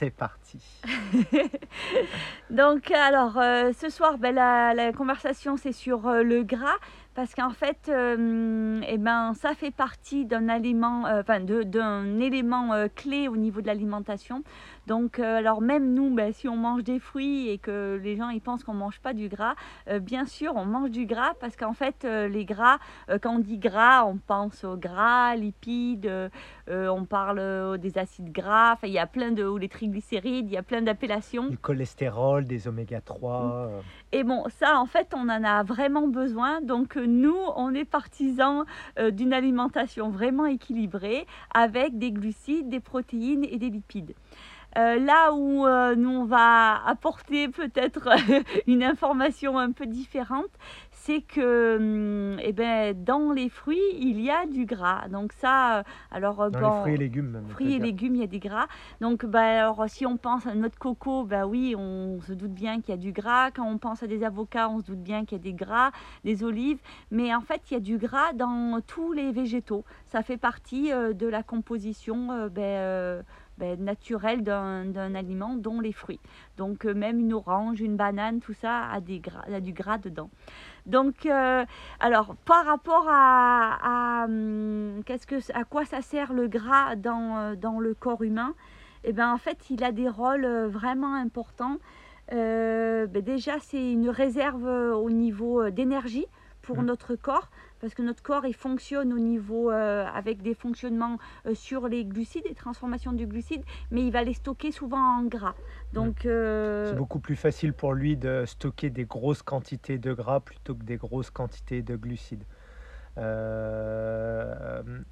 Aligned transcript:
c'est 0.00 0.10
parti. 0.10 0.58
Donc, 2.50 2.90
alors, 2.90 3.36
euh, 3.36 3.70
ce 3.78 3.90
soir, 3.90 4.16
ben, 4.16 4.34
la, 4.34 4.92
conversation, 4.94 5.58
c'est 5.58 5.72
sur 5.72 6.08
euh, 6.08 6.22
le 6.22 6.42
gras 6.42 6.78
parce 7.14 7.34
qu'en 7.34 7.50
fait, 7.50 7.90
euh, 7.90 8.80
eh 8.88 8.96
ben, 8.96 9.34
ça 9.34 9.54
fait 9.54 9.70
partie 9.70 10.24
d'un 10.24 10.48
aliment, 10.48 11.06
euh, 11.06 11.20
enfin, 11.20 11.40
d'un 11.40 12.18
élément 12.18 12.86
clé 12.94 13.28
au 13.28 13.36
niveau 13.36 13.60
de 13.60 13.66
l'alimentation. 13.66 14.42
Donc, 14.86 15.18
euh, 15.18 15.38
alors 15.38 15.60
même 15.60 15.94
nous, 15.94 16.12
ben, 16.14 16.32
si 16.32 16.48
on 16.48 16.56
mange 16.56 16.82
des 16.84 16.98
fruits 16.98 17.48
et 17.48 17.58
que 17.58 18.00
les 18.02 18.16
gens 18.16 18.28
ils 18.30 18.40
pensent 18.40 18.64
qu'on 18.64 18.74
mange 18.74 19.00
pas 19.00 19.12
du 19.12 19.28
gras, 19.28 19.54
euh, 19.88 19.98
bien 19.98 20.24
sûr, 20.24 20.52
on 20.56 20.64
mange 20.64 20.90
du 20.90 21.06
gras 21.06 21.34
parce 21.40 21.56
qu'en 21.56 21.74
fait, 21.74 22.04
euh, 22.04 22.28
les 22.28 22.44
gras, 22.44 22.78
quand 23.22 23.36
on 23.36 23.38
dit 23.38 23.58
gras, 23.58 24.04
on 24.04 24.16
pense 24.16 24.64
aux 24.64 24.76
gras, 24.76 25.36
lipides, 25.36 26.30
on 26.68 27.04
parle 27.04 27.78
des 27.78 27.98
acides 27.98 28.32
gras. 28.32 28.76
Il 28.82 28.90
y 28.90 28.98
a 28.98 29.06
plein 29.06 29.32
de 29.32 29.44
ou 29.44 29.58
les 29.58 29.68
triglycérides, 29.68 30.48
il 30.48 30.54
y 30.54 30.56
a 30.56 30.62
plein 30.62 30.82
d'appellations. 30.82 31.48
Du 31.48 31.58
cholestérol, 31.58 32.44
des 32.44 32.68
oméga 32.68 33.00
3. 33.00 33.68
euh, 33.68 33.80
Et 34.12 34.24
bon, 34.24 34.44
ça, 34.48 34.78
en 34.78 34.86
fait, 34.86 35.12
on 35.14 35.28
en 35.28 35.44
a 35.44 35.62
vraiment 35.62 36.08
besoin. 36.08 36.60
Donc, 36.60 36.96
nous, 36.96 37.36
on 37.56 37.74
est 37.74 37.84
partisans 37.84 38.64
d'une 39.10 39.32
alimentation 39.32 40.10
vraiment 40.10 40.46
équilibrée 40.46 41.26
avec 41.54 41.98
des 41.98 42.12
glucides, 42.12 42.68
des 42.68 42.80
protéines 42.80 43.44
et 43.44 43.58
des 43.58 43.70
lipides. 43.70 44.14
Euh, 44.78 44.98
là 44.98 45.32
où 45.32 45.66
euh, 45.66 45.96
nous, 45.96 46.10
on 46.10 46.24
va 46.24 46.84
apporter 46.86 47.48
peut-être 47.48 48.08
une 48.66 48.82
information 48.82 49.58
un 49.58 49.72
peu 49.72 49.86
différente, 49.86 50.50
c'est 50.92 51.22
que 51.22 51.76
hum, 51.76 52.38
eh 52.42 52.52
ben, 52.52 52.94
dans 53.02 53.32
les 53.32 53.48
fruits, 53.48 53.78
il 53.98 54.20
y 54.20 54.30
a 54.30 54.46
du 54.46 54.66
gras. 54.66 55.08
Donc 55.08 55.32
ça, 55.32 55.78
euh, 55.78 55.82
alors 56.10 56.50
dans 56.50 56.60
bon, 56.60 56.74
les 56.74 56.80
fruits 56.80 56.94
et 56.94 56.98
légumes. 56.98 57.30
même, 57.30 57.48
fruits 57.48 57.74
et 57.74 57.78
légumes, 57.78 58.14
il 58.16 58.20
y 58.20 58.24
a 58.24 58.28
des 58.28 58.38
gras. 58.38 58.66
Donc, 59.00 59.24
bah, 59.24 59.40
alors, 59.40 59.84
si 59.88 60.06
on 60.06 60.16
pense 60.16 60.46
à 60.46 60.54
notre 60.54 60.78
coco, 60.78 61.24
bah 61.24 61.46
oui, 61.46 61.74
on 61.76 62.20
se 62.20 62.32
doute 62.32 62.52
bien 62.52 62.80
qu'il 62.80 62.90
y 62.90 62.98
a 62.98 63.00
du 63.00 63.12
gras. 63.12 63.50
Quand 63.50 63.66
on 63.66 63.78
pense 63.78 64.02
à 64.02 64.06
des 64.06 64.22
avocats, 64.22 64.68
on 64.68 64.80
se 64.80 64.86
doute 64.86 65.02
bien 65.02 65.24
qu'il 65.24 65.38
y 65.38 65.40
a 65.40 65.42
des 65.42 65.54
gras, 65.54 65.90
des 66.24 66.44
olives. 66.44 66.78
Mais 67.10 67.34
en 67.34 67.40
fait, 67.40 67.62
il 67.70 67.74
y 67.74 67.76
a 67.76 67.80
du 67.80 67.98
gras 67.98 68.32
dans 68.34 68.80
tous 68.86 69.12
les 69.12 69.32
végétaux. 69.32 69.84
Ça 70.06 70.22
fait 70.22 70.36
partie 70.36 70.92
euh, 70.92 71.12
de 71.12 71.26
la 71.26 71.42
composition 71.42 72.48
ben, 72.48 73.24
ben, 73.60 73.84
naturelle 73.84 74.42
d'un 74.42 75.14
aliment, 75.14 75.54
dont 75.54 75.80
les 75.80 75.92
fruits. 75.92 76.18
Donc, 76.56 76.84
euh, 76.84 76.94
même 76.94 77.20
une 77.20 77.32
orange, 77.34 77.80
une 77.80 77.96
banane, 77.96 78.40
tout 78.40 78.54
ça 78.54 78.88
a, 78.90 79.00
des 79.00 79.20
gras, 79.20 79.44
a 79.52 79.60
du 79.60 79.72
gras 79.72 79.98
dedans. 79.98 80.30
Donc, 80.86 81.26
euh, 81.26 81.64
alors, 82.00 82.34
par 82.46 82.64
rapport 82.64 83.06
à, 83.08 83.76
à, 83.82 84.24
hum, 84.24 85.02
qu'est-ce 85.04 85.26
que, 85.26 85.36
à 85.54 85.64
quoi 85.64 85.84
ça 85.84 86.00
sert 86.00 86.32
le 86.32 86.48
gras 86.48 86.96
dans, 86.96 87.36
euh, 87.36 87.54
dans 87.54 87.78
le 87.78 87.94
corps 87.94 88.22
humain? 88.22 88.54
Eh 89.04 89.12
bien, 89.12 89.32
en 89.32 89.38
fait, 89.38 89.70
il 89.70 89.84
a 89.84 89.92
des 89.92 90.08
rôles 90.08 90.46
vraiment 90.66 91.14
importants. 91.14 91.76
Euh, 92.32 93.06
ben 93.06 93.22
déjà, 93.22 93.58
c'est 93.60 93.92
une 93.92 94.08
réserve 94.08 94.64
au 94.64 95.10
niveau 95.10 95.70
d'énergie 95.70 96.26
pour 96.62 96.78
Mhm. 96.78 96.86
notre 96.86 97.14
corps, 97.16 97.50
parce 97.80 97.94
que 97.94 98.02
notre 98.02 98.22
corps, 98.22 98.44
il 98.46 98.54
fonctionne 98.54 99.12
au 99.12 99.18
niveau, 99.18 99.70
euh, 99.70 100.04
avec 100.14 100.42
des 100.42 100.54
fonctionnements 100.54 101.18
euh, 101.46 101.54
sur 101.54 101.88
les 101.88 102.04
glucides, 102.04 102.44
les 102.46 102.54
transformations 102.54 103.12
du 103.12 103.26
glucide, 103.26 103.62
mais 103.90 104.02
il 104.02 104.12
va 104.12 104.22
les 104.22 104.34
stocker 104.34 104.70
souvent 104.70 105.18
en 105.18 105.24
gras. 105.24 105.54
Donc, 105.92 106.26
euh, 106.26 106.90
C'est 106.90 106.96
beaucoup 106.96 107.20
plus 107.20 107.36
facile 107.36 107.72
pour 107.72 107.94
lui 107.94 108.16
de 108.16 108.44
stocker 108.46 108.90
des 108.90 109.06
grosses 109.06 109.42
quantités 109.42 109.98
de 109.98 110.12
gras 110.12 110.40
plutôt 110.40 110.74
que 110.74 110.84
des 110.84 110.96
grosses 110.96 111.30
quantités 111.30 111.82
de 111.82 111.96
glucides. 111.96 112.44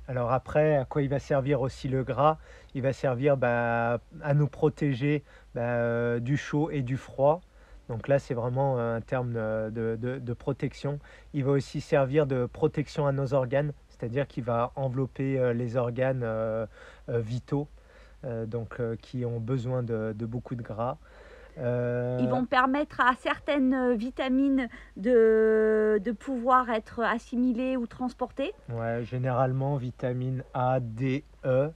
Alors 0.07 0.33
après, 0.33 0.77
à 0.77 0.85
quoi 0.87 1.03
il 1.03 1.09
va 1.09 1.19
servir 1.19 1.61
aussi 1.61 1.89
le 1.89 2.05
gras? 2.05 2.39
Il 2.75 2.81
va 2.81 2.95
servir 2.95 3.37
bah, 3.37 3.99
à 4.23 4.35
nous 4.35 4.47
protéger 4.47 5.25
bah, 5.55 6.19
du 6.21 6.39
chaud 6.39 6.71
et 6.71 6.81
du 6.81 6.97
froid. 6.97 7.43
Donc 7.89 8.07
là, 8.09 8.19
c'est 8.19 8.35
vraiment 8.35 8.79
un 8.79 9.01
terme 9.01 9.33
de, 9.33 9.97
de- 9.97 10.19
de- 10.19 10.33
protection. 10.35 10.99
Il 11.33 11.45
va 11.45 11.53
aussi 11.53 11.81
servir 11.81 12.27
de 12.27 12.47
protection 12.47 13.07
à 13.07 13.13
nos 13.13 13.35
organes, 13.35 13.73
c'est-à-dire 13.89 14.27
qu'il 14.27 14.45
va 14.45 14.73
envelopper 14.77 15.39
euh, 15.39 15.53
les 15.53 15.77
organes 15.77 16.23
euh, 16.23 16.67
euh, 17.09 17.19
vitaux, 17.19 17.67
euh, 18.25 18.47
donc 18.47 18.79
euh, 18.81 18.97
qui 18.97 19.25
ont 19.25 19.41
besoin 19.41 19.83
de, 19.83 20.15
de 20.17 20.27
beaucoup 20.27 20.55
de 20.55 20.63
gras. 20.63 20.99
Euh, 21.59 22.19
Ils 22.21 22.29
vont 22.29 22.45
permettre 22.47 23.01
à 23.01 23.15
certaines 23.17 23.75
euh, 23.75 23.95
vitamines 23.95 24.69
de, 24.97 26.01
de 26.05 26.13
pouvoir 26.13 26.71
être 26.71 27.01
assimilées 27.01 27.77
ou 27.77 27.87
transportées. 27.87 28.53
Ouais, 28.69 29.03
généralement 29.05 29.77
vitamine 29.77 30.45
A, 30.55 30.79
D, 30.81 31.25
E. 31.45 31.71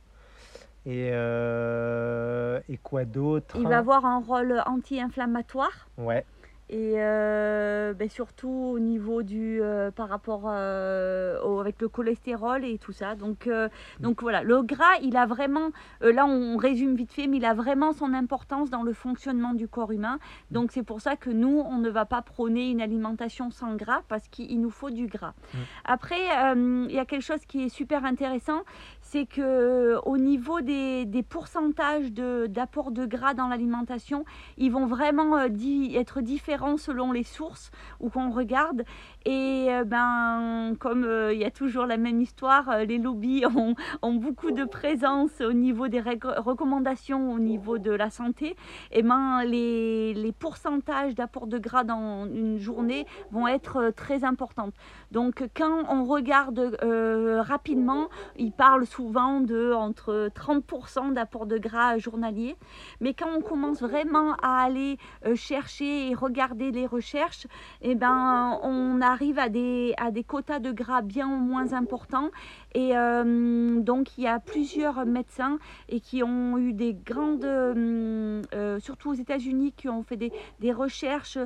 Et, 0.84 1.10
euh, 1.12 2.60
et 2.68 2.76
quoi 2.76 3.04
d'autre 3.04 3.56
Il 3.58 3.68
va 3.68 3.78
avoir 3.78 4.04
un 4.04 4.18
rôle 4.18 4.60
anti-inflammatoire. 4.66 5.88
Ouais, 5.96 6.24
et 6.72 6.94
euh, 6.96 7.92
ben, 7.92 8.08
surtout 8.08 8.48
au 8.48 8.78
niveau 8.78 9.22
du 9.22 9.60
euh, 9.60 9.90
par 9.90 10.08
rapport 10.08 10.44
euh, 10.46 11.38
au- 11.42 11.60
avec 11.60 11.80
le 11.82 11.88
cholestérol 11.88 12.64
et 12.64 12.78
tout 12.78 12.92
ça. 12.92 13.14
Donc, 13.14 13.46
euh, 13.46 13.68
donc 14.00 14.22
voilà, 14.22 14.42
le 14.42 14.62
gras, 14.62 14.96
il 15.02 15.16
a 15.18 15.26
vraiment, 15.26 15.68
là 16.00 16.24
on 16.26 16.56
résume 16.56 16.94
vite 16.96 17.12
fait, 17.12 17.26
mais 17.26 17.36
il 17.36 17.44
a 17.44 17.52
vraiment 17.52 17.92
son 17.92 18.14
importance 18.14 18.70
dans 18.70 18.82
le 18.82 18.94
fonctionnement 18.94 19.52
du 19.52 19.68
corps 19.68 19.92
humain. 19.92 20.18
Donc 20.50 20.72
c'est 20.72 20.82
pour 20.82 21.02
ça 21.02 21.14
que 21.16 21.28
nous, 21.28 21.62
on 21.68 21.76
ne 21.76 21.90
va 21.90 22.06
pas 22.06 22.22
prôner 22.22 22.70
une 22.70 22.80
alimentation 22.80 23.50
sans 23.50 23.74
gras 23.76 24.00
parce 24.08 24.26
qu'il 24.28 24.58
nous 24.60 24.70
faut 24.70 24.90
du 24.90 25.06
gras. 25.08 25.34
Mm. 25.52 25.58
Après, 25.84 26.20
il 26.56 26.94
y 26.94 26.98
a 26.98 27.04
quelque 27.04 27.22
chose 27.22 27.44
qui 27.46 27.64
est 27.64 27.68
super 27.68 28.04
intéressant, 28.06 28.62
c'est 29.02 29.26
que 29.26 29.98
au 30.06 30.16
niveau 30.16 30.62
des, 30.62 31.04
des 31.04 31.22
pourcentages 31.22 32.10
de- 32.12 32.46
d'apport 32.48 32.92
de, 32.92 33.04
gras 33.04 33.34
dans 33.34 33.48
l'alimentation, 33.48 34.24
ils 34.56 34.72
vont 34.72 34.86
vraiment 34.86 35.48
di- 35.48 35.94
être 35.96 36.22
différents 36.22 36.61
selon 36.76 37.12
les 37.12 37.24
sources 37.24 37.70
où 38.00 38.08
qu'on 38.08 38.30
regarde. 38.30 38.84
Et 39.24 39.68
euh, 39.70 39.84
ben, 39.84 40.74
comme 40.78 41.04
euh, 41.04 41.32
il 41.32 41.40
y 41.40 41.44
a 41.44 41.50
toujours 41.50 41.86
la 41.86 41.96
même 41.96 42.20
histoire, 42.20 42.68
euh, 42.68 42.84
les 42.84 42.98
lobbies 42.98 43.44
ont, 43.56 43.74
ont 44.02 44.14
beaucoup 44.14 44.50
de 44.50 44.64
présence 44.64 45.40
au 45.40 45.52
niveau 45.52 45.88
des 45.88 46.00
recommandations 46.00 47.32
au 47.32 47.38
niveau 47.38 47.78
de 47.78 47.90
la 47.90 48.10
santé. 48.10 48.56
Et 48.90 49.02
ben, 49.02 49.44
les, 49.44 50.14
les 50.14 50.32
pourcentages 50.32 51.14
d'apport 51.14 51.46
de 51.46 51.58
gras 51.58 51.84
dans 51.84 52.26
une 52.26 52.58
journée 52.58 53.06
vont 53.30 53.46
être 53.46 53.76
euh, 53.76 53.90
très 53.92 54.24
importantes. 54.24 54.74
Donc, 55.10 55.44
quand 55.54 55.84
on 55.88 56.04
regarde 56.04 56.78
euh, 56.82 57.42
rapidement, 57.42 58.08
ils 58.36 58.52
parlent 58.52 58.86
souvent 58.86 59.40
de 59.40 59.72
entre 59.72 60.30
30% 60.34 61.12
d'apport 61.12 61.46
de 61.46 61.58
gras 61.58 61.98
journalier. 61.98 62.56
Mais 63.00 63.14
quand 63.14 63.28
on 63.36 63.40
commence 63.40 63.80
vraiment 63.80 64.34
à 64.42 64.62
aller 64.62 64.98
euh, 65.26 65.34
chercher 65.34 66.10
et 66.10 66.14
regarder 66.14 66.70
les 66.70 66.86
recherches, 66.86 67.46
eh 67.82 67.94
ben, 67.94 68.58
on 68.62 69.00
arrive 69.12 69.38
à 69.38 69.48
des, 69.48 69.94
à 69.98 70.10
des 70.10 70.24
quotas 70.24 70.58
de 70.58 70.72
gras 70.72 71.02
bien 71.02 71.26
moins 71.26 71.72
importants. 71.74 72.30
Et 72.74 72.96
euh, 72.96 73.80
donc, 73.80 74.16
il 74.16 74.24
y 74.24 74.26
a 74.26 74.40
plusieurs 74.40 75.04
médecins 75.04 75.58
et 75.88 76.00
qui 76.00 76.22
ont 76.22 76.56
eu 76.58 76.72
des 76.72 76.94
grandes, 76.94 77.44
euh, 77.44 78.42
euh, 78.54 78.80
surtout 78.80 79.10
aux 79.10 79.14
États-Unis, 79.14 79.72
qui 79.76 79.88
ont 79.88 80.02
fait 80.02 80.16
des, 80.16 80.32
recherches 80.72 81.38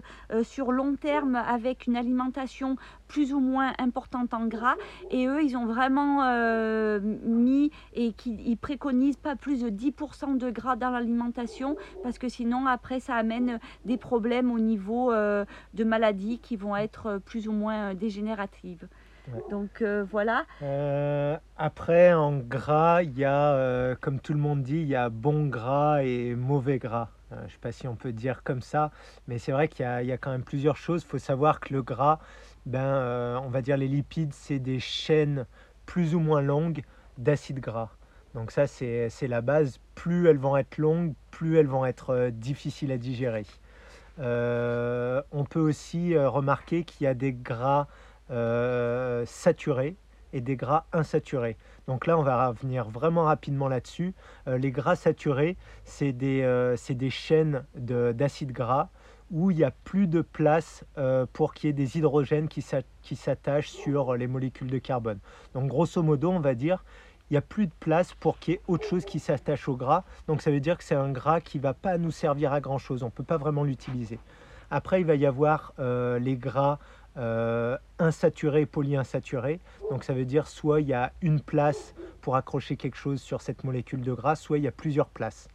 sur 0.45 0.71
long 0.71 0.95
terme 0.95 1.35
avec 1.35 1.89
une 1.89 1.97
alimentation 1.97 2.77
plus 3.09 3.33
ou 3.33 3.41
moins 3.41 3.73
importante 3.79 4.35
en 4.35 4.47
gras. 4.47 4.77
Et 5.11 5.27
eux, 5.27 5.43
ils 5.43 5.57
ont 5.57 5.67
vraiment 5.67 6.25
euh, 6.25 7.01
mis 7.01 7.71
et 7.95 8.13
qui 8.13 8.37
ils 8.45 8.57
préconisent 8.57 9.17
pas 9.17 9.37
plus 9.37 9.63
de 9.63 9.71
10% 9.71 10.39
de 10.39 10.51
gras 10.51 10.77
dans 10.77 10.91
l'alimentation 10.91 11.77
parce 12.03 12.19
que 12.19 12.29
sinon, 12.29 12.67
après, 12.67 13.01
ça 13.01 13.15
amène 13.15 13.59
des 13.85 13.97
problèmes 13.97 14.51
au 14.51 14.59
niveau 14.59 15.13
euh, 15.13 15.45
de 15.75 15.85
maladies 15.85 16.39
qui 16.39 16.57
vont 16.57 16.77
être 16.77 17.21
plus 17.25 17.49
ou 17.49 17.53
moins 17.53 17.91
euh, 17.91 17.95
dégénératives. 17.95 18.89
Ouais. 19.33 19.43
Donc 19.51 19.83
euh, 19.83 20.05
voilà. 20.09 20.45
Euh, 20.63 21.37
après, 21.57 22.13
en 22.13 22.39
gras, 22.39 23.03
il 23.03 23.19
y 23.19 23.25
a, 23.25 23.53
euh, 23.55 23.95
comme 24.01 24.21
tout 24.21 24.33
le 24.33 24.39
monde 24.39 24.63
dit, 24.63 24.79
il 24.79 24.89
y 24.89 24.97
a 24.97 25.09
bon 25.09 25.47
gras 25.47 26.03
et 26.03 26.35
mauvais 26.35 26.79
gras. 26.79 27.11
Je 27.33 27.37
ne 27.37 27.49
sais 27.49 27.59
pas 27.61 27.73
si 27.73 27.89
on 27.89 27.97
peut 27.97 28.13
dire 28.13 28.45
comme 28.45 28.63
ça, 28.63 28.93
mais 29.27 29.39
c'est 29.39 29.51
vrai 29.51 29.67
qu'il 29.67 29.85
y 29.85 30.07
y 30.07 30.13
a 30.13 30.19
quand 30.19 30.31
même 30.31 30.45
plusieurs 30.45 30.77
choses. 30.77 31.03
Il 31.03 31.09
faut 31.09 31.19
savoir 31.19 31.59
que 31.59 31.75
le 31.75 31.83
gras, 31.83 32.21
ben, 32.67 32.81
euh, 32.81 33.39
on 33.43 33.49
va 33.49 33.63
dire 33.63 33.77
les 33.77 33.87
lipides, 33.87 34.33
c'est 34.33 34.59
des 34.59 34.81
chaînes 34.81 35.47
plus 35.87 36.17
ou 36.17 36.21
moins 36.21 36.43
longues 36.43 36.83
d'acides 37.17 37.61
gras. 37.61 37.91
Donc 38.35 38.51
ça, 38.51 38.67
c'est 38.67 39.29
la 39.29 39.41
base. 39.41 39.79
Plus 39.95 40.27
elles 40.27 40.37
vont 40.37 40.57
être 40.57 40.77
longues, 40.77 41.15
plus 41.31 41.57
elles 41.57 41.69
vont 41.69 41.87
être 41.87 42.11
euh, 42.11 42.31
difficiles 42.31 42.91
à 42.91 42.99
digérer. 42.99 43.47
Euh, 44.19 45.23
on 45.31 45.45
peut 45.45 45.61
aussi 45.61 46.19
remarquer 46.19 46.85
qu'il 46.85 47.05
y 47.05 47.07
a 47.07 47.15
des 47.15 47.33
gras 47.33 47.87
saturés 49.25 49.97
et 50.33 50.41
des 50.41 50.57
gras 50.57 50.87
insaturés. 50.93 51.57
Donc 51.87 52.07
là, 52.07 52.19
on 52.19 52.23
va 52.23 52.49
revenir 52.49 52.89
vraiment 52.89 53.25
rapidement 53.25 53.69
là-dessus. 53.69 54.15
Les 54.47 54.73
gras 54.73 54.97
saturés, 54.97 55.57
c'est 55.85 56.13
des, 56.13 56.75
chaînes 57.11 57.65
de- 57.77 58.13
d'acides 58.13 58.53
gras 58.53 58.89
où 59.31 59.51
il 59.51 59.57
n'y 59.57 59.65
a 59.65 59.71
plus 59.71 60.07
de 60.07 60.21
place 60.21 60.85
euh, 60.99 61.27
pour 61.33 61.53
qu'il 61.55 61.69
y 61.69 61.71
ait 61.71 61.73
des 61.73 61.99
hydrogènes 61.99 62.49
qui 62.49 62.63
s'a- 62.63 62.83
qui 63.03 63.17
s'attachent 63.17 63.71
sur 63.71 64.15
les 64.17 64.27
molécules 64.27 64.71
de 64.71 64.79
carbone. 64.79 65.19
Donc 65.55 65.69
grosso 65.69 66.03
modo, 66.03 66.31
on 66.31 66.41
va 66.41 66.55
dire 66.55 66.85
il 67.29 67.33
n'y 67.33 67.39
a 67.39 67.43
plus 67.43 67.67
de 67.67 67.73
place 67.81 68.15
pour 68.15 68.39
qu'il 68.39 68.55
y 68.55 68.57
ait 68.57 68.61
autre 68.69 68.87
chose 68.87 69.05
qui 69.05 69.19
s'attache 69.19 69.69
au 69.69 69.75
gras. 69.77 70.05
Donc 70.29 70.43
ça 70.43 70.53
veut 70.53 70.61
dire 70.61 70.79
que 70.79 70.85
c'est 70.85 70.95
un 70.95 71.11
gras 71.11 71.41
qui 71.41 71.59
ne 71.59 71.63
va 71.65 71.75
pas 71.75 71.99
nous 71.99 72.13
servir 72.13 72.53
à 72.53 72.61
grand 72.61 72.79
chose. 72.79 73.03
On 73.03 73.07
ne 73.07 73.11
peut 73.11 73.25
pas 73.25 73.37
vraiment 73.37 73.65
l'utiliser. 73.65 74.21
Après, 74.71 75.01
il 75.01 75.07
va 75.07 75.17
y 75.17 75.27
avoir 75.27 75.73
euh, 75.81 76.21
les 76.21 76.37
gras 76.37 76.79
euh, 77.17 77.77
insaturés 77.99 78.65
polyinsaturés. 78.65 79.59
Donc 79.91 80.05
ça 80.05 80.13
veut 80.15 80.25
dire 80.25 80.47
soit 80.47 80.81
il 80.81 80.87
y 80.87 80.95
a 80.95 81.13
une 81.21 81.41
place 81.41 81.95
pour 82.21 82.37
accrocher 82.37 82.77
quelque 82.77 82.97
chose 82.97 83.21
sur 83.21 83.41
cette 83.41 83.65
molécule 83.65 84.03
de 84.03 84.13
gras, 84.13 84.37
soit 84.37 84.59
il 84.59 84.65
y 84.65 84.69
a 84.69 84.73
plusieurs 84.73 85.09
places. 85.09 85.49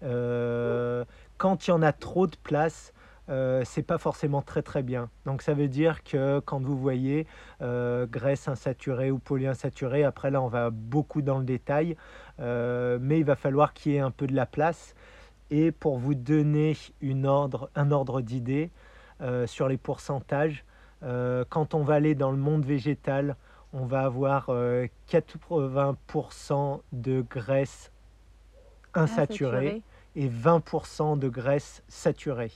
Quand 0.00 1.66
il 1.66 1.70
y 1.70 1.72
en 1.72 1.82
a 1.82 1.92
trop 1.92 2.26
de 2.26 2.36
places, 2.42 2.94
euh, 3.30 3.62
c'est 3.64 3.84
pas 3.84 3.98
forcément 3.98 4.42
très 4.42 4.62
très 4.62 4.82
bien. 4.82 5.08
Donc 5.24 5.42
ça 5.42 5.54
veut 5.54 5.68
dire 5.68 6.02
que 6.02 6.40
quand 6.40 6.60
vous 6.60 6.76
voyez 6.76 7.28
euh, 7.62 8.04
graisse 8.06 8.48
insaturée 8.48 9.12
ou 9.12 9.18
polyinsaturée, 9.18 10.02
après 10.02 10.32
là 10.32 10.42
on 10.42 10.48
va 10.48 10.70
beaucoup 10.70 11.22
dans 11.22 11.38
le 11.38 11.44
détail, 11.44 11.96
euh, 12.40 12.98
mais 13.00 13.20
il 13.20 13.24
va 13.24 13.36
falloir 13.36 13.72
qu'il 13.72 13.92
y 13.92 13.96
ait 13.96 14.00
un 14.00 14.10
peu 14.10 14.26
de 14.26 14.34
la 14.34 14.46
place. 14.46 14.96
Et 15.50 15.70
pour 15.70 15.98
vous 15.98 16.16
donner 16.16 16.76
une 17.00 17.24
ordre, 17.26 17.70
un 17.74 17.90
ordre 17.90 18.20
d'idée 18.20 18.70
sur 19.46 19.68
les 19.68 19.76
pourcentages, 19.76 20.64
quand 21.02 21.74
on 21.74 21.82
va 21.82 21.94
aller 21.94 22.14
dans 22.14 22.30
le 22.30 22.38
monde 22.38 22.64
végétal, 22.64 23.36
on 23.72 23.84
va 23.84 24.02
avoir 24.02 24.48
80% 24.48 26.80
de 26.92 27.24
graisse 27.28 27.90
insaturée 28.94 29.82
et 30.14 30.28
20% 30.28 31.18
de 31.18 31.28
graisse 31.28 31.82
saturée 31.88 32.52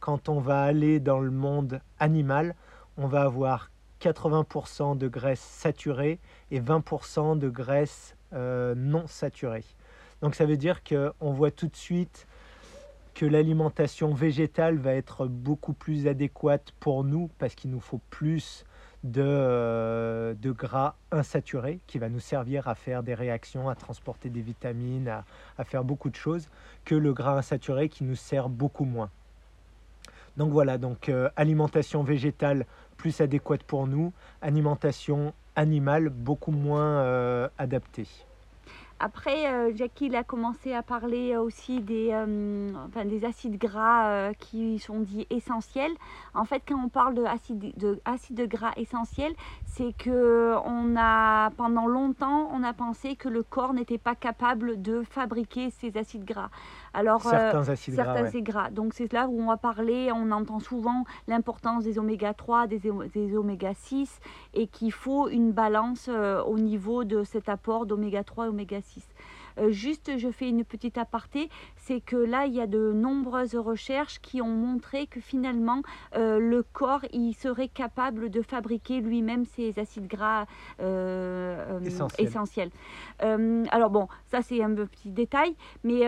quand 0.00 0.28
on 0.28 0.40
va 0.40 0.62
aller 0.62 1.00
dans 1.00 1.20
le 1.20 1.30
monde 1.30 1.80
animal, 1.98 2.54
on 2.96 3.06
va 3.06 3.22
avoir 3.22 3.70
80% 4.00 4.96
de 4.98 5.08
graisse 5.08 5.40
saturée 5.40 6.20
et 6.50 6.60
20% 6.60 7.38
de 7.38 7.48
graisse 7.48 8.16
euh, 8.32 8.74
non 8.76 9.06
saturée. 9.06 9.64
Donc 10.22 10.34
ça 10.34 10.46
veut 10.46 10.56
dire 10.56 10.82
qu'on 10.84 11.32
voit 11.32 11.50
tout 11.50 11.68
de 11.68 11.76
suite 11.76 12.26
que 13.14 13.24
l'alimentation 13.24 14.12
végétale 14.12 14.76
va 14.76 14.92
être 14.92 15.26
beaucoup 15.26 15.72
plus 15.72 16.06
adéquate 16.06 16.72
pour 16.80 17.04
nous 17.04 17.30
parce 17.38 17.54
qu'il 17.54 17.70
nous 17.70 17.80
faut 17.80 18.00
plus 18.10 18.64
de, 19.04 19.22
euh, 19.24 20.34
gras 20.44 20.96
insaturés 21.10 21.80
qui 21.86 21.98
va 21.98 22.08
nous 22.08 22.20
servir 22.20 22.68
à 22.68 22.74
faire 22.74 23.02
des 23.02 23.14
réactions, 23.14 23.68
à 23.68 23.74
transporter 23.74 24.28
des 24.28 24.42
vitamines, 24.42 25.08
à 25.08 25.64
faire 25.64 25.84
beaucoup 25.84 26.10
de 26.10 26.16
choses, 26.16 26.48
que 26.84 26.94
le 26.94 27.12
gras 27.12 27.38
insaturé 27.38 27.88
qui 27.88 28.04
nous 28.04 28.16
sert 28.16 28.48
beaucoup 28.48 28.84
moins. 28.84 29.10
Donc 30.36 30.52
voilà, 30.52 30.78
donc 30.78 31.08
euh, 31.08 31.28
alimentation 31.36 32.02
végétale 32.02 32.66
plus 32.96 33.20
adéquate 33.20 33.62
pour 33.62 33.86
nous, 33.86 34.12
alimentation 34.42 35.32
animale 35.54 36.10
beaucoup 36.10 36.50
moins 36.50 37.00
euh, 37.00 37.48
adaptée. 37.58 38.06
Après, 38.98 39.52
euh, 39.52 39.72
Jackie 39.76 40.14
a 40.16 40.24
commencé 40.24 40.72
à 40.72 40.82
parler 40.82 41.36
aussi 41.36 41.80
des, 41.80 42.08
euh, 42.12 42.72
des 43.04 43.26
acides 43.26 43.58
gras 43.58 44.08
euh, 44.08 44.32
qui 44.32 44.78
sont 44.78 45.00
dits 45.00 45.26
essentiels. 45.28 45.92
En 46.32 46.46
fait, 46.46 46.62
quand 46.66 46.82
on 46.82 46.88
parle 46.88 47.14
de 47.14 48.46
gras 48.46 48.72
essentiels, 48.78 49.34
c'est 49.66 49.94
que 49.98 50.56
a, 50.96 51.50
pendant 51.58 51.86
longtemps, 51.86 52.48
on 52.54 52.62
a 52.62 52.72
pensé 52.72 53.16
que 53.16 53.28
le 53.28 53.42
corps 53.42 53.74
n'était 53.74 53.98
pas 53.98 54.14
capable 54.14 54.80
de 54.80 55.02
fabriquer 55.02 55.68
ces 55.68 55.98
acides 55.98 56.24
gras. 56.24 56.48
Alors, 56.96 57.22
certains 57.22 57.68
acides 57.68 57.94
certains 57.94 58.22
gras. 58.22 58.40
gras. 58.40 58.70
Donc, 58.70 58.94
c'est 58.94 59.12
là 59.12 59.28
où 59.28 59.40
on 59.40 59.46
va 59.46 59.56
parler, 59.56 60.10
on 60.14 60.30
entend 60.30 60.60
souvent 60.60 61.04
l'importance 61.28 61.84
des 61.84 61.98
oméga 61.98 62.32
3, 62.32 62.66
des, 62.66 62.80
des 63.14 63.36
oméga 63.36 63.74
6, 63.74 64.20
et 64.54 64.66
qu'il 64.66 64.92
faut 64.92 65.28
une 65.28 65.52
balance 65.52 66.08
au 66.08 66.58
niveau 66.58 67.04
de 67.04 67.22
cet 67.22 67.48
apport 67.48 67.84
d'oméga 67.84 68.24
3 68.24 68.46
et 68.46 68.48
oméga 68.48 68.80
6. 68.80 69.06
Euh, 69.58 69.70
juste, 69.70 70.18
je 70.18 70.30
fais 70.30 70.48
une 70.48 70.64
petite 70.64 70.98
aparté, 70.98 71.48
c'est 71.76 72.00
que 72.00 72.16
là, 72.16 72.46
il 72.46 72.54
y 72.54 72.60
a 72.60 72.66
de 72.66 72.92
nombreuses 72.92 73.56
recherches 73.56 74.20
qui 74.20 74.42
ont 74.42 74.48
montré 74.48 75.06
que 75.06 75.20
finalement, 75.20 75.82
euh, 76.16 76.38
le 76.38 76.62
corps, 76.62 77.04
il 77.12 77.32
serait 77.34 77.68
capable 77.68 78.30
de 78.30 78.42
fabriquer 78.42 79.00
lui-même 79.00 79.44
ces 79.44 79.78
acides 79.78 80.06
gras 80.06 80.46
euh, 80.80 81.80
essentiels. 82.18 82.70
alors 83.20 83.90
bon, 83.90 84.08
ça 84.26 84.42
c'est 84.42 84.62
un 84.62 84.74
petit 84.74 85.10
détail, 85.10 85.54
mais 85.84 86.02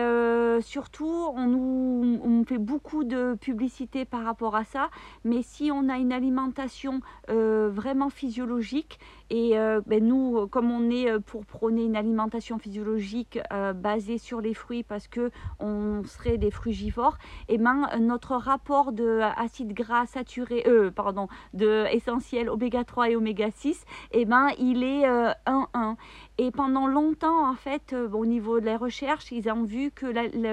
surtout, 0.61 1.31
on 1.35 1.47
nous 1.47 2.19
on 2.23 2.43
fait 2.43 2.57
beaucoup 2.57 3.03
de 3.03 3.35
publicité 3.39 4.05
par 4.05 4.23
rapport 4.23 4.55
à 4.55 4.63
ça, 4.63 4.89
mais 5.23 5.41
si 5.41 5.71
on 5.71 5.89
a 5.89 5.97
une 5.97 6.11
alimentation 6.11 7.01
vraiment 7.27 8.09
physiologique, 8.09 8.99
et 9.29 9.51
ben, 9.85 10.03
nous, 10.03 10.47
comme 10.47 10.71
on 10.71 10.89
est 10.89 11.19
pour 11.19 11.45
prôner 11.45 11.83
une 11.83 11.95
alimentation 11.95 12.57
physiologique 12.57 13.38
euh, 13.51 13.73
basé 13.73 14.17
sur 14.17 14.41
les 14.41 14.53
fruits 14.53 14.83
parce 14.83 15.07
que 15.07 15.31
on 15.59 16.03
serait 16.05 16.37
des 16.37 16.51
frugivores, 16.51 17.17
et 17.47 17.57
ben 17.57 17.87
notre 17.99 18.35
rapport 18.35 18.91
de 18.91 19.21
acide 19.37 19.73
gras 19.73 20.05
saturé, 20.05 20.63
euh, 20.67 20.91
pardon, 20.91 21.27
de 21.53 21.85
essentiel 21.91 22.49
oméga 22.49 22.83
3 22.83 23.11
et 23.11 23.15
oméga 23.15 23.51
6, 23.51 23.85
et 24.11 24.21
eh 24.21 24.25
ben 24.25 24.49
il 24.57 24.83
est 24.83 25.05
1-1. 25.45 25.95
Euh, 26.39 26.49
et 26.49 26.51
pendant 26.51 26.87
longtemps, 26.87 27.49
en 27.49 27.55
fait, 27.55 27.93
euh, 27.93 28.09
au 28.09 28.25
niveau 28.25 28.59
de 28.59 28.65
la 28.65 28.77
recherche, 28.77 29.31
ils 29.31 29.49
ont 29.49 29.63
vu 29.63 29.91
que 29.91 30.05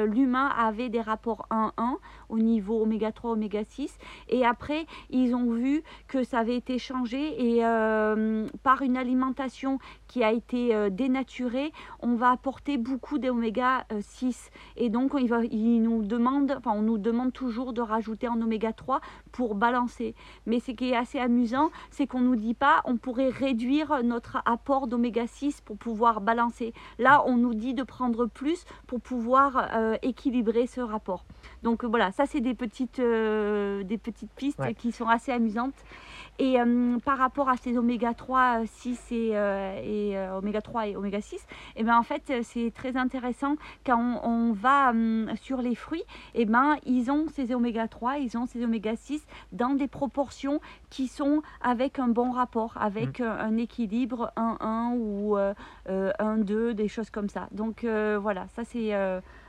l'humain 0.05 0.49
avait 0.49 0.89
des 0.89 1.01
rapports 1.01 1.47
1-1 1.51 1.97
au 2.29 2.39
niveau 2.39 2.83
oméga 2.83 3.13
3, 3.13 3.33
oméga 3.33 3.65
6. 3.65 3.97
Et 4.29 4.45
après, 4.45 4.87
ils 5.11 5.35
ont 5.35 5.53
vu 5.53 5.83
que 6.09 6.23
ça 6.23 6.41
avait 6.41 6.57
été 6.57 6.79
changé 6.79 7.57
et 7.57 7.63
par 8.63 8.83
une 8.83 8.97
alimentation 8.97 9.79
qui 10.09 10.25
a 10.25 10.33
été 10.33 10.91
dénaturée, 10.91 11.73
on 12.01 12.15
va 12.15 12.31
apporter 12.31 12.79
beaucoup 12.79 13.19
d'oméga 13.19 13.87
6 14.01 14.51
et 14.77 14.89
donc 14.91 15.13
il 15.19 15.33
il 15.51 15.83
nous 15.83 16.03
demande, 16.03 16.55
enfin 16.59 16.73
on 16.75 16.83
nous 16.83 16.99
demande 16.99 17.33
toujours 17.33 17.73
de 17.73 17.81
rajouter 17.81 18.29
en 18.29 18.41
oméga 18.41 18.73
3 18.73 19.01
pour 19.33 19.55
balancer. 19.55 20.15
Mais 20.47 20.61
ce 20.61 20.73
qui 20.73 20.91
est 20.91 20.97
assez 20.97 21.19
amusant, 21.19 21.71
c'est 21.91 22.07
qu'on 22.07 22.21
nous 22.21 22.37
dit 22.37 22.55
pas 22.55 22.83
on 22.85 22.97
pourrait 22.97 23.31
réduire 23.31 24.03
notre 24.03 24.39
apport 24.45 24.87
d'oméga 24.87 25.27
6 25.27 25.61
pour 25.61 25.76
pouvoir 25.77 26.21
balancer. 26.21 26.73
Là, 26.99 27.23
on 27.27 27.37
nous 27.37 27.55
dit 27.55 27.75
de 27.75 27.83
prendre 27.83 28.27
plus 28.27 28.65
pour 28.87 29.01
pouvoir 29.01 29.69
euh, 29.75 29.97
équilibrer 30.03 30.67
ce 30.67 30.81
rapport. 30.81 31.25
Donc 31.63 31.85
voilà, 31.85 32.13
ça 32.13 32.27
c'est 32.27 32.41
des 32.41 32.55
petites, 32.55 32.99
euh, 32.99 33.83
des 33.85 33.99
petites 33.99 34.33
pistes 34.33 34.75
qui 34.77 34.93
sont 34.93 35.09
assez 35.09 35.33
amusantes. 35.33 35.75
Et 36.39 36.61
euh, 36.61 36.99
par 37.05 37.19
rapport 37.19 37.49
à 37.49 37.57
ces 37.57 37.79
oméga 37.79 38.15
3, 38.15 38.67
6 38.67 39.13
et, 39.13 39.31
et 39.31 40.19
oméga 40.35 40.61
3 40.61 40.89
et 40.89 40.97
oméga 40.97 41.21
6, 41.21 41.45
et 41.77 41.83
ben 41.83 41.97
en 41.97 42.03
fait 42.03 42.33
c'est 42.43 42.73
très 42.75 42.97
intéressant 42.97 43.57
quand 43.85 44.21
on, 44.23 44.53
va 44.53 44.91
hum, 44.91 45.31
sur 45.41 45.63
les 45.63 45.75
fruits, 45.75 46.05
et 46.35 46.43
eh 46.43 46.45
ben, 46.45 46.77
ils 46.85 47.11
ont 47.11 47.27
ces 47.29 47.55
oméga 47.55 47.89
3, 47.89 48.19
ils 48.19 48.37
ont 48.37 48.47
ces 48.47 48.65
oméga 48.65 48.97
6 48.97 49.25
dans 49.53 49.71
des 49.71 49.89
proportions 49.89 50.61
qui 50.91 51.09
sont 51.09 51.43
avec 51.61 51.99
un 51.99 52.09
bon 52.09 52.31
rapport, 52.31 52.75
avec 52.77 53.21
mmh. 53.21 53.25
un 53.25 53.57
équilibre 53.57 54.33
1-1 54.37 54.97
ou 54.97 55.37
1-2, 55.37 55.41
euh, 55.89 56.13
euh, 56.21 56.73
des 56.75 56.89
choses 56.89 57.11
comme 57.11 57.29
ça. 57.29 57.49
Donc 57.53 57.85
euh, 57.85 58.19
voilà, 58.21 58.47
ça 58.49 58.65
c'est 58.65 58.93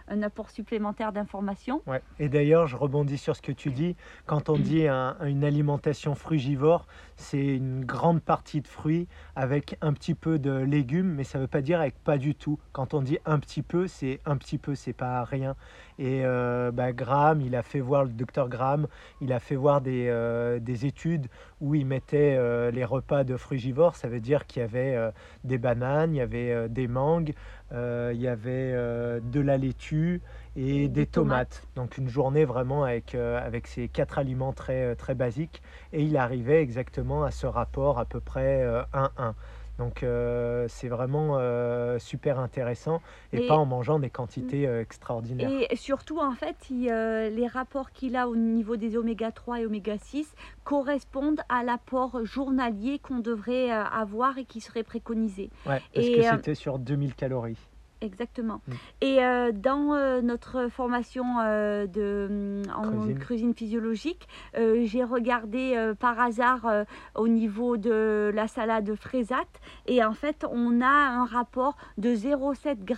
un 0.08 0.22
apport 0.24 0.50
supplémentaire 0.50 1.12
d'informations. 1.12 1.82
Ouais. 1.88 2.02
Et 2.20 2.30
d'ailleurs, 2.30 2.68
je 2.68 2.76
rebondis 2.76 3.18
sur 3.18 3.36
ce 3.36 3.42
que 3.42 3.52
tu 3.52 3.72
dis. 3.72 3.96
Quand 4.26 4.50
on 4.50 4.58
dit 4.58 4.88
une 4.88 5.44
alimentation 5.44 6.16
frugivore, 6.16 6.88
c'est 7.16 7.46
une 7.46 7.84
grande 7.86 8.22
partie 8.22 8.62
de 8.62 8.68
fruits 8.68 9.08
avec 9.36 9.78
un 9.82 9.94
petit 9.94 10.14
peu 10.14 10.40
de 10.40 10.52
légumes, 10.52 11.14
mais 11.14 11.24
ça 11.24 11.38
ne 11.38 11.44
veut 11.44 11.48
pas 11.48 11.62
dire 11.62 11.80
avec 11.80 11.96
pas 12.04 12.18
du 12.18 12.36
tout. 12.36 12.60
Quand 12.72 12.94
on 12.94 13.02
dit 13.02 13.18
un 13.26 13.40
petit 13.40 13.62
peu, 13.62 13.88
c'est 13.88 14.20
un 14.26 14.38
petit 14.38 14.58
peu, 14.58 14.76
c'est 14.76 14.94
pas 14.94 15.24
rien. 15.24 15.56
Et 16.00 16.22
euh, 16.24 16.72
bah, 16.72 16.94
Graham, 16.94 17.42
il 17.42 17.56
a 17.56 17.64
fait 17.64 17.80
voir, 17.80 18.04
le 18.04 18.12
docteur 18.12 18.50
Graham, 18.50 18.88
il 19.22 19.34
a 19.34 19.40
fait 19.40 19.56
voir 19.56 19.82
des, 19.82 20.08
euh, 20.08 20.60
des 20.60 20.86
études 20.86 21.28
où 21.60 21.74
il 21.74 21.86
mettait 21.86 22.36
euh, 22.38 22.70
les 22.70 22.86
repas 22.86 23.24
de 23.24 23.36
frugivores. 23.36 23.96
Ça 23.96 24.08
veut 24.08 24.20
dire 24.20 24.46
qu'il 24.46 24.62
y 24.62 24.64
avait 24.64 25.12
des 25.44 25.58
bananes, 25.58 26.14
il 26.14 26.18
y 26.18 26.22
avait 26.22 26.70
des 26.70 26.88
mangues, 26.88 27.34
il 27.72 28.22
y 28.22 28.28
avait 28.28 28.72
de 28.74 29.40
la 29.40 29.58
laitue 29.58 30.22
et 30.56 30.88
des, 30.88 31.06
tomates. 31.06 31.68
Donc 31.76 31.98
une 31.98 32.10
journée 32.10 32.46
vraiment 32.46 32.84
avec, 32.84 33.16
avec 33.16 33.68
ces 33.68 33.88
quatre 33.88 34.18
aliments 34.18 34.54
très, 34.54 34.96
très 34.96 35.16
basiques. 35.16 35.62
Et 35.94 36.04
il 36.04 36.18
arrivait 36.18 36.62
exactement 36.62 37.24
à 37.24 37.32
ce 37.32 37.46
rapport 37.48 38.00
à 38.00 38.06
peu 38.06 38.20
près 38.20 38.66
1-1. 38.94 39.34
Donc 39.78 40.02
euh, 40.02 40.66
c'est 40.70 40.88
vraiment 40.88 41.38
euh, 41.38 42.00
super 42.00 42.40
intéressant 42.40 43.02
et, 43.32 43.48
pas 43.48 43.56
en 43.56 43.66
mangeant 43.66 44.00
des 44.00 44.10
quantités 44.10 44.68
euh, 44.68 44.82
extraordinaires. 44.82 45.52
Et 45.70 45.76
surtout 45.76 46.20
en 46.20 46.34
fait, 46.34 46.56
les 46.70 47.48
rapports 47.48 47.92
qu'il 47.92 48.16
a 48.16 48.28
au 48.28 48.36
niveau 48.36 48.76
des 48.76 48.98
oméga 48.98 49.32
3 49.32 49.62
et 49.62 49.66
oméga 49.66 49.98
6 49.98 50.34
correspondent 50.64 51.42
à 51.50 51.64
l'apport 51.64 52.26
journalier 52.26 53.00
qu'on 53.00 53.20
devrait 53.20 53.70
avoir 53.70 54.38
et 54.38 54.46
qui 54.46 54.62
serait 54.62 54.84
préconisé. 54.84 55.50
Ouais, 55.66 55.82
parce 55.94 56.08
que 56.08 56.22
c'était 56.22 56.56
sur 56.56 56.80
2000 56.80 57.16
calories. 57.16 57.58
Exactement. 58.02 58.62
Mm. 58.68 58.72
Et 59.02 59.24
euh, 59.24 59.52
dans 59.52 59.94
euh, 59.94 60.22
notre 60.22 60.70
formation 60.70 61.26
euh, 61.42 61.88
de, 61.88 62.64
mm, 62.68 62.72
en 62.76 62.92
Cuisine. 62.92 63.20
cuisine, 63.20 63.54
physiologique, 63.54 64.28
j'ai 64.56 65.04
regardé 65.04 65.94
par 66.00 66.20
hasard 66.20 66.66
au 67.16 67.28
niveau 67.28 67.78
de 67.78 68.32
la 68.34 68.48
salade 68.48 68.94
fraisate 68.96 69.48
et 69.86 70.04
en 70.04 70.14
fait 70.14 70.46
on 70.52 70.82
a 70.82 70.88
un 70.88 71.26
rapport 71.26 71.76
de 71.98 72.10
0,7 72.16 72.88
g 72.88 72.96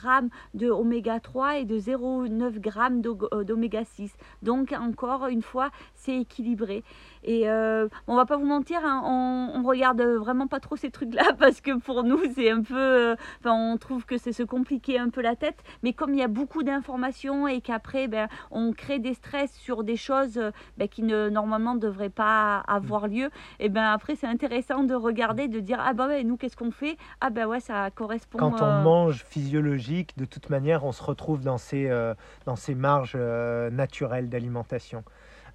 de 0.54 0.70
oméga 0.70 1.20
3 1.20 1.58
et 1.60 1.66
de 1.66 1.78
0,9 1.80 2.64
g 2.64 3.02
d'o- 3.02 3.44
d'oméga 3.44 3.84
6. 3.86 4.14
Donc 4.42 4.72
encore 4.74 5.28
une 5.28 5.42
fois, 5.42 5.70
c'est 5.96 6.16
équilibré. 6.18 6.84
Et 7.24 7.50
euh, 7.50 7.88
on 8.08 8.16
va 8.16 8.26
pas 8.26 8.38
vous 8.38 8.46
mentir, 8.46 8.80
hein, 8.84 9.02
on, 9.06 9.60
on 9.60 9.64
regarde 9.68 10.02
vraiment 10.02 10.48
pas 10.48 10.60
trop 10.60 10.76
ces 10.76 10.90
trucs-là 10.90 11.34
parce 11.40 11.62
que 11.62 11.78
pour 11.78 12.04
nous 12.04 12.20
c'est 12.34 12.50
un 12.50 12.62
peu, 12.62 12.78
euh, 12.78 13.16
enfin 13.40 13.54
on 13.54 13.78
trouve 13.78 14.06
que 14.06 14.18
c'est 14.18 14.32
se 14.32 14.44
compliquer 14.44 15.00
un 15.00 15.10
peu 15.10 15.22
la 15.22 15.36
tête. 15.36 15.58
Mais 15.84 15.94
comme 15.94 16.14
il 16.14 16.20
y 16.20 16.24
a 16.24 16.28
beaucoup 16.28 16.64
d'informations 16.64 17.48
et 17.48 17.62
qu'après 17.62 18.08
ben, 18.08 18.28
on 18.52 18.72
crée 18.74 19.00
des 19.00 19.14
stress 19.14 19.52
sur 19.54 19.84
des 19.84 19.98
choses 19.98 20.38
euh, 20.38 20.52
ben, 20.78 20.88
qui 20.88 21.04
ne 21.04 21.30
normalement 21.30 21.76
devraient 21.76 22.10
pas 22.10 22.60
avoir 22.68 23.08
lieu, 23.08 23.30
et 23.60 23.70
ben 23.70 23.84
après 23.84 24.16
c'est 24.16 24.28
intéressant 24.28 24.84
de 24.84 24.96
regarder, 24.96 25.48
de 25.48 25.60
dire 25.60 25.80
ah 25.86 25.94
bah 25.94 26.08
ouais 26.08 26.24
nous 26.24 26.38
qu'est-ce 26.38 26.58
qu'on 26.58 26.72
fait? 26.72 26.98
Ah 27.22 27.30
ben 27.30 27.48
ouais 27.48 27.60
ça 27.60 27.90
correspond. 27.92 28.38
Quand 28.38 28.62
euh, 28.62 28.80
on 28.80 28.84
mange 28.84 29.24
physiologique, 29.24 30.18
de 30.18 30.26
toute 30.26 30.50
manière, 30.50 30.84
on 30.84 30.92
se 30.92 31.04
retrouve 31.04 31.44
dans 31.44 31.58
ces, 31.58 31.88
euh, 31.90 32.14
dans 32.46 32.56
ces 32.56 32.76
marges 32.76 33.14
euh, 33.16 33.70
naturelles 33.70 34.30
d'alimentation. 34.30 35.04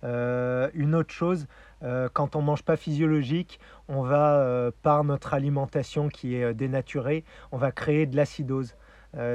Euh, 0.05 0.69
une 0.75 0.95
autre 0.95 1.13
chose, 1.13 1.47
euh, 1.83 2.09
quand 2.13 2.37
on 2.37 2.43
mange 2.43 2.63
pas 2.63 2.77
physiologique, 2.77 3.59
on 3.89 4.03
va, 4.03 4.37
euh, 4.37 4.71
par 4.83 5.05
notre 5.05 5.35
alimentation 5.35 6.09
qui 6.09 6.37
est 6.37 6.55
dénaturée, 6.55 7.25
on 7.53 7.57
va 7.57 7.73
créer 7.73 8.07
de 8.07 8.17
l'acidose. 8.17 8.75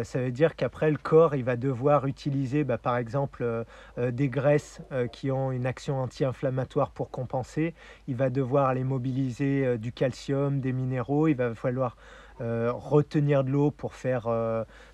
Ça 0.04 0.20
veut 0.20 0.32
dire 0.32 0.58
qu'après, 0.58 0.92
le 0.92 0.98
corps, 0.98 1.36
il 1.36 1.46
va 1.46 1.56
devoir 1.56 2.06
utiliser, 2.06 2.66
bah, 2.66 2.78
par 2.78 2.98
exemple, 2.98 3.64
des 3.98 4.28
graisses 4.28 4.82
qui 5.14 5.32
ont 5.32 5.54
une 5.54 5.66
action 5.66 6.02
anti-inflammatoire 6.02 6.92
pour 6.92 7.10
compenser. 7.10 7.74
Il 8.10 8.18
va 8.18 8.30
devoir 8.30 8.68
aller 8.68 8.84
mobiliser 8.84 9.78
du 9.78 9.94
calcium, 9.94 10.60
des 10.60 10.74
minéraux. 10.74 11.30
Il 11.30 11.36
va 11.36 11.56
falloir 11.56 11.96
retenir 12.42 13.46
de 13.46 13.52
l'eau 13.52 13.72
pour 13.72 13.96
faire 13.96 14.24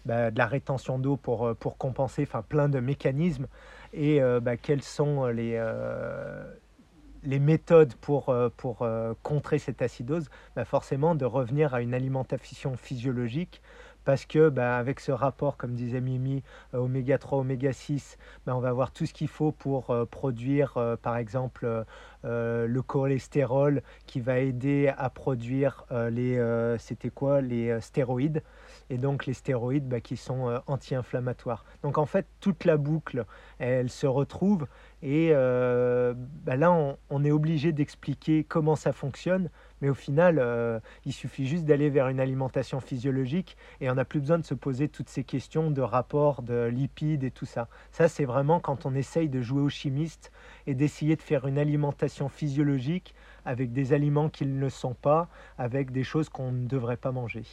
bah, 0.05 0.29
de 0.29 0.37
la 0.37 0.45
rétention 0.45 0.99
d'eau 0.99 1.17
pour, 1.17 1.55
pour 1.55 1.79
compenser, 1.79 2.21
enfin 2.21 2.43
plein 2.47 2.69
de 2.69 2.79
mécanismes. 2.79 3.47
Et 3.95 4.21
euh, 4.21 4.39
bah, 4.41 4.57
quelles 4.57 4.81
sont 4.83 5.25
les, 5.27 5.53
euh, 5.55 6.43
les 7.23 7.39
méthodes 7.39 7.95
pour, 7.95 8.29
euh, 8.29 8.49
pour 8.57 8.81
euh, 8.81 9.13
contrer 9.23 9.59
cette 9.59 9.81
acidose? 9.81 10.29
Bah, 10.55 10.65
Forcément, 10.65 11.15
de 11.15 11.25
revenir 11.25 11.73
à 11.73 11.81
une 11.81 11.93
alimentation 11.93 12.75
physiologique. 12.77 13.61
Parce 14.03 14.25
que 14.27 14.49
bah, 14.49 14.77
avec 14.77 14.99
ce 14.99 15.11
rapport, 15.11 15.57
comme 15.57 15.73
disait 15.73 16.01
Mimi, 16.01 16.43
euh, 16.75 16.79
oméga 16.79 17.17
3, 17.17 17.39
oméga 17.39 17.73
6, 17.73 18.17
bah, 18.45 18.55
on 18.55 18.59
va 18.59 18.69
avoir 18.69 18.91
tout 18.91 19.05
ce 19.07 19.13
qu'il 19.13 19.27
faut 19.29 19.51
pour 19.51 19.89
euh, 19.89 20.05
produire, 20.05 20.77
euh, 20.77 20.95
par 20.95 21.17
exemple, 21.17 21.65
euh, 21.65 21.83
euh, 22.25 22.67
le 22.67 22.81
cholestérol 22.83 23.81
qui 24.05 24.19
va 24.21 24.39
aider 24.39 24.93
à 24.97 25.09
produire 25.09 25.85
euh, 25.91 26.11
les, 26.11 26.37
euh, 26.37 26.77
c'était 26.77 27.09
quoi, 27.09 27.41
les 27.41 27.69
euh, 27.71 27.81
stéroïdes, 27.81 28.43
et 28.89 28.97
donc 28.97 29.25
les 29.25 29.33
stéroïdes 29.33 29.87
bah, 29.87 29.99
qui 29.99 30.17
sont 30.17 30.49
euh, 30.49 30.59
anti-inflammatoires. 30.67 31.65
Donc 31.83 31.97
en 31.97 32.05
fait, 32.05 32.27
toute 32.39 32.65
la 32.65 32.77
boucle, 32.77 33.25
elle 33.59 33.89
se 33.89 34.07
retrouve, 34.07 34.67
et 35.01 35.29
euh, 35.33 36.13
bah, 36.17 36.55
là, 36.55 36.71
on, 37.09 37.23
est 37.23 37.31
obligé 37.31 37.71
d'expliquer 37.71 38.43
comment 38.43 38.75
ça 38.75 38.93
fonctionne, 38.93 39.49
mais 39.81 39.89
au 39.89 39.93
final, 39.93 40.37
euh, 40.39 40.79
il 41.05 41.13
suffit 41.13 41.45
juste 41.45 41.65
d'aller 41.65 41.89
vers 41.89 42.07
une 42.07 42.19
alimentation 42.19 42.79
physiologique, 42.79 43.57
et 43.81 43.89
on 43.89 43.95
n'a 43.95 44.05
plus 44.05 44.19
besoin 44.19 44.39
de 44.39 44.45
se 44.45 44.53
poser 44.53 44.87
toutes 44.87 45.09
ces 45.09 45.23
questions 45.23 45.71
de 45.71 45.81
rapport, 45.81 46.41
de 46.41 46.65
lipides 46.65 47.23
et 47.23 47.31
tout 47.31 47.45
ça. 47.45 47.67
Ça, 47.91 48.07
c'est 48.07 48.25
vraiment 48.25 48.59
quand 48.59 48.85
on 48.85 48.95
essaye 48.95 49.29
de 49.29 49.41
jouer 49.41 49.61
au 49.61 49.69
chimiste 49.69 50.31
et 50.67 50.75
d'essayer 50.75 51.15
de 51.15 51.21
faire 51.21 51.47
une 51.47 51.57
alimentation 51.57 52.29
physiologique 52.29 53.13
avec 53.45 53.71
des 53.71 53.93
aliments 53.93 54.29
qui 54.29 54.45
ne 54.45 54.69
sont 54.69 54.95
pas, 54.95 55.29
avec 55.57 55.91
des 55.91 56.03
choses 56.03 56.29
qu'on 56.29 56.51
ne 56.51 56.67
devrait 56.67 56.97
pas 56.97 57.11
manger. 57.11 57.43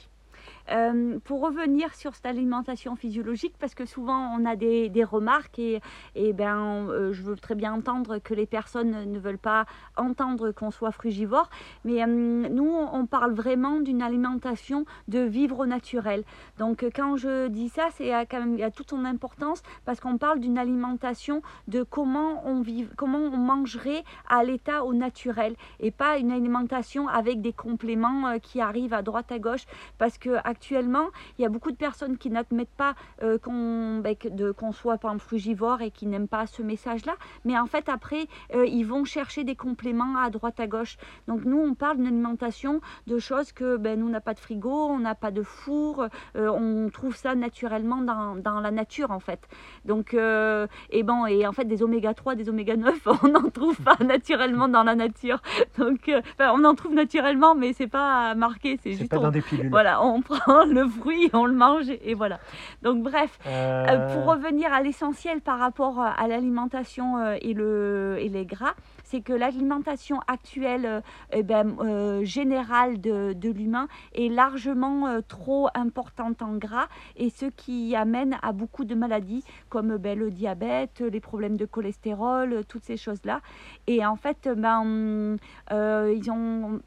Euh, 0.71 1.19
pour 1.25 1.40
revenir 1.40 1.95
sur 1.95 2.14
cette 2.14 2.26
alimentation 2.26 2.95
physiologique, 2.95 3.54
parce 3.59 3.75
que 3.75 3.85
souvent 3.85 4.37
on 4.38 4.45
a 4.45 4.54
des, 4.57 4.88
des 4.88 5.04
remarques 5.04 5.59
et, 5.59 5.81
et 6.14 6.33
ben, 6.33 6.87
euh, 6.88 7.12
je 7.12 7.23
veux 7.23 7.37
très 7.37 7.54
bien 7.54 7.73
entendre 7.73 8.19
que 8.19 8.33
les 8.33 8.47
personnes 8.47 9.11
ne 9.11 9.19
veulent 9.19 9.38
pas 9.38 9.66
entendre 9.97 10.52
qu'on 10.52 10.71
soit 10.71 10.92
frugivore, 10.92 11.50
mais 11.85 12.02
euh, 12.02 12.07
nous 12.07 12.73
on 12.92 13.07
parle 13.07 13.33
vraiment 13.33 13.81
d'une 13.81 14.02
alimentation 14.02 14.85
de 15.09 15.19
vivre 15.21 15.61
au 15.61 15.66
naturel. 15.66 16.23
Donc 16.59 16.85
quand 16.95 17.16
je 17.16 17.49
dis 17.49 17.69
ça, 17.69 17.88
c'est 17.95 18.11
quand 18.31 18.40
même 18.40 18.54
il 18.54 18.61
y 18.61 18.64
a 18.64 18.71
toute 18.71 18.90
son 18.90 19.04
importance 19.04 19.62
parce 19.85 20.00
qu'on 20.00 20.19
parle 20.19 20.38
d'une 20.38 20.59
alimentation 20.59 21.42
de 21.66 21.83
comment 21.83 22.47
on 22.47 22.61
vit, 22.61 22.87
comment 22.97 23.19
on 23.19 23.37
mangerait 23.37 24.04
à 24.28 24.45
l'état 24.45 24.85
au 24.85 24.95
naturel 24.95 25.57
et 25.81 25.90
pas 25.90 26.19
une 26.19 26.31
alimentation 26.31 27.09
avec 27.09 27.40
des 27.40 27.52
compléments 27.52 28.38
qui 28.40 28.61
arrivent 28.61 28.95
à 28.95 29.02
droite 29.02 29.33
à 29.33 29.38
gauche 29.38 29.66
parce 29.99 30.19
que 30.19 30.31
il 30.71 31.42
y 31.42 31.45
a 31.45 31.49
beaucoup 31.49 31.71
de 31.71 31.76
personnes 31.76 32.16
qui 32.16 32.31
n'admettent 32.31 32.69
pas 32.76 32.95
euh, 33.23 33.38
qu'on 33.38 33.99
ben, 33.99 34.14
qu'on 34.57 34.73
soit 34.73 34.99
par 34.99 35.11
exemple 35.12 35.25
frugivore 35.26 35.81
et 35.83 35.90
qui 35.90 36.07
n'aiment 36.07 36.28
pas 36.28 36.47
ce 36.47 36.62
message 36.62 37.04
là 37.07 37.14
mais 37.45 37.59
en 37.59 37.66
fait 37.66 37.88
après 37.88 38.26
euh, 38.54 38.64
ils 38.66 38.85
vont 38.85 39.04
chercher 39.04 39.45
des 39.45 39.57
compléments 39.57 40.16
à 40.16 40.31
droite 40.31 40.61
à 40.61 40.66
gauche. 40.66 40.97
Donc 41.28 41.45
nous 41.45 41.59
on 41.59 41.75
parle 41.75 41.97
d'une 41.97 42.07
alimentation 42.07 42.81
de 43.07 43.19
choses 43.19 43.52
que 43.52 43.76
ben, 43.76 43.99
nous 43.99 44.07
on 44.07 44.11
n'a 44.11 44.21
pas 44.21 44.35
de 44.35 44.40
frigo 44.40 44.71
on 44.73 44.99
n'a 45.00 45.14
pas 45.14 45.31
de 45.31 45.42
four 45.42 46.07
euh, 46.37 46.49
on 46.49 46.88
trouve 46.90 47.16
ça 47.16 47.35
naturellement 47.35 47.99
dans, 48.02 48.37
dans 48.37 48.61
la 48.61 48.71
nature 48.71 49.11
en 49.11 49.21
fait. 49.21 49.40
Donc 49.85 50.14
et 50.14 51.02
bon 51.02 51.26
et 51.26 51.47
en 51.47 51.52
fait 51.52 51.64
des 51.64 51.83
oméga 51.83 52.14
3 52.14 52.35
des 52.35 52.49
oméga 52.49 52.76
9 52.76 53.09
on 53.25 53.28
n'en 53.28 53.50
trouve 53.50 53.76
pas 53.83 53.97
naturellement 54.04 54.69
dans 54.69 54.83
la 54.85 54.95
nature. 54.95 55.40
Donc 55.78 56.11
on 56.38 56.64
en 56.64 56.75
trouve 56.75 56.95
naturellement 56.95 57.54
mais 57.54 57.73
c'est 57.73 57.87
pas 57.88 58.35
marqué 58.35 58.78
c'est 58.83 58.92
C'est 58.92 58.99
juste 58.99 59.11
pas 59.11 59.19
on- 59.19 59.23
dans 59.23 59.31
des 59.31 59.40
pilules. 59.40 59.71
voilà, 59.71 60.02
on 60.02 60.21
prend 60.23 60.38
le 60.46 60.88
fruit, 60.88 61.30
on 61.32 61.46
le 61.46 61.54
mange 61.54 61.90
et 61.90 62.14
voilà. 62.14 62.38
Donc 62.82 63.02
bref, 63.02 63.38
euh, 63.46 63.87
Euh, 63.88 64.14
pour 64.14 64.32
revenir 64.32 64.72
à 64.72 64.82
l'essentiel 64.82 65.40
par 65.40 65.58
rapport 65.58 66.00
euh, 66.00 66.08
à 66.16 66.28
l'alimentation 66.28 67.18
euh, 67.18 67.37
et, 67.40 67.52
le, 67.54 68.16
et 68.20 68.28
les 68.28 68.44
gras, 68.46 68.75
c'est 69.12 69.21
que 69.21 69.35
l'alimentation 69.35 70.21
actuelle 70.26 70.87
euh, 70.87 71.00
eh 71.33 71.42
ben, 71.42 71.76
euh, 71.81 72.25
générale 72.25 72.99
de, 72.99 73.37
l'humain 73.50 73.87
est 74.14 74.31
largement 74.31 75.07
euh, 75.07 75.21
trop 75.21 75.69
importante 75.75 76.40
en 76.40 76.57
gras 76.57 76.88
et 77.16 77.28
ce 77.28 77.45
qui 77.45 77.95
amène 77.95 78.38
à 78.40 78.52
beaucoup 78.52 78.87
de 78.87 78.95
maladies 78.95 79.45
comme 79.69 79.99
ben, 79.99 80.19
le 80.19 80.31
diabète, 80.31 81.00
les 81.00 81.21
problèmes 81.21 81.59
de 81.59 81.66
cholestérol, 81.66 82.64
toutes 82.66 82.85
ces 82.85 82.97
choses-là. 82.97 83.42
Et 83.87 84.07
en 84.07 84.16
fait, 84.16 84.49
ben, 84.49 85.37
ils 85.71 86.31
ont, 86.31 86.81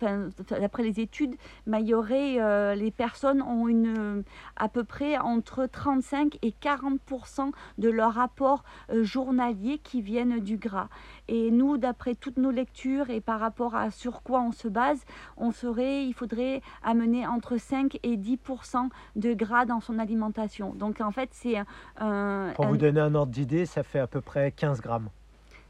d'après 0.50 0.84
les 0.84 1.00
études, 1.00 1.36
il 1.68 1.96
les 2.76 2.92
personnes 2.92 3.42
ont 3.44 4.24
à 4.56 4.70
peu 4.70 4.84
près 4.84 5.18
entre 5.18 5.68
35 5.68 6.40
et 6.42 6.54
40% 6.60 7.52
de 7.78 7.90
leur 7.90 8.18
apport 8.20 8.64
journalier 9.02 9.80
qui 9.80 10.02
viennent 10.02 10.40
du 10.40 10.58
gras. 10.58 10.90
Et 11.28 11.50
nous, 11.52 11.78
d'après 11.78 12.16
toutes 12.16 12.38
nos 12.38 12.52
lectures 12.52 13.10
et 13.10 13.20
par 13.22 13.40
rapport 13.40 13.76
à 13.76 13.90
sur 13.92 14.22
quoi 14.22 14.42
on 14.42 14.52
se 14.52 14.68
base, 14.68 15.04
on 15.38 15.52
serait, 15.52 16.06
il 16.06 16.14
faudrait 16.14 16.62
amener 16.84 17.26
entre 17.26 17.58
5 17.58 18.00
et 18.04 18.16
10% 18.18 18.90
de 19.16 19.34
gras 19.34 19.66
dans 19.66 19.80
son 19.80 19.98
alimentation. 20.00 20.74
Donc 20.76 21.02
en 21.02 21.12
fait, 21.12 21.30
c'est 21.32 21.58
un, 21.98 22.52
Pour 22.56 22.66
un- 22.66 22.70
vous 22.70 22.78
donner 22.78 23.00
un 23.00 23.16
ordre 23.16 23.32
d'idée, 23.32 23.66
ça 23.66 23.84
fait 23.84 24.00
à 24.00 24.08
peu 24.08 24.22
près 24.22 24.52
15 24.52 24.82
grammes. 24.82 25.10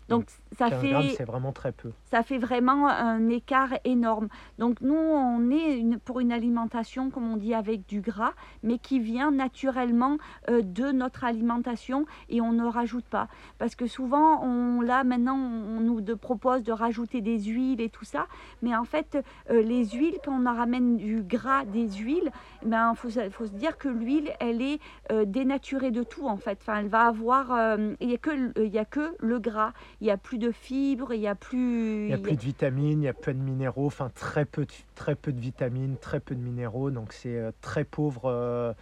donc 0.09 0.25
ça 0.57 0.69
15 0.69 0.81
fait 0.81 1.09
c'est 1.17 1.25
vraiment 1.25 1.51
très 1.51 1.71
peu. 1.71 1.91
ça 2.05 2.23
fait 2.23 2.37
vraiment 2.37 2.87
un 2.87 3.29
écart 3.29 3.73
énorme. 3.83 4.27
Donc 4.59 4.81
nous, 4.81 4.95
on 4.95 5.49
est 5.51 5.77
une- 5.77 5.99
pour 5.99 6.19
une 6.19 6.31
alimentation, 6.31 7.09
comme 7.09 7.31
on 7.31 7.37
dit, 7.37 7.53
avec 7.53 7.85
du 7.87 8.01
gras, 8.01 8.33
mais 8.63 8.77
qui 8.77 8.99
vient 8.99 9.31
naturellement 9.31 10.17
euh, 10.49 10.61
de 10.61 10.91
notre 10.91 11.23
alimentation 11.23 12.05
et 12.29 12.41
on 12.41 12.51
ne 12.53 12.65
rajoute 12.65 13.05
pas. 13.05 13.27
Parce 13.57 13.75
que 13.75 13.87
souvent, 13.87 14.43
on, 14.43 14.81
là 14.81 15.03
maintenant, 15.03 15.35
on, 15.37 15.77
on 15.77 15.79
nous 15.79 16.01
de- 16.01 16.13
propose 16.13 16.63
de 16.63 16.71
rajouter 16.71 17.21
des 17.21 17.39
huiles 17.43 17.81
et 17.81 17.89
tout 17.89 18.05
ça, 18.05 18.27
mais 18.61 18.75
en 18.75 18.83
fait, 18.85 19.17
euh, 19.49 19.61
les 19.61 19.85
huiles, 19.89 20.17
quand 20.23 20.31
on 20.39 20.45
en 20.45 20.55
ramène 20.55 20.97
du 20.97 21.21
gras 21.21 21.65
des 21.65 21.89
huiles, 21.93 22.31
il 22.63 22.69
ben, 22.69 22.93
faut, 22.95 23.09
se- 23.09 23.29
faut 23.29 23.45
se 23.45 23.51
dire 23.53 23.77
que 23.77 23.89
l'huile, 23.89 24.31
elle 24.39 24.61
est 24.61 24.79
euh, 25.11 25.25
dénaturée 25.25 25.91
de 25.91 26.03
tout 26.03 26.27
en 26.27 26.37
fait. 26.37 26.57
Enfin, 26.61 26.79
elle 26.79 26.87
va 26.87 27.07
avoir, 27.07 27.77
il 27.99 28.07
n'y 28.07 28.13
a, 28.15 28.17
que 28.17 28.31
il 28.61 28.73
y 28.73 28.79
a 28.79 28.85
que 28.85 29.15
le 29.19 29.39
gras, 29.39 29.71
il 30.01 30.05
n'y 30.05 30.11
a 30.11 30.17
plus 30.17 30.37
de 30.37 30.44
fibres, 30.51 31.13
il 31.13 31.19
n'y 31.19 31.27
a 31.27 31.35
plus... 31.35 32.03
Il 32.03 32.07
n'y 32.07 32.13
a 32.13 32.17
plus 32.17 32.35
de 32.35 32.41
vitamines, 32.41 32.91
il 32.91 32.97
n'y 32.99 33.07
a 33.07 33.13
peu 33.13 33.33
de 33.33 33.39
minéraux, 33.39 33.87
enfin 33.87 34.11
très 34.13 34.45
peu 34.45 34.65
de, 34.65 34.71
très 34.95 35.15
peu 35.15 35.31
de 35.31 35.39
vitamines, 35.39 35.97
très 35.97 36.19
peu 36.19 36.35
de 36.35 36.41
minéraux, 36.41 36.91
donc 36.91 37.13
c'est 37.13 37.37
euh, 37.37 37.51
très 37.61 37.83
pauvre 37.83 38.25
euh, 38.25 38.73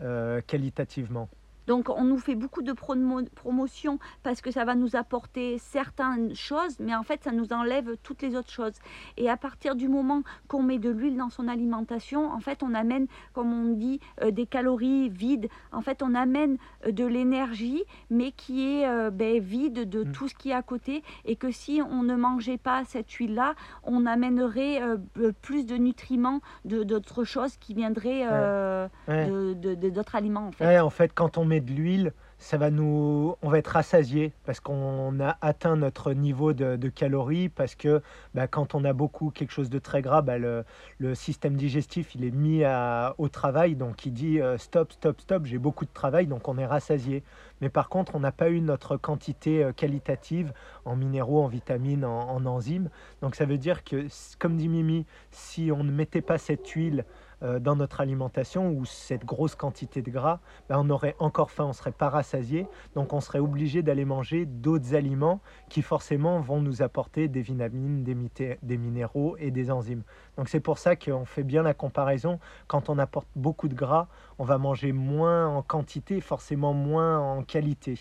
euh, 0.00 0.40
qualitativement. 0.46 1.28
Donc 1.70 1.88
on 1.88 2.02
nous 2.02 2.18
fait 2.18 2.34
beaucoup 2.34 2.62
de 2.62 2.72
promotion 2.72 4.00
parce 4.24 4.40
que 4.40 4.50
ça 4.50 4.64
va 4.64 4.74
nous 4.74 4.96
apporter 4.96 5.56
certaines 5.58 6.34
choses, 6.34 6.80
mais 6.80 6.96
en 6.96 7.04
fait 7.04 7.22
ça 7.22 7.30
nous 7.30 7.52
enlève 7.52 7.96
toutes 8.02 8.22
les 8.22 8.34
autres 8.34 8.50
choses. 8.50 8.72
Et 9.16 9.30
à 9.30 9.36
partir 9.36 9.76
du 9.76 9.86
moment 9.86 10.22
qu'on 10.48 10.64
met 10.64 10.80
de 10.80 10.90
l'huile 10.90 11.16
dans 11.16 11.30
son 11.30 11.46
alimentation, 11.46 12.28
en 12.28 12.40
fait 12.40 12.64
on 12.64 12.74
amène, 12.74 13.06
comme 13.34 13.52
on 13.52 13.72
dit, 13.72 14.00
euh, 14.20 14.32
des 14.32 14.46
calories 14.46 15.10
vides. 15.10 15.48
En 15.70 15.80
fait 15.80 16.02
on 16.02 16.16
amène 16.16 16.56
euh, 16.88 16.90
de 16.90 17.04
l'énergie, 17.04 17.84
mais 18.10 18.32
qui 18.32 18.66
est 18.66 18.88
euh, 18.88 19.12
ben, 19.12 19.38
vide 19.38 19.88
de 19.88 20.02
mm. 20.02 20.10
tout 20.10 20.26
ce 20.26 20.34
qui 20.34 20.50
est 20.50 20.54
à 20.54 20.62
côté. 20.62 21.04
Et 21.24 21.36
que 21.36 21.52
si 21.52 21.80
on 21.88 22.02
ne 22.02 22.16
mangeait 22.16 22.58
pas 22.58 22.84
cette 22.84 23.12
huile-là, 23.12 23.54
on 23.84 24.06
amènerait 24.06 24.80
plus 25.40 25.66
de 25.66 25.76
nutriments, 25.76 26.40
d'autres 26.64 27.22
choses 27.22 27.56
qui 27.58 27.74
viendraient 27.74 28.26
d'autres 29.06 30.16
aliments. 30.16 30.48
En 30.48 30.52
fait. 30.52 30.80
en 30.80 30.90
fait, 30.90 31.12
quand 31.14 31.38
on 31.38 31.44
met 31.44 31.59
de 31.60 31.72
l'huile, 31.72 32.12
ça 32.40 32.56
va 32.56 32.70
nous, 32.70 33.36
on 33.42 33.50
va 33.50 33.58
être 33.58 33.68
rassasié 33.68 34.32
parce 34.46 34.60
qu'on 34.60 35.20
a 35.20 35.36
atteint 35.42 35.76
notre 35.76 36.14
niveau 36.14 36.54
de, 36.54 36.88
calories, 36.88 37.50
parce 37.50 37.74
que 37.74 38.00
bah, 38.34 38.48
quand 38.48 38.74
on 38.74 38.82
a 38.84 38.94
beaucoup 38.94 39.30
quelque 39.30 39.52
chose 39.52 39.68
de 39.68 39.78
très 39.78 40.00
gras, 40.00 40.22
bah, 40.22 40.38
le, 40.38 40.64
système 41.14 41.56
digestif 41.56 42.14
il 42.14 42.24
est 42.24 42.30
mis 42.30 42.62
au 43.18 43.28
travail, 43.28 43.76
donc 43.76 44.06
il 44.06 44.12
dit 44.12 44.40
euh, 44.40 44.56
stop, 44.56 44.92
stop, 44.92 45.20
stop, 45.20 45.44
j'ai 45.44 45.58
beaucoup 45.58 45.84
de 45.84 45.92
travail, 45.92 46.26
donc 46.26 46.48
on 46.48 46.56
est 46.56 46.66
rassasié. 46.66 47.22
Mais 47.60 47.68
par 47.68 47.90
contre, 47.90 48.14
on 48.14 48.20
n'a 48.20 48.32
pas 48.32 48.48
eu 48.48 48.60
notre 48.60 48.96
quantité 48.96 49.62
euh, 49.62 49.72
qualitative 49.72 50.52
en 50.86 50.96
minéraux, 50.96 51.42
en 51.42 51.48
vitamines, 51.48 52.06
en, 52.06 52.30
en 52.30 52.46
enzymes. 52.46 52.88
Donc 53.20 53.34
ça 53.34 53.44
veut 53.44 53.58
dire 53.58 53.84
que, 53.84 54.06
comme 54.38 54.56
dit 54.56 54.68
Mimi, 54.68 55.04
si 55.30 55.70
on 55.70 55.84
ne 55.84 55.92
mettait 55.92 56.22
pas 56.22 56.38
cette 56.38 56.66
huile 56.68 57.04
dans 57.42 57.76
notre 57.76 58.00
alimentation 58.00 58.70
ou 58.70 58.84
cette 58.84 59.24
grosse 59.24 59.54
quantité 59.54 60.02
de 60.02 60.10
gras, 60.10 60.40
ben, 60.68 60.76
on 60.78 60.90
aurait 60.90 61.16
encore 61.18 61.50
faim, 61.50 61.64
on 61.64 61.72
serait 61.72 61.92
pas 61.92 62.10
rassasié, 62.10 62.66
donc 62.94 63.12
on 63.12 63.20
serait 63.20 63.38
obligé 63.38 63.82
d'aller 63.82 64.04
manger 64.04 64.44
d'autres 64.46 64.94
aliments 64.94 65.40
qui 65.68 65.82
forcément 65.82 66.40
vont 66.40 66.60
nous 66.60 66.82
apporter 66.82 67.28
des 67.28 67.42
vitamines, 67.42 68.04
des, 68.04 68.58
des 68.62 68.76
minéraux 68.76 69.36
et 69.38 69.50
des 69.50 69.70
enzymes. 69.70 70.02
Donc 70.36 70.48
c'est 70.48 70.60
pour 70.60 70.78
ça 70.78 70.96
qu'on 70.96 71.24
fait 71.24 71.42
bien 71.42 71.62
la 71.62 71.74
comparaison. 71.74 72.38
Quand 72.66 72.88
on 72.88 72.98
apporte 72.98 73.28
beaucoup 73.36 73.68
de 73.68 73.74
gras, 73.74 74.08
on 74.38 74.44
va 74.44 74.58
manger 74.58 74.92
moins 74.92 75.46
en 75.48 75.62
quantité, 75.62 76.20
forcément 76.20 76.74
moins 76.74 77.18
en 77.18 77.42
qualité. 77.42 77.98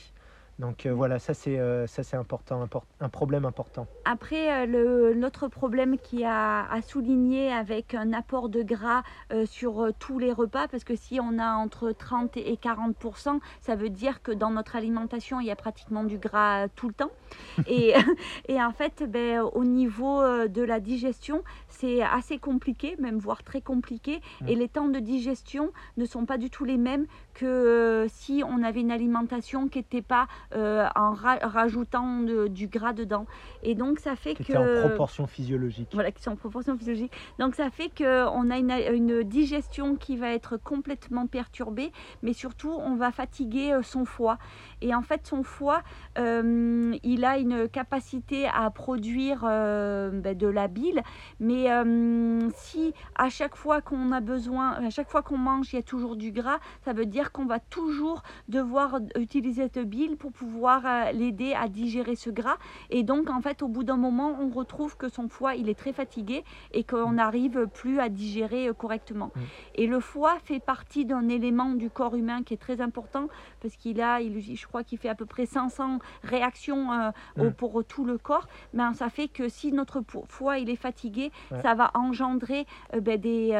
Donc 0.59 0.85
euh, 0.85 0.93
voilà, 0.93 1.19
ça 1.19 1.33
c'est 1.33 1.57
euh, 1.57 1.87
ça 1.87 2.03
c'est 2.03 2.17
important, 2.17 2.67
un 2.99 3.09
problème 3.09 3.45
important. 3.45 3.87
Après, 4.03 4.67
euh, 4.67 5.13
l'autre 5.13 5.47
problème 5.47 5.97
qui 5.97 6.25
a 6.25 6.69
à 6.69 6.81
souligner 6.81 7.51
avec 7.51 7.95
un 7.95 8.11
apport 8.11 8.49
de 8.49 8.61
gras 8.61 9.03
sur 9.45 9.89
tous 9.99 10.19
les 10.19 10.33
repas, 10.33 10.67
parce 10.67 10.83
que 10.83 10.95
si 10.95 11.19
on 11.21 11.39
a 11.39 11.53
entre 11.53 11.91
30 11.91 12.35
et 12.37 12.55
40% 12.55 13.39
ça 13.61 13.75
veut 13.75 13.89
dire 13.89 14.21
que 14.21 14.31
dans 14.31 14.51
notre 14.51 14.75
alimentation, 14.75 15.39
il 15.39 15.47
y 15.47 15.51
a 15.51 15.55
pratiquement 15.55 16.03
du 16.03 16.17
gras 16.17 16.67
tout 16.69 16.89
le 16.89 16.93
temps. 16.93 17.11
Et, 17.67 17.93
et 18.47 18.61
en 18.61 18.71
fait, 18.71 19.03
ben, 19.07 19.41
au 19.41 19.63
niveau 19.63 20.21
de 20.47 20.61
la 20.63 20.79
digestion, 20.79 21.43
c'est 21.67 22.01
assez 22.01 22.39
compliqué, 22.39 22.95
même 22.99 23.19
voire 23.19 23.43
très 23.43 23.61
compliqué. 23.61 24.21
Mm. 24.41 24.47
Et 24.47 24.55
les 24.55 24.67
temps 24.67 24.87
de 24.87 24.99
digestion 24.99 25.71
ne 25.97 26.05
sont 26.05 26.25
pas 26.25 26.37
du 26.37 26.49
tout 26.49 26.65
les 26.65 26.77
mêmes 26.77 27.05
que 27.39 28.05
si 28.09 28.43
on 28.45 28.63
avait 28.63 28.81
une 28.81 28.91
alimentation 28.91 29.69
qui 29.69 29.79
n'était 29.79 30.01
pas 30.01 30.27
euh, 30.55 30.87
en 30.95 31.13
rajoutant 31.13 32.19
du 32.49 32.67
gras 32.67 32.93
dedans. 32.93 33.25
Et 33.63 33.75
donc 33.75 33.99
ça 33.99 34.15
fait 34.15 34.35
qui 34.35 34.43
que... 34.43 34.57
en 34.57 34.87
proportion 34.87 35.25
physiologique. 35.25 35.89
Voilà, 35.93 36.11
qui 36.11 36.21
sont 36.21 36.31
en 36.31 36.35
proportion 36.35 36.77
physiologique. 36.77 37.13
Donc 37.39 37.55
ça 37.55 37.69
fait 37.69 37.89
qu'on 37.97 38.49
a 38.49 38.57
une, 38.57 38.71
une, 38.71 39.23
digestion 39.23 39.95
qui 39.95 40.17
va 40.17 40.33
être 40.33 40.57
complètement 40.57 41.27
perturbée, 41.27 41.91
mais 42.23 42.33
surtout 42.33 42.71
on 42.71 42.95
va 42.95 43.11
fatiguer 43.11 43.73
euh, 43.73 43.83
son 43.83 44.03
foie. 44.03 44.37
Et 44.81 44.93
en 44.95 45.01
fait 45.01 45.27
son 45.27 45.43
foie, 45.43 45.81
euh, 46.17 46.95
il 47.03 47.25
a 47.25 47.37
une 47.37 47.67
capacité 47.67 48.47
à 48.47 48.69
produire 48.69 49.41
ben, 49.41 50.37
de 50.37 50.47
la 50.47 50.67
bile, 50.67 51.01
mais 51.39 51.67
si 52.55 52.93
à 53.15 53.29
chaque 53.29 53.55
fois 53.55 53.81
qu'on 53.81 54.11
a 54.11 54.21
besoin, 54.21 54.71
à 54.71 54.89
chaque 54.89 55.09
fois 55.09 55.21
qu'on 55.21 55.37
mange, 55.37 55.73
il 55.73 55.77
y 55.77 55.79
a 55.79 55.83
toujours 55.83 56.15
du 56.15 56.31
gras, 56.31 56.59
ça 56.83 56.93
veut 56.93 57.05
dire 57.05 57.31
qu'on 57.31 57.45
va 57.45 57.59
toujours 57.59 58.23
devoir 58.47 58.99
utiliser 59.15 59.69
cette 59.73 59.79
bile 59.87 60.17
pour 60.17 60.31
pouvoir 60.31 60.85
euh, 60.85 61.11
l'aider 61.11 61.53
à 61.53 61.67
digérer 61.67 62.15
ce 62.15 62.29
gras. 62.29 62.57
Et 62.89 63.03
donc, 63.03 63.29
en 63.29 63.41
fait, 63.41 63.61
au 63.61 63.67
bout 63.67 63.83
d'un 63.83 63.97
moment, 63.97 64.37
on 64.39 64.49
retrouve 64.49 64.97
que 64.97 65.09
son 65.09 65.27
foie, 65.27 65.55
il 65.55 65.69
est 65.69 65.77
très 65.77 65.93
fatigué 65.93 66.43
et 66.71 66.83
qu'on 66.83 67.13
n'arrive 67.13 67.67
plus 67.67 67.99
à 67.99 68.09
digérer 68.09 68.67
euh, 68.67 68.73
correctement. 68.73 69.31
Mm. 69.35 69.41
Et 69.75 69.87
le 69.87 69.99
foie 69.99 70.37
fait 70.43 70.59
partie 70.59 71.05
d'un 71.05 71.27
élément 71.29 71.73
du 71.73 71.89
corps 71.89 72.15
humain 72.15 72.43
qui 72.43 72.53
est 72.53 72.57
très 72.57 72.81
important 72.81 73.27
parce 73.61 73.75
qu'il 73.75 74.01
a, 74.01 74.21
il, 74.21 74.39
je 74.39 74.67
crois 74.69 74.83
qu'il 74.83 74.97
fait 74.97 75.09
à 75.09 75.15
peu 75.15 75.25
près 75.25 75.45
500 75.45 75.99
réactions 76.23 76.91
euh, 76.91 77.11
mm. 77.37 77.51
pour 77.51 77.83
tout 77.83 78.05
le 78.05 78.17
corps. 78.17 78.47
Mais 78.73 78.83
ça 78.93 79.09
fait 79.09 79.27
que 79.27 79.49
si 79.49 79.71
notre 79.71 80.01
foie, 80.27 80.59
il 80.59 80.69
est 80.69 80.75
fatigué, 80.75 81.31
ça 81.61 81.75
va 81.75 81.91
engendrer 81.93 82.65
ben, 82.93 83.19
des, 83.19 83.51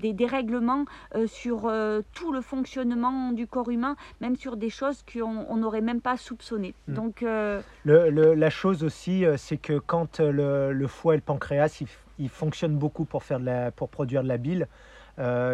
des 0.00 0.12
dérèglements 0.12 0.84
sur 1.26 1.72
tout 2.14 2.32
le 2.32 2.40
fonctionnement 2.40 3.32
du 3.32 3.46
corps 3.46 3.70
humain, 3.70 3.96
même 4.20 4.36
sur 4.36 4.56
des 4.56 4.70
choses 4.70 5.02
qu'on 5.02 5.56
n'aurait 5.56 5.80
même 5.80 6.00
pas 6.00 6.16
soupçonné. 6.16 6.74
Hmm. 6.88 6.94
Donc, 6.94 7.22
euh, 7.22 7.60
le, 7.84 8.34
la 8.34 8.50
chose 8.50 8.84
aussi, 8.84 9.24
euh, 9.24 9.36
c'est 9.36 9.56
que 9.56 9.78
quand 9.78 10.20
euh, 10.20 10.72
le, 10.72 10.86
foie 10.86 11.14
et 11.14 11.16
le 11.16 11.22
pancréas, 11.22 11.82
ils, 12.18 12.28
fonctionnent 12.28 12.76
beaucoup 12.76 13.04
pour, 13.04 13.22
faire 13.22 13.40
de 13.40 13.46
la, 13.46 13.70
pour 13.70 13.88
produire 13.88 14.22
de 14.22 14.28
la 14.28 14.38
bile. 14.38 14.68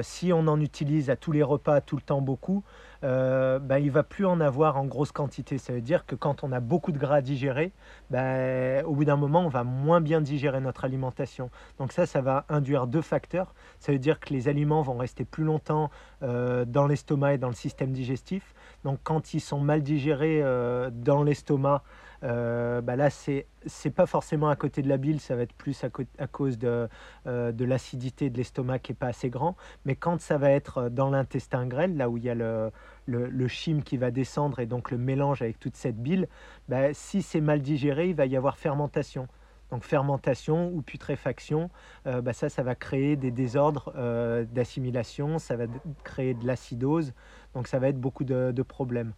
Si 0.03 0.33
on 0.33 0.47
en 0.49 0.61
utilise 0.61 1.11
à 1.11 1.17
tous 1.17 1.33
les 1.33 1.43
repas, 1.43 1.81
tout 1.81 1.97
le 1.97 2.03
temps 2.03 2.21
beaucoup, 2.21 2.65
euh, 3.05 3.59
ben, 3.59 3.79
il 3.79 3.91
va 3.91 4.03
plus 4.05 4.27
en 4.27 4.41
avoir 4.41 4.77
en 4.77 4.85
grosse 4.85 5.11
quantité. 5.11 5.59
Ça 5.59 5.73
veut 5.73 5.81
dire 5.81 6.07
que 6.07 6.15
quand 6.15 6.45
on 6.45 6.53
a 6.53 6.61
beaucoup 6.61 6.93
de 6.93 6.99
gras 6.99 7.17
à 7.17 7.21
digérer, 7.21 7.73
ben, 8.11 8.85
au 8.85 8.95
bout 8.95 9.05
d'un 9.05 9.17
moment, 9.17 9.45
on 9.45 9.49
va 9.49 9.65
moins 9.65 10.01
bien 10.01 10.21
digérer 10.21 10.61
notre 10.61 10.85
alimentation. 10.85 11.51
Donc 11.79 11.93
ça, 11.93 12.07
ça 12.07 12.21
va 12.21 12.45
induire 12.49 12.87
deux 12.87 13.03
facteurs. 13.03 13.55
Ça 13.81 13.93
veut 13.93 13.99
dire 13.99 14.21
que 14.21 14.33
les 14.33 14.49
aliments 14.49 14.83
vont 14.83 14.97
rester 14.97 15.25
plus 15.25 15.45
longtemps 15.45 15.91
dans 16.21 16.87
l'estomac 16.87 17.35
et 17.35 17.39
dans 17.39 17.49
le 17.49 17.55
système 17.55 17.91
digestif. 17.91 18.55
Donc 18.85 18.99
quand 19.03 19.35
ils 19.35 19.41
sont 19.41 19.61
mal 19.61 19.83
digérés 19.83 20.41
euh, 20.43 20.91
dans 20.93 21.23
l'estomac, 21.23 21.83
euh, 22.23 22.81
bah 22.81 22.97
là 22.97 23.11
c'est 23.11 23.47
pas 23.91 24.07
forcément 24.07 24.49
à 24.49 24.57
côté 24.57 24.83
de 24.83 24.89
la 24.89 24.97
bile, 24.97 25.21
ça 25.21 25.35
va 25.37 25.43
être 25.43 25.53
plus 25.53 25.85
à, 25.85 26.27
cause 26.27 26.59
de, 26.59 26.89
euh, 27.27 27.53
de 27.53 27.65
l'acidité 27.65 28.31
de 28.31 28.37
l'estomac 28.37 28.81
qui 28.81 28.93
est 28.93 28.97
pas 28.97 29.09
assez 29.09 29.31
grand. 29.31 29.57
Mais 29.85 29.97
quand 29.97 30.21
ça 30.21 30.39
va 30.39 30.51
être 30.51 30.89
dans 30.89 31.11
l'intestin 31.11 31.67
grêle, 31.67 31.97
là 31.97 32.09
où 32.09 32.17
il 32.17 32.25
y 32.25 32.31
a 32.31 32.35
le, 32.35 32.71
le, 33.07 33.49
chyme 33.49 33.83
qui 33.83 33.97
va 33.97 34.11
descendre 34.11 34.61
et 34.61 34.67
donc 34.67 34.91
le 34.91 34.99
mélange 34.99 35.43
avec 35.43 35.59
toute 35.59 35.77
cette 35.77 36.01
bile, 36.01 36.29
bah, 36.69 36.95
si 36.95 37.23
c'est 37.23 37.41
mal 37.41 37.61
digéré, 37.61 38.09
il 38.09 38.15
va 38.15 38.27
y 38.27 38.37
avoir 38.37 38.57
fermentation. 38.57 39.29
Donc 39.73 39.85
fermentation 39.85 40.71
ou 40.75 40.83
putréfaction, 40.83 41.71
euh, 42.07 42.21
bah 42.21 42.35
ça, 42.35 42.51
ça 42.51 42.63
va 42.63 42.75
créer 42.75 43.17
des 43.17 43.31
désordres 43.31 43.91
euh, 43.97 44.45
d'assimilation, 44.45 45.39
ça 45.39 45.57
va 45.57 45.65
créer 46.05 46.35
de 46.35 46.47
l'acidose, 46.47 47.15
donc 47.55 47.67
ça 47.67 47.79
va 47.79 47.89
être 47.89 47.99
beaucoup 47.99 48.25
de, 48.25 48.63
problèmes. 48.63 49.15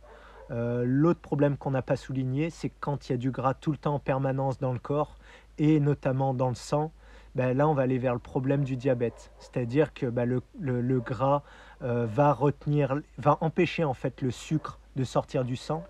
Euh, 0.51 0.85
l'autre 0.87 1.21
problème 1.21 1.57
qu'on 1.57 1.71
n'a 1.71 1.83
pas 1.83 1.97
souligné, 1.97 2.51
c'est 2.51 2.71
quand 2.81 3.09
il 3.09 3.13
y 3.13 3.15
a 3.15 3.19
du 3.19 3.31
gras 3.31 3.55
tout 3.55 3.73
le 3.73 3.79
temps 3.79 3.95
en 3.95 3.99
permanence 3.99 4.59
dans 4.59 4.73
le 4.73 4.79
corps 4.79 5.17
et 5.59 5.81
notamment 5.81 6.35
dans 6.35 6.49
le 6.49 6.55
sang, 6.55 6.93
ben 7.35 7.57
là 7.57 7.67
on 7.69 7.75
va 7.75 7.83
aller 7.83 7.99
vers 7.99 8.13
le 8.13 8.21
problème 8.21 8.65
du 8.65 8.77
diabète. 8.77 9.33
C'est-à-dire 9.39 9.95
que 9.95 10.07
ben 10.07 10.29
le, 10.59 11.01
gras 11.01 11.43
va 11.81 12.33
retenir, 12.33 13.01
va 13.19 13.39
empêcher 13.41 13.85
en 13.85 13.95
fait 13.95 14.21
le 14.23 14.31
sucre 14.31 14.79
de 14.97 15.05
sortir 15.05 15.45
du 15.45 15.57
sang 15.57 15.85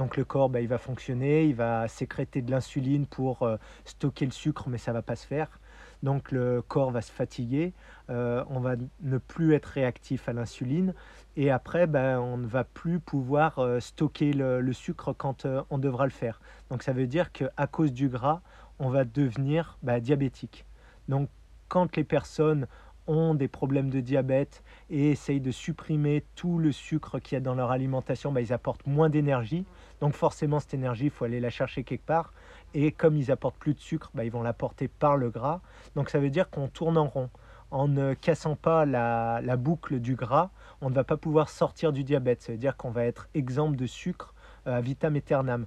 donc 0.00 0.16
le 0.16 0.24
corps, 0.24 0.48
bah, 0.48 0.62
il 0.62 0.66
va 0.66 0.78
fonctionner, 0.78 1.44
il 1.44 1.54
va 1.54 1.86
sécréter 1.86 2.40
de 2.40 2.50
l'insuline 2.50 3.04
pour 3.04 3.42
euh, 3.42 3.58
stocker 3.84 4.24
le 4.24 4.30
sucre, 4.30 4.70
mais 4.70 4.78
ça 4.78 4.94
va 4.94 5.02
pas 5.02 5.14
se 5.14 5.26
faire. 5.26 5.59
Donc 6.02 6.32
le 6.32 6.62
corps 6.62 6.90
va 6.90 7.02
se 7.02 7.12
fatiguer, 7.12 7.74
euh, 8.08 8.42
on 8.48 8.60
va 8.60 8.76
ne 9.02 9.18
plus 9.18 9.54
être 9.54 9.66
réactif 9.66 10.28
à 10.28 10.32
l'insuline, 10.32 10.94
et 11.36 11.50
après, 11.50 11.86
bah, 11.86 12.20
on 12.20 12.38
ne 12.38 12.46
va 12.46 12.64
plus 12.64 13.00
pouvoir 13.00 13.58
euh, 13.58 13.80
stocker 13.80 14.32
le, 14.32 14.72
sucre 14.72 15.12
quand 15.12 15.46
on 15.70 15.78
devra 15.78 16.04
le 16.04 16.10
faire. 16.10 16.40
Donc 16.70 16.82
ça 16.82 16.92
veut 16.92 17.06
dire 17.06 17.32
qu'à 17.32 17.66
cause 17.66 17.92
du 17.92 18.08
gras, 18.08 18.40
on 18.78 18.88
va 18.88 19.04
devenir 19.04 19.78
bah, 19.82 20.00
diabétique. 20.00 20.64
Donc 21.08 21.28
quand 21.68 21.96
les 21.96 22.04
personnes 22.04 22.66
ont 23.06 23.34
des 23.34 23.48
problèmes 23.48 23.90
de 23.90 24.00
diabète 24.00 24.62
et 24.88 25.10
essayent 25.10 25.40
de 25.40 25.50
supprimer 25.50 26.24
tout 26.36 26.58
le 26.58 26.72
sucre 26.72 27.18
qu'il 27.18 27.36
y 27.36 27.38
a 27.38 27.40
dans 27.40 27.54
leur 27.54 27.70
alimentation, 27.70 28.32
bah, 28.32 28.40
ils 28.40 28.52
apportent 28.52 28.86
moins 28.86 29.10
d'énergie. 29.10 29.64
Donc 30.00 30.14
forcément, 30.14 30.60
cette 30.60 30.74
énergie, 30.74 31.06
il 31.06 31.10
faut 31.10 31.24
aller 31.24 31.40
la 31.40 31.50
chercher 31.50 31.84
quelque 31.84 32.06
part. 32.06 32.32
Et 32.74 32.92
comme 32.92 33.16
ils 33.16 33.30
apportent 33.30 33.56
plus 33.56 33.74
de 33.74 33.80
sucre, 33.80 34.10
bah, 34.14 34.24
ils 34.24 34.30
vont 34.30 34.42
l'apporter 34.42 34.88
par 34.88 35.16
le 35.16 35.30
gras. 35.30 35.60
Donc 35.96 36.10
ça 36.10 36.18
veut 36.18 36.30
dire 36.30 36.50
qu'on 36.50 36.68
tourne 36.68 36.96
en 36.96 37.06
rond. 37.06 37.30
En 37.70 37.86
ne 37.86 38.14
cassant 38.14 38.56
pas 38.56 38.84
la, 38.84 39.56
boucle 39.56 40.00
du 40.00 40.16
gras, 40.16 40.50
on 40.80 40.90
ne 40.90 40.94
va 40.94 41.04
pas 41.04 41.16
pouvoir 41.16 41.48
sortir 41.48 41.92
du 41.92 42.02
diabète. 42.02 42.42
Ça 42.42 42.52
veut 42.52 42.58
dire 42.58 42.76
qu'on 42.76 42.90
va 42.90 43.04
être 43.04 43.28
exemple 43.34 43.76
de 43.76 43.86
sucre 43.86 44.34
euh, 44.66 44.78
à 44.78 44.80
vitam 44.80 45.14
aeternam. 45.14 45.66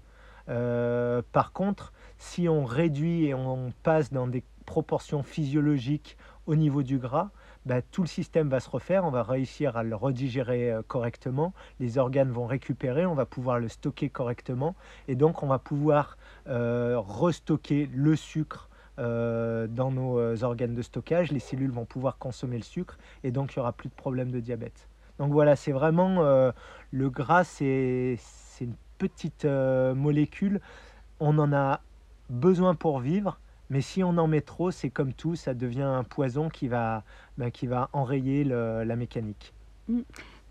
Euh, 0.50 1.22
par 1.32 1.54
contre, 1.54 1.94
si 2.18 2.50
on 2.50 2.66
réduit 2.66 3.26
et 3.26 3.34
on 3.34 3.72
passe 3.84 4.12
dans 4.12 4.28
des 4.28 4.44
proportions 4.66 5.24
physiologiques 5.24 6.18
au 6.46 6.56
niveau 6.56 6.84
du 6.84 6.98
gras, 6.98 7.32
bah, 7.66 7.82
tout 7.82 8.02
le 8.02 8.08
système 8.08 8.50
va 8.50 8.60
se 8.60 8.70
refaire, 8.70 9.06
on 9.06 9.12
va 9.12 9.24
réussir 9.24 9.78
à 9.78 9.84
le 9.84 9.96
redigérer 9.96 10.72
euh, 10.72 10.82
correctement, 10.86 11.54
les 11.80 11.98
organes 11.98 12.30
vont 12.30 12.46
récupérer, 12.46 13.06
on 13.06 13.16
va 13.16 13.26
pouvoir 13.26 13.60
le 13.60 13.70
stocker 13.70 14.10
correctement, 14.10 14.76
et 15.08 15.16
donc 15.16 15.44
on 15.44 15.48
va 15.48 15.60
pouvoir 15.60 16.18
euh, 16.48 17.00
restocker 17.00 17.90
le 17.94 18.16
sucre 18.16 18.70
euh, 19.00 19.68
dans 19.68 19.92
nos 19.92 20.44
organes 20.44 20.76
de 20.76 20.82
stockage, 20.82 21.32
les 21.32 21.40
cellules 21.40 21.72
vont 21.72 21.86
pouvoir 21.86 22.18
consommer 22.18 22.58
le 22.58 22.64
sucre, 22.64 22.98
et 23.24 23.32
donc 23.32 23.56
il 23.56 23.60
n'y 23.60 23.62
aura 23.62 23.72
plus 23.72 23.90
de 23.90 23.96
problème 23.96 24.30
de 24.30 24.40
diabète. 24.40 24.90
Donc 25.20 25.32
voilà, 25.32 25.56
c'est 25.56 25.72
vraiment 25.72 26.22
le 26.92 27.10
gras, 27.10 27.44
c'est 27.44 28.18
une 28.60 28.76
petite 28.98 29.46
molécule, 29.46 30.60
on 31.20 31.38
en 31.38 31.54
a 31.54 31.82
besoin 32.30 32.74
pour 32.74 33.00
vivre, 33.00 33.40
mais 33.74 33.82
si 33.82 34.04
on 34.04 34.16
en 34.20 34.28
met 34.28 34.42
trop, 34.42 34.70
c'est 34.70 34.92
comme 34.92 35.14
tout, 35.14 35.36
ça 35.36 35.56
devient 35.56 35.82
un 35.82 36.04
poison 36.04 36.48
qui 36.48 36.68
va, 36.68 37.04
bah, 37.40 37.90
enrayer 37.92 38.44
la 38.44 38.96
mécanique. 38.96 39.52
Mm. 39.88 40.02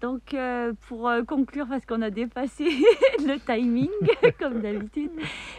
Donc, 0.02 0.34
euh, 0.34 0.72
pour 0.88 1.08
euh, 1.08 1.22
conclure, 1.22 1.68
parce 1.68 1.86
qu'on 1.86 2.02
a 2.02 2.10
dépassé 2.10 2.64
le 3.20 3.38
timing, 3.38 3.88
comme 4.40 4.60
d'habitude, 4.60 5.12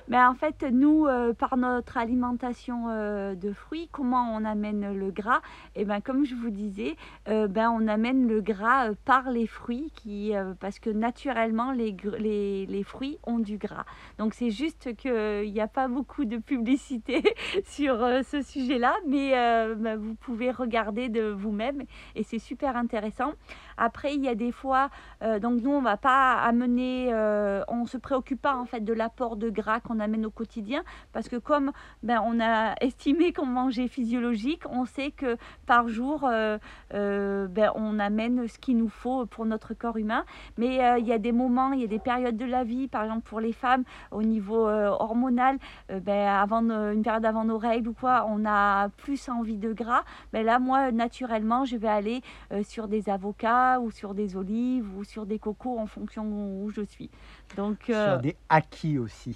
mais 0.09 0.21
en 0.21 0.33
fait, 0.33 0.63
nous, 0.69 1.05
euh, 1.05 1.31
par 1.31 1.55
notre 1.55 1.95
alimentation 1.95 2.87
de 3.33 3.53
fruits, 3.53 3.87
comment 3.93 4.35
on 4.35 4.43
amène 4.43 4.93
le 4.93 5.11
gras? 5.11 5.39
Et 5.75 5.81
eh 5.81 5.85
bien, 5.85 6.01
comme 6.01 6.25
je 6.25 6.35
vous 6.35 6.49
disais, 6.49 6.97
ben, 7.25 7.69
on 7.69 7.87
amène 7.87 8.27
le 8.27 8.41
gras 8.41 8.89
par 9.05 9.31
les 9.31 9.47
fruits, 9.47 9.91
qui, 9.95 10.33
parce 10.59 10.79
que 10.79 10.89
naturellement, 10.89 11.71
les, 11.71 11.95
les, 12.19 12.65
les, 12.65 12.83
fruits 12.83 13.19
ont 13.25 13.39
du 13.39 13.57
gras. 13.57 13.85
Donc, 14.17 14.33
c'est 14.33 14.51
juste 14.51 14.95
qu'il 14.97 15.51
n'y 15.51 15.61
a 15.61 15.67
pas 15.67 15.87
beaucoup 15.87 16.25
de 16.25 16.37
publicité 16.37 17.23
sur 17.63 17.97
ce 18.25 18.41
sujet-là, 18.41 18.93
mais 19.07 19.31
ben, 19.77 19.95
vous 19.95 20.15
pouvez 20.15 20.51
regarder 20.51 21.07
de 21.07 21.29
vous-même 21.29 21.83
et 22.15 22.23
c'est 22.23 22.39
super 22.39 22.75
intéressant. 22.75 23.33
Après, 23.77 24.13
il 24.13 24.23
y 24.23 24.27
a 24.27 24.32
des 24.35 24.51
fois, 24.51 24.89
euh, 25.21 25.39
donc 25.39 25.61
nous, 25.61 25.71
on 25.71 25.81
va 25.81 25.97
pas 25.97 26.35
amener, 26.35 27.09
euh, 27.11 27.63
on 27.67 27.85
se 27.85 27.97
préoccupe 27.97 28.41
pas 28.41 28.55
en 28.55 28.65
fait 28.65 28.81
de 28.81 28.93
l'apport 28.93 29.35
de 29.35 29.49
gras 29.49 29.79
qu'on 29.79 29.99
amène 29.99 30.25
au 30.25 30.31
quotidien, 30.31 30.83
parce 31.11 31.29
que 31.29 31.37
comme 31.37 31.71
ben, 32.01 32.21
on 32.25 32.39
a 32.39 32.75
estimé 32.81 33.33
qu'on 33.33 33.45
mangeait 33.45 33.87
physiologique, 33.87 34.63
on 34.69 34.85
sait 34.85 35.11
que 35.11 35.37
par 35.65 35.87
jour, 35.87 36.27
euh, 36.29 36.57
ben, 36.91 37.71
on 37.75 37.99
amène 37.99 38.47
ce 38.47 38.57
qu'il 38.57 38.77
nous 38.77 38.89
faut 38.89 39.25
pour 39.25 39.45
notre 39.45 39.73
corps 39.73 39.97
humain. 39.97 40.25
Mais 40.57 40.99
il 40.99 41.05
y 41.05 41.13
a 41.13 41.19
des 41.19 41.31
moments, 41.31 41.71
il 41.71 41.81
y 41.81 41.83
a 41.83 41.87
des 41.87 41.99
périodes 41.99 42.37
de 42.37 42.45
la 42.45 42.63
vie, 42.63 42.87
par 42.87 43.03
exemple 43.03 43.23
pour 43.23 43.39
les 43.39 43.53
femmes, 43.53 43.83
au 44.11 44.23
niveau 44.23 44.67
hormonal, 44.67 45.57
ben, 45.89 46.27
avant 46.27 46.61
une 46.61 47.03
période 47.03 47.25
avant 47.25 47.45
nos 47.45 47.57
règles 47.57 47.89
ou 47.89 47.93
quoi, 47.93 48.25
on 48.27 48.45
a 48.45 48.89
plus 48.89 49.29
envie 49.29 49.57
de 49.57 49.73
gras. 49.73 50.03
Ben 50.31 50.45
là, 50.45 50.59
moi, 50.59 50.91
naturellement, 50.91 51.65
je 51.65 51.77
vais 51.77 51.87
aller 51.87 52.21
sur 52.63 52.87
des 52.87 53.09
avocats 53.09 53.79
ou 53.79 53.91
sur 53.91 54.13
des 54.13 54.22
olives 54.35 54.95
ou 54.97 55.03
sur 55.03 55.25
des 55.25 55.39
cocos 55.39 55.79
en 55.79 55.87
fonction 55.87 56.25
où 56.25 56.69
je 56.71 56.81
suis. 56.81 57.09
Donc, 57.55 57.83
sur 57.85 57.95
euh, 57.95 58.17
des 58.17 58.35
acquis 58.49 58.97
aussi. 58.97 59.35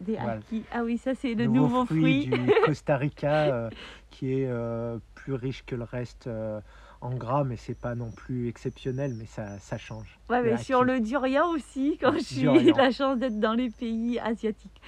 Des 0.00 0.16
acquis. 0.16 0.64
Ah 0.72 0.82
oui, 0.82 0.98
ça 0.98 1.14
c'est 1.14 1.34
le 1.34 1.46
nouveau, 1.46 1.84
fruit, 1.84 2.26
du 2.26 2.52
Costa 2.64 2.96
Rica 2.96 3.44
euh, 3.44 3.70
qui 4.10 4.32
est 4.32 4.46
euh, 4.46 4.98
plus 5.14 5.34
riche 5.34 5.64
que 5.64 5.76
le 5.76 5.84
reste 5.84 6.28
en 7.00 7.14
gras, 7.14 7.44
mais 7.44 7.56
c'est 7.56 7.78
pas 7.78 7.94
non 7.94 8.10
plus 8.10 8.48
exceptionnel, 8.48 9.14
mais 9.18 9.26
ça, 9.26 9.58
ça 9.58 9.78
change. 9.78 10.18
Ouais, 10.30 10.42
mais 10.42 10.56
sur 10.56 10.84
le 10.84 11.00
durian 11.00 11.48
aussi, 11.50 11.98
quand 12.00 12.14
j'ai 12.18 12.72
la 12.72 12.90
chance 12.90 13.18
d'être 13.18 13.38
dans 13.38 13.52
les 13.52 13.70
pays 13.70 14.18
asiatiques. 14.18 14.80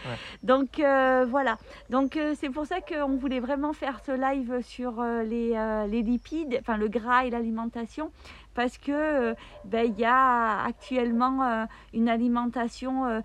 Donc 0.42 0.78
voilà. 0.78 1.58
Donc 1.90 2.18
c'est 2.36 2.50
pour 2.50 2.66
ça 2.66 2.80
qu'on 2.80 3.16
voulait 3.16 3.40
vraiment 3.40 3.72
faire 3.72 4.00
ce 4.04 4.12
live 4.12 4.60
sur 4.62 5.02
les, 5.02 5.50
les 5.90 6.02
lipides, 6.02 6.56
enfin 6.60 6.76
le 6.76 6.88
gras 6.88 7.26
et 7.26 7.30
l'alimentation, 7.30 8.10
parce 8.56 8.78
que 8.78 8.90
euh, 8.90 9.34
ben, 9.64 9.86
il 9.86 10.00
y 10.00 10.04
a 10.04 10.64
actuellement 10.64 11.42
euh, 11.42 11.66
une 11.92 12.08
alimentation 12.08 13.06
euh, 13.06 13.20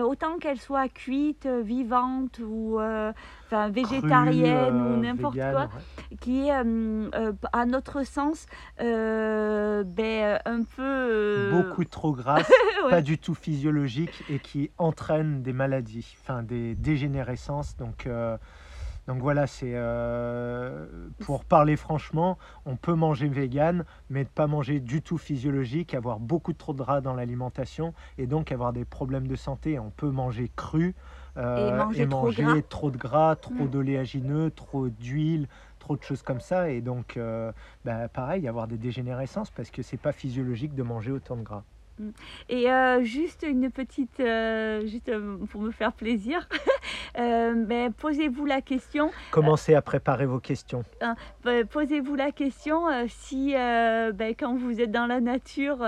autant 0.00 0.38
qu'elle 0.38 0.60
soit 0.60 0.88
cuite, 0.88 1.46
vivante 1.46 2.38
ou 2.38 2.78
végétarienne 3.70 4.80
ou 4.80 4.96
n'importe 4.96 5.36
quoi, 5.36 5.68
qui 6.20 6.46
est 6.46 6.52
à 6.52 7.66
notre 7.66 8.04
sens 8.04 8.35
ben, 8.78 10.38
un 10.44 10.62
peu 10.62 11.50
beaucoup 11.50 11.84
trop 11.84 12.12
grasse, 12.12 12.50
pas 12.90 13.02
du 13.02 13.18
tout 13.18 13.34
physiologique 13.34 14.24
et 14.28 14.38
qui 14.38 14.70
entraîne 14.78 15.42
des 15.42 15.52
maladies, 15.52 16.16
enfin 16.22 16.42
des 16.42 16.74
dégénérescences. 16.74 17.76
Donc 17.76 18.08
donc 19.06 19.22
voilà, 19.22 19.46
c'est 19.46 19.72
euh, 19.74 20.86
pour 21.20 21.44
parler 21.44 21.76
franchement, 21.76 22.38
on 22.64 22.76
peut 22.76 22.94
manger 22.94 23.28
vegan, 23.28 23.84
mais 24.10 24.20
ne 24.20 24.28
pas 24.28 24.48
manger 24.48 24.80
du 24.80 25.00
tout 25.00 25.16
physiologique, 25.16 25.94
avoir 25.94 26.18
beaucoup 26.18 26.52
trop 26.52 26.72
de 26.72 26.78
gras 26.78 27.00
dans 27.00 27.14
l'alimentation 27.14 27.94
et 28.18 28.26
donc 28.26 28.50
avoir 28.50 28.72
des 28.72 28.84
problèmes 28.84 29.28
de 29.28 29.36
santé. 29.36 29.78
On 29.78 29.90
peut 29.90 30.10
manger 30.10 30.50
cru 30.56 30.94
euh, 31.36 31.88
et 31.92 32.06
manger, 32.06 32.64
trop, 32.68 32.90
de 32.90 32.96
gras, 32.96 33.36
trop 33.36 33.52
mm. 33.52 33.68
d'oléagineux, 33.68 34.50
trop 34.50 34.88
d'huile, 34.88 35.46
trop 35.86 35.96
de 35.96 36.02
choses 36.02 36.22
comme 36.22 36.40
ça. 36.40 36.68
Et 36.70 36.80
donc, 36.80 37.16
euh, 37.16 37.52
bah, 37.84 38.08
pareil, 38.08 38.48
avoir 38.48 38.66
des 38.66 38.76
dégénérescences 38.76 39.50
parce 39.52 39.70
que 39.70 39.82
c'est 39.82 39.96
pas 39.96 40.12
physiologique 40.12 40.74
de 40.74 40.82
manger 40.82 41.12
autant 41.12 41.36
de 41.36 41.42
gras. 41.42 41.62
Mm. 41.98 42.10
Et 42.48 42.70
euh, 42.70 43.02
juste 43.02 43.44
une 43.48 43.70
petite, 43.70 44.20
euh, 44.20 44.86
juste 44.86 45.08
euh, 45.08 45.36
pour 45.50 45.62
me 45.62 45.70
faire 45.70 45.92
plaisir, 45.92 46.48
mais 47.18 47.90
posez-vous 47.98 48.44
la 48.44 48.60
question. 48.60 49.10
Commencez 49.30 49.74
à 49.74 49.82
préparer 49.82 50.26
vos 50.26 50.38
questions. 50.38 50.82
Hein, 51.00 51.16
bah, 51.44 51.64
posez-vous 51.64 52.14
la 52.14 52.32
question 52.32 52.82
si, 53.08 53.52
ben, 53.52 54.34
quand 54.38 54.56
vous 54.56 54.80
êtes 54.80 54.90
dans 54.90 55.06
la 55.06 55.20
nature, 55.20 55.84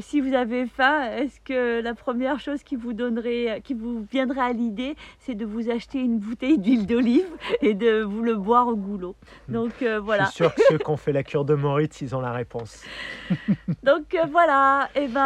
si 0.00 0.20
vous 0.20 0.34
avez 0.34 0.66
faim, 0.66 1.10
est-ce 1.12 1.40
que 1.40 1.80
la 1.82 1.94
première 1.94 2.40
chose 2.40 2.62
qui 2.62 2.76
vous 2.76 2.92
donnerait, 2.92 3.60
qui 3.64 3.74
vous 3.74 4.06
viendrait 4.10 4.40
à 4.40 4.52
l'idée, 4.52 4.96
c'est 5.18 5.34
de 5.34 5.44
vous 5.44 5.70
acheter 5.70 5.98
une 5.98 6.18
bouteille 6.18 6.58
d'huile 6.58 6.86
d'olive 6.86 7.26
et 7.60 7.74
de 7.74 8.02
vous 8.02 8.22
le 8.22 8.36
boire 8.36 8.68
au 8.68 8.76
goulot. 8.76 9.16
Hmm. 9.48 9.52
Donc 9.52 9.84
voilà. 10.02 10.24
Je 10.24 10.30
suis 10.30 10.36
sûr 10.36 10.54
que 10.54 10.62
ceux 10.68 10.78
qui 10.78 10.90
ont 10.90 10.96
fait 10.96 11.12
la 11.12 11.22
cure 11.22 11.44
de 11.44 11.54
Moritz, 11.54 12.00
ils 12.00 12.14
ont 12.14 12.20
la 12.20 12.32
réponse. 12.32 12.82
Donc 13.82 14.16
voilà. 14.30 14.88
Et 14.94 15.04
eh 15.04 15.08
ben 15.08 15.23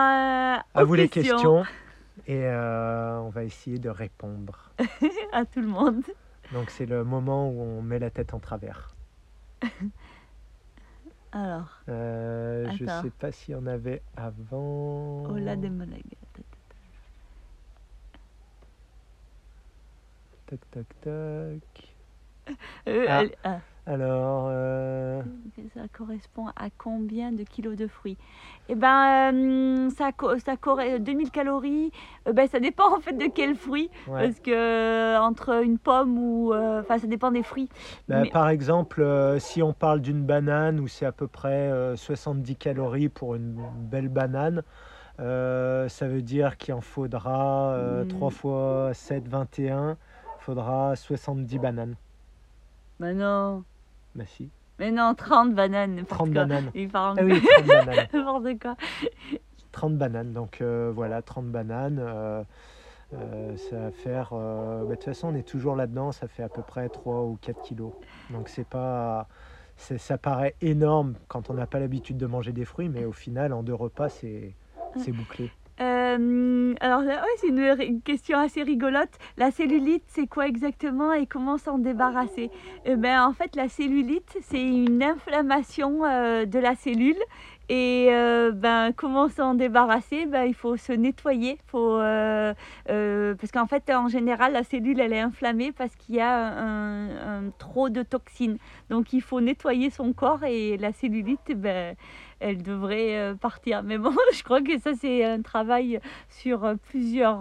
à 0.75 0.85
vous 0.85 0.95
les 0.95 1.09
questions 1.09 1.65
et 2.27 2.45
euh, 2.45 3.19
on 3.21 3.31
va 3.31 3.45
essayer 3.45 3.79
de 3.79 3.89
répondre 3.89 4.71
à 5.33 5.47
tout 5.47 5.61
le 5.61 5.67
monde. 5.67 6.03
Donc 6.53 6.71
c'est 6.71 6.87
le 6.87 7.03
moment 7.03 7.49
où 7.49 7.61
on 7.61 7.83
met 7.83 7.99
la 7.99 8.11
tête 8.11 8.35
en 8.35 8.39
travers. 8.39 8.95
Alors. 11.33 11.81
Euh, 11.89 12.71
je 12.79 12.85
sais 12.85 13.11
pas 13.19 13.33
s'il 13.33 13.53
y 13.53 13.57
en 13.57 13.67
avait 13.67 14.03
avant. 14.17 15.25
Hola 15.25 15.57
de 15.57 15.69
Tac 20.47 20.61
tac 20.71 20.87
tac. 21.03 21.97
Euh, 22.89 23.07
ah. 23.09 23.23
ah. 23.45 23.61
Alors. 23.88 24.48
Euh, 24.51 25.22
ça 25.74 25.81
correspond 25.90 26.48
à 26.48 26.68
combien 26.77 27.33
de 27.33 27.42
kilos 27.42 27.74
de 27.74 27.87
fruits? 27.87 28.18
Eh 28.68 28.74
ben, 28.74 29.33
euh, 29.33 29.90
ça, 29.90 30.11
ça 30.44 30.98
2000 30.98 31.31
calories. 31.31 31.90
Euh, 32.27 32.35
ben, 32.35 32.46
ça 32.48 32.61
dépend 32.61 32.94
en 32.94 33.01
fait 33.01 33.14
de 33.14 33.27
quel 33.35 33.55
fruit. 33.55 33.88
Parce 34.07 34.40
que 34.40 35.18
entre 35.18 35.64
une 35.64 35.79
pomme 35.79 36.18
ou. 36.18 36.53
Enfin, 36.55 36.98
ça 36.98 37.07
dépend 37.07 37.31
des 37.31 37.42
fruits. 37.42 37.70
Ben, 38.09 38.29
par 38.31 38.51
exemple, 38.51 39.03
si 39.38 39.62
on 39.62 39.72
parle 39.72 40.03
d'une 40.03 40.22
banane 40.22 40.81
où 40.81 40.87
c'est 40.87 41.07
à 41.07 41.12
peu 41.12 41.27
près 41.27 41.72
70 41.96 42.57
calories 42.57 43.09
pour 43.09 43.37
une 43.37 43.57
belle 43.90 44.09
banane. 44.09 44.62
ça 45.18 46.09
veut 46.09 46.22
dire 46.22 46.59
qu'il 46.59 46.74
en 46.74 46.83
faudra 46.83 47.74
3 48.07 48.29
hmm. 48.29 48.31
fois 48.31 48.90
7, 48.92 49.29
21. 49.29 49.92
Il 49.92 50.44
faudra 50.44 50.94
70 50.94 51.59
bananes. 51.59 51.96
Ben 53.01 53.16
non. 53.16 53.64
Bah 54.19 54.25
si. 54.27 54.51
Mais 54.81 54.91
non, 54.91 55.15
30 55.15 55.55
bananes. 55.55 56.05
30 56.09 56.31
bananes. 56.31 56.71
Il 56.75 56.89
parle 56.89 57.17
ah 57.21 57.25
oui, 57.25 57.41
30 57.41 57.67
bananes. 57.67 58.07
N'importe 58.13 58.61
quoi. 58.61 58.77
30 59.71 59.97
bananes. 59.97 60.33
Donc 60.33 60.61
euh, 60.61 60.91
voilà, 60.93 61.23
30 61.23 61.47
bananes. 61.47 62.01
Euh, 62.01 62.43
euh, 63.15 63.57
ça 63.57 63.79
va 63.79 63.91
faire. 63.93 64.31
Bah, 64.33 64.87
de 64.89 64.95
toute 64.97 65.05
façon, 65.05 65.29
on 65.29 65.35
est 65.37 65.47
toujours 65.47 65.77
là-dedans. 65.77 66.11
Ça 66.11 66.27
fait 66.27 66.43
à 66.43 66.49
peu 66.49 66.63
près 66.63 66.89
3 66.89 67.23
ou 67.23 67.39
4 67.41 67.63
kilos. 67.63 67.93
Donc 68.31 68.49
c'est 68.49 68.67
pas. 68.67 69.29
Ça 69.77 70.19
paraît 70.19 70.57
énorme 70.61 71.15
quand 71.29 71.51
on 71.51 71.55
n'a 71.55 71.69
pas 71.69 71.79
l'habitude 71.79 72.17
de 72.17 72.27
manger 72.27 72.51
des 72.51 72.65
fruits, 72.65 72.89
mais 72.89 73.05
au 73.05 73.13
final, 73.13 73.53
en 73.53 73.63
deux 73.63 73.75
repas, 73.75 74.09
c'est 74.09 74.57
bouclé. 75.13 75.53
Euh, 76.16 76.75
alors, 76.81 77.03
c'est 77.38 77.49
une, 77.49 78.03
question 78.03 78.38
assez 78.38 78.62
rigolote. 78.62 79.11
La 79.37 79.51
cellulite, 79.51 80.05
c'est 80.09 80.27
quoi 80.27 80.47
exactement 80.47 81.12
et 81.12 81.27
comment 81.27 81.59
s'en 81.59 81.79
débarrasser? 81.79 82.51
Eh 82.85 82.97
ben, 82.97 83.25
En 83.25 83.33
fait, 83.33 83.57
la 83.57 83.68
cellulite, 83.68 84.38
c'est 84.42 84.62
une 84.62 85.03
inflammation 85.03 86.05
euh, 86.05 86.44
de 86.47 86.59
la 86.59 86.75
cellule 86.75 87.18
Et 87.71 88.09
euh, 88.11 88.51
ben, 88.51 88.93
comment 88.97 89.29
s'en 89.29 89.53
débarrasser? 89.53 90.25
Ben, 90.25 90.45
Il 90.45 90.55
faut 90.55 90.79
se 90.79 90.93
nettoyer. 90.93 91.59
Faut, 91.67 92.01
euh, 92.01 92.55
euh, 92.89 93.35
parce 93.35 93.53
qu'en 93.53 93.67
fait, 93.67 93.91
en 93.91 94.09
général, 94.09 94.55
la 94.55 94.65
cellule, 94.65 95.01
elle 95.01 95.13
est 95.13 95.21
inflammée 95.21 95.73
parce 95.73 95.95
qu'il 95.97 96.15
y 96.15 96.21
a 96.21 96.59
un, 96.59 97.51
trop 97.59 97.91
de 97.91 98.03
toxines. 98.03 98.57
Donc, 98.89 99.13
il 99.13 99.21
faut 99.21 99.43
nettoyer 99.43 99.91
son 99.91 100.15
corps 100.15 100.45
et 100.45 100.79
la 100.79 100.93
cellulite, 100.93 101.53
ben, 101.55 101.95
elle 102.41 102.63
devrait 102.63 103.35
partir. 103.39 103.83
Mais 103.85 103.99
bon, 103.99 104.15
je 104.35 104.43
crois 104.43 104.63
que 104.63 104.79
ça, 104.79 104.93
c'est 104.99 105.23
un 105.25 105.43
travail 105.43 106.01
sur 106.31 106.75
plusieurs 106.89 107.41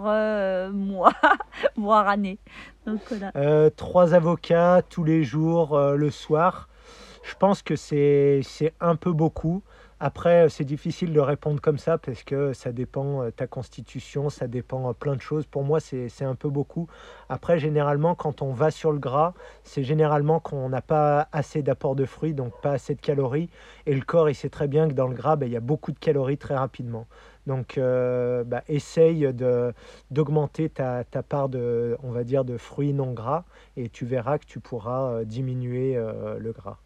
mois, 0.72 1.12
voire 1.76 2.06
années. 2.06 2.38
Trois 3.76 4.12
avocats 4.12 4.82
tous 4.90 5.04
les 5.04 5.24
jours, 5.24 5.78
le 5.78 6.10
soir. 6.10 6.68
Je 7.22 7.34
pense 7.34 7.62
que 7.62 7.76
c'est 7.76 8.42
un 8.80 8.96
peu 8.96 9.12
beaucoup. 9.12 9.62
Après, 10.00 10.44
euh, 10.44 10.48
c'est 10.48 10.64
difficile 10.64 11.12
de 11.12 11.18
répondre 11.18 11.60
comme 11.60 11.78
ça 11.78 11.98
parce 11.98 12.22
que 12.22 12.52
ça 12.52 12.70
dépend 12.70 13.24
euh, 13.24 13.30
ta 13.32 13.48
constitution, 13.48 14.30
ça 14.30 14.46
dépend 14.46 14.90
euh, 14.90 14.92
plein 14.92 15.16
de 15.16 15.20
choses. 15.20 15.44
Pour 15.44 15.64
moi, 15.64 15.80
c'est 15.80 16.22
un 16.22 16.36
peu 16.36 16.48
beaucoup. 16.48 16.86
Après, 17.28 17.58
généralement, 17.58 18.14
quand 18.14 18.40
on 18.40 18.52
va 18.52 18.70
sur 18.70 18.92
le 18.92 19.00
gras, 19.00 19.34
c'est 19.64 19.82
généralement 19.82 20.38
qu'on 20.38 20.68
n'a 20.68 20.82
pas 20.82 21.28
assez 21.32 21.62
d'apport 21.62 21.96
de 21.96 22.04
fruits, 22.04 22.32
donc 22.32 22.52
pas 22.60 22.72
assez 22.72 22.94
de 22.94 23.00
calories. 23.00 23.50
Et 23.86 23.94
le 23.94 24.02
corps, 24.02 24.30
il 24.30 24.36
sait 24.36 24.50
très 24.50 24.68
bien 24.68 24.86
que 24.86 24.94
dans 24.94 25.08
le 25.08 25.14
gras, 25.16 25.34
ben, 25.34 25.46
il 25.46 25.52
y 25.52 25.56
a 25.56 25.60
beaucoup 25.60 25.90
de 25.90 25.98
calories 25.98 26.38
très 26.38 26.54
rapidement. 26.54 27.08
Donc, 27.48 27.78
bah, 27.78 28.62
essaye 28.68 29.26
d'augmenter 30.10 30.68
ta, 30.68 31.04
ta, 31.04 31.22
part 31.22 31.48
de, 31.48 31.96
on 32.02 32.10
va 32.10 32.22
dire, 32.22 32.44
de 32.44 32.58
fruits 32.58 32.92
non 32.92 33.12
gras 33.12 33.44
et 33.76 33.88
tu 33.88 34.04
verras 34.04 34.38
que 34.38 34.44
tu 34.44 34.60
pourras 34.60 35.24
diminuer 35.24 35.94
le 36.38 36.52
gras. 36.52 36.78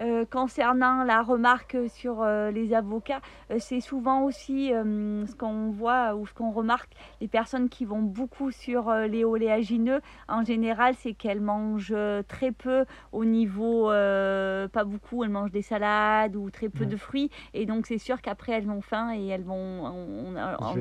Euh, 0.00 0.24
concernant 0.24 1.04
la 1.04 1.22
remarque 1.22 1.76
sur 1.88 2.22
euh, 2.22 2.50
les 2.50 2.72
avocats, 2.72 3.20
euh, 3.50 3.56
c'est 3.58 3.80
souvent 3.80 4.22
aussi 4.22 4.68
ce 4.70 5.34
qu'on 5.34 5.70
voit 5.70 6.14
ou 6.14 6.26
ce 6.26 6.32
qu'on 6.32 6.50
remarque, 6.50 6.92
les 7.20 7.28
personnes 7.28 7.68
qui 7.68 7.84
vont 7.84 8.00
beaucoup 8.00 8.50
sur 8.50 8.90
les 8.92 9.24
oléagineux, 9.24 10.00
en 10.28 10.44
général, 10.44 10.94
c'est 10.98 11.12
qu'elles 11.12 11.40
mangent 11.40 11.94
très 12.28 12.52
peu 12.52 12.84
au 13.12 13.24
niveau, 13.24 13.88
pas 13.88 14.84
beaucoup, 14.84 15.24
elles 15.24 15.30
mangent 15.30 15.52
des 15.52 15.62
salades 15.62 16.36
ou 16.36 16.50
très 16.50 16.68
peu 16.68 16.86
de 16.86 16.96
fruits, 16.96 17.30
et 17.54 17.66
donc 17.66 17.86
c'est 17.86 17.98
sûr 17.98 18.20
qu'après 18.20 18.52
elles 18.52 18.70
ont 18.70 18.80
faim 18.80 19.12
et 19.14 19.26
elles 19.28 19.44
vont 19.44 19.92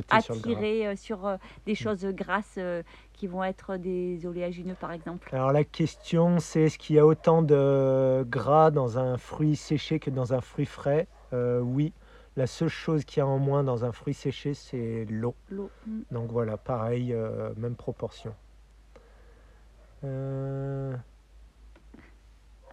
attirer 0.10 0.96
sur, 0.96 1.38
des 1.66 1.76
choses 1.76 2.06
grasses 2.06 2.60
qui 3.22 3.28
vont 3.28 3.44
être 3.44 3.78
des 3.78 4.26
oléagineux 4.26 4.74
par 4.74 4.92
exemple 4.92 5.30
Alors 5.32 5.52
la 5.52 5.64
question 5.64 6.40
c'est 6.40 6.62
est-ce 6.62 6.80
qu'il 6.80 6.96
y 6.96 7.00
a 7.00 7.06
autant 7.06 7.44
de 7.44 8.26
gras 8.28 8.72
dans 8.72 8.98
un 8.98 9.16
fruit 9.18 9.56
séché 9.56 10.00
que 10.00 10.10
dans 10.10 10.34
un 10.34 10.42
fruit 10.42 10.66
frais? 10.66 11.08
Euh, 11.32 11.60
Oui. 11.60 11.94
La 12.36 12.48
seule 12.48 12.70
chose 12.70 13.06
qu'il 13.06 13.20
y 13.20 13.22
a 13.22 13.28
en 13.28 13.38
moins 13.38 13.64
dans 13.64 13.86
un 13.86 13.92
fruit 13.92 14.16
séché, 14.16 14.56
c'est 14.56 15.06
l'eau. 15.08 15.36
L'eau. 15.52 15.70
Mm. 15.86 16.00
Donc 16.12 16.32
voilà, 16.32 16.58
pareil, 16.58 17.14
euh, 17.14 17.52
même 17.58 17.76
proportion. 17.76 18.34
Euh, 20.04 20.96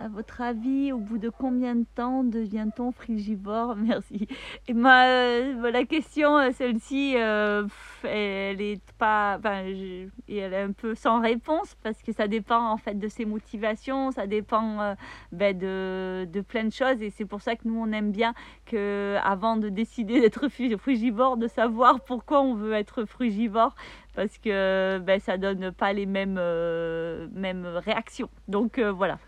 à 0.00 0.08
votre 0.08 0.40
avis, 0.40 0.92
au 0.92 0.98
bout 0.98 1.18
de 1.18 1.28
combien 1.28 1.74
de 1.74 1.84
temps 1.94 2.22
devient-on 2.22 2.92
frugivore 2.92 3.74
Merci. 3.76 4.28
Et 4.68 4.72
ma, 4.72 5.06
euh, 5.08 5.70
la 5.70 5.84
question, 5.84 6.38
euh, 6.38 6.50
celle-ci, 6.52 7.14
euh, 7.16 7.66
elle 8.04 8.60
est 8.60 8.80
pas, 8.98 9.36
enfin, 9.38 9.64
elle 9.64 10.10
est 10.28 10.56
un 10.56 10.72
peu 10.72 10.94
sans 10.94 11.20
réponse 11.20 11.76
parce 11.82 12.00
que 12.02 12.12
ça 12.12 12.28
dépend 12.28 12.70
en 12.70 12.76
fait 12.76 12.94
de 12.94 13.08
ses 13.08 13.24
motivations, 13.24 14.12
ça 14.12 14.26
dépend 14.26 14.94
ben, 15.32 15.56
de, 15.56 16.28
de, 16.32 16.40
plein 16.40 16.64
de 16.64 16.72
choses 16.72 17.02
et 17.02 17.10
c'est 17.10 17.24
pour 17.24 17.42
ça 17.42 17.56
que 17.56 17.66
nous 17.66 17.78
on 17.78 17.92
aime 17.92 18.12
bien 18.12 18.34
que 18.66 19.16
avant 19.24 19.56
de 19.56 19.68
décider 19.68 20.20
d'être 20.20 20.48
frugivore, 20.48 21.36
de 21.36 21.48
savoir 21.48 22.00
pourquoi 22.00 22.40
on 22.42 22.54
veut 22.54 22.74
être 22.74 23.04
frugivore 23.04 23.74
parce 24.14 24.38
que 24.38 24.98
ben, 24.98 25.20
ça 25.20 25.38
donne 25.38 25.72
pas 25.72 25.92
les 25.92 26.06
mêmes, 26.06 26.40
mêmes 27.32 27.66
réactions. 27.84 28.30
Donc 28.46 28.78
voilà. 28.78 29.18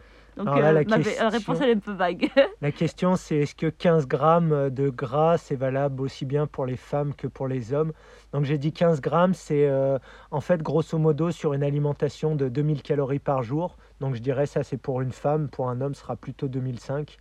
Donc 0.45 0.57
euh, 0.57 0.73
la 0.73 0.85
ma 0.85 1.29
réponse 1.29 1.59
elle 1.61 1.69
est 1.69 1.77
un 1.77 1.79
peu 1.79 1.93
vague. 1.93 2.31
la 2.63 2.73
question 2.73 3.17
c'est 3.17 3.37
est-ce 3.37 3.55
que 3.55 3.67
15 3.67 4.07
grammes 4.07 4.71
de 4.71 4.89
gras 4.89 5.37
c'est 5.37 5.55
valable 5.55 6.01
aussi 6.01 6.25
bien 6.25 6.47
pour 6.47 6.65
les 6.65 6.77
femmes 6.77 7.15
que 7.15 7.27
pour 7.27 7.47
les 7.47 7.75
hommes? 7.75 7.93
Donc 8.33 8.45
j'ai 8.45 8.57
dit 8.57 8.73
15 8.73 9.03
grammes, 9.03 9.35
c'est 9.35 9.69
euh, 9.69 9.99
en 10.31 10.41
fait 10.41 10.63
grosso 10.63 10.97
modo 10.97 11.31
sur 11.31 11.53
une 11.53 11.63
alimentation 11.63 12.37
de 12.37 12.49
2000 12.49 12.83
calories 12.83 13.19
par 13.19 13.43
jour. 13.43 13.77
Donc 14.01 14.15
je 14.15 14.21
dirais 14.21 14.47
ça 14.47 14.63
c'est 14.63 14.79
pour 14.79 15.03
une 15.03 15.13
femme, 15.13 15.49
pour 15.49 15.69
un 15.69 15.81
homme 15.83 15.95
ce 15.95 16.01
sera 16.01 16.17
plutôt 16.17 16.49
2005. 16.49 17.19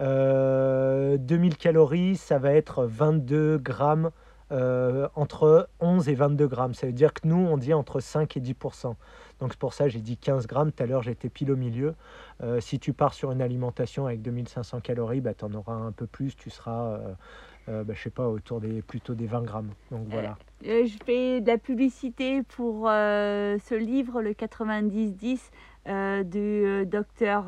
Euh, 0.00 1.16
2000 1.16 1.56
calories 1.56 2.16
ça 2.16 2.38
va 2.38 2.52
être 2.52 2.84
22 2.84 3.58
grammes 3.58 4.10
euh, 4.50 5.08
entre 5.14 5.68
11 5.80 6.08
et 6.08 6.14
22 6.14 6.46
grammes. 6.48 6.74
Ça 6.74 6.86
veut 6.86 6.92
dire 6.92 7.12
que 7.12 7.26
nous, 7.26 7.36
on 7.36 7.58
dit 7.58 7.74
entre 7.74 8.00
5 8.00 8.36
et 8.36 8.40
10% 8.40 8.94
Donc 9.40 9.52
c'est 9.52 9.58
pour 9.58 9.74
ça 9.74 9.88
j'ai 9.88 10.00
dit 10.00 10.16
15 10.16 10.46
grammes. 10.46 10.72
Tout 10.72 10.82
à 10.82 10.86
l'heure, 10.86 11.02
j'étais 11.02 11.28
pile 11.28 11.50
au 11.50 11.56
milieu. 11.56 11.94
Euh, 12.42 12.60
si 12.60 12.78
tu 12.78 12.92
pars 12.92 13.14
sur 13.14 13.30
une 13.30 13.42
alimentation 13.42 14.06
avec 14.06 14.22
2500 14.22 14.80
calories, 14.80 15.20
bah, 15.20 15.34
tu 15.34 15.44
en 15.44 15.52
auras 15.52 15.74
un 15.74 15.92
peu 15.92 16.06
plus. 16.06 16.34
Tu 16.34 16.50
seras, 16.50 16.92
euh, 16.92 17.14
euh 17.68 17.84
bah, 17.84 17.92
je 17.94 18.02
sais 18.02 18.10
pas, 18.10 18.26
autour 18.26 18.60
des, 18.60 18.80
plutôt 18.80 19.14
des 19.14 19.26
20 19.26 19.42
grammes. 19.42 19.70
Donc 19.90 20.06
voilà. 20.08 20.38
je 20.62 20.96
fais 21.04 21.40
de 21.40 21.46
la 21.46 21.58
publicité 21.58 22.42
pour 22.42 22.86
ce 22.86 23.74
livre, 23.74 24.22
le 24.22 24.32
90-10. 24.32 25.38
Du 26.24 26.86
docteur 26.86 27.44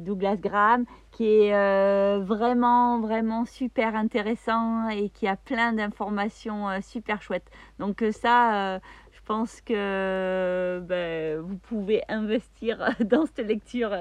Douglas 0.00 0.36
Graham, 0.36 0.84
qui 1.10 1.26
est 1.26 2.18
vraiment, 2.18 3.00
vraiment 3.00 3.44
super 3.44 3.94
intéressant 3.94 4.88
et 4.88 5.10
qui 5.10 5.26
a 5.26 5.36
plein 5.36 5.72
d'informations 5.72 6.68
super 6.82 7.22
chouettes. 7.22 7.50
Donc 7.78 8.04
ça, 8.10 8.80
je 9.12 9.20
pense 9.24 9.60
que 9.60 10.82
ben, 10.88 11.38
vous 11.40 11.56
pouvez 11.56 12.02
investir 12.08 12.96
dans 13.04 13.26
cette 13.26 13.46
lecture. 13.46 13.94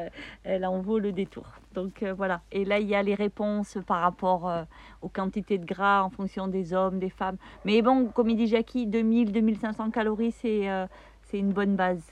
Elle 0.43 0.65
en 0.65 0.81
vaut 0.81 0.99
le 0.99 1.11
détour. 1.11 1.45
Donc 1.73 2.03
euh, 2.03 2.13
voilà. 2.13 2.41
Et 2.51 2.65
là, 2.65 2.79
il 2.79 2.87
y 2.87 2.95
a 2.95 3.03
les 3.03 3.15
réponses 3.15 3.77
par 3.85 4.01
rapport 4.01 4.49
euh, 4.49 4.63
aux 5.01 5.09
quantités 5.09 5.57
de 5.57 5.65
gras 5.65 6.03
en 6.03 6.09
fonction 6.09 6.47
des 6.47 6.73
hommes, 6.73 6.99
des 6.99 7.09
femmes. 7.09 7.37
Mais 7.65 7.81
bon, 7.81 8.07
comme 8.07 8.29
il 8.29 8.37
dit 8.37 8.47
Jackie, 8.47 8.87
2000-2500 8.87 9.91
calories, 9.91 10.31
c'est 10.31 10.69
euh, 10.69 10.87
c'est 11.23 11.37
une 11.37 11.53
bonne 11.53 11.75
base. 11.75 12.03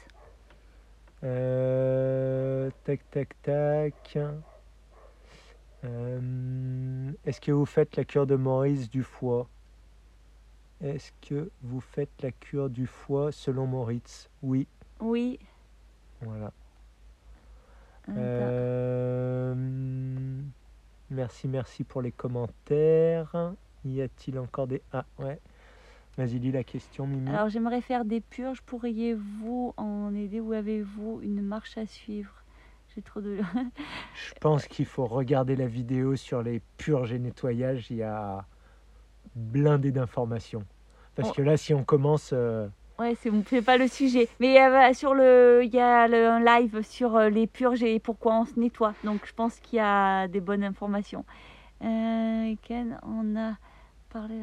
Tac, 1.21 3.09
tac, 3.11 3.41
tac. 3.41 4.17
Est-ce 5.83 7.41
que 7.41 7.51
vous 7.51 7.65
faites 7.65 7.95
la 7.95 8.03
cure 8.03 8.27
de 8.27 8.35
Maurice 8.35 8.89
du 8.89 9.03
foie 9.03 9.47
est-ce 10.81 11.11
que 11.27 11.49
vous 11.63 11.81
faites 11.81 12.21
la 12.21 12.31
cure 12.31 12.69
du 12.69 12.85
foie 12.85 13.31
selon 13.31 13.65
Moritz 13.65 14.29
Oui. 14.43 14.67
Oui. 14.99 15.39
Voilà. 16.21 16.51
Euh, 18.09 19.55
merci, 21.09 21.47
merci 21.47 21.83
pour 21.83 22.03
les 22.03 22.11
commentaires. 22.11 23.53
Y 23.85 24.01
a-t-il 24.01 24.37
encore 24.37 24.67
des... 24.67 24.83
Ah 24.93 25.05
ouais. 25.17 25.39
Vas-y, 26.17 26.39
lis 26.39 26.51
la 26.51 26.63
question, 26.63 27.05
Mimi. 27.05 27.29
Alors, 27.29 27.49
j'aimerais 27.49 27.81
faire 27.81 28.03
des 28.03 28.21
purges. 28.21 28.61
Pourriez-vous 28.61 29.73
en 29.77 30.15
aider 30.15 30.39
ou 30.39 30.53
avez-vous 30.53 31.19
une 31.21 31.41
marche 31.41 31.77
à 31.77 31.85
suivre? 31.85 32.31
J'ai 32.95 33.03
trop 33.03 33.21
de... 33.21 33.37
Je 34.15 34.33
pense 34.41 34.65
qu'il 34.65 34.87
faut 34.87 35.05
regarder 35.05 35.55
la 35.55 35.67
vidéo 35.67 36.15
sur 36.15 36.41
les 36.41 36.61
purges 36.77 37.13
et 37.13 37.19
nettoyages. 37.19 37.91
Il 37.91 37.97
y 37.97 38.03
a 38.03 38.45
blindé 39.35 39.91
d'informations. 39.91 40.63
Parce 41.15 41.31
que 41.31 41.41
là, 41.41 41.57
si 41.57 41.73
on 41.73 41.83
commence. 41.83 42.31
Euh... 42.33 42.67
Ouais, 42.99 43.15
c'est 43.15 43.61
pas 43.61 43.77
le 43.77 43.87
sujet. 43.87 44.27
Mais 44.39 44.59
euh, 44.59 44.93
sur 44.93 45.13
le, 45.13 45.61
il 45.63 45.73
y 45.73 45.79
a 45.79 46.03
un 46.03 46.39
live 46.43 46.81
sur 46.81 47.15
euh, 47.15 47.29
les 47.29 47.45
purges 47.45 47.83
et 47.83 47.99
pourquoi 47.99 48.39
on 48.39 48.45
se 48.45 48.59
nettoie. 48.59 48.95
Donc 49.03 49.25
je 49.25 49.33
pense 49.33 49.59
qu'il 49.59 49.77
y 49.77 49.81
a 49.81 50.27
des 50.27 50.41
bonnes 50.41 50.63
informations. 50.63 51.23
Euh, 51.83 52.55
Ken, 52.63 52.99
on 53.03 53.35
a 53.35 53.55
parlé. 54.09 54.35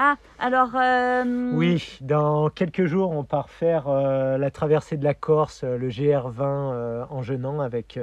Ah, 0.00 0.16
alors. 0.38 0.70
Euh, 0.76 1.50
oui, 1.54 1.98
dans 2.00 2.50
quelques 2.50 2.86
jours, 2.86 3.10
on 3.10 3.24
part 3.24 3.50
faire 3.50 3.88
la 3.88 4.50
traversée 4.50 4.96
de 4.96 5.02
la 5.02 5.14
Corse, 5.14 5.64
le 5.64 5.88
GR20 5.88 7.06
en 7.10 7.22
Genant 7.22 7.58
avec 7.58 7.98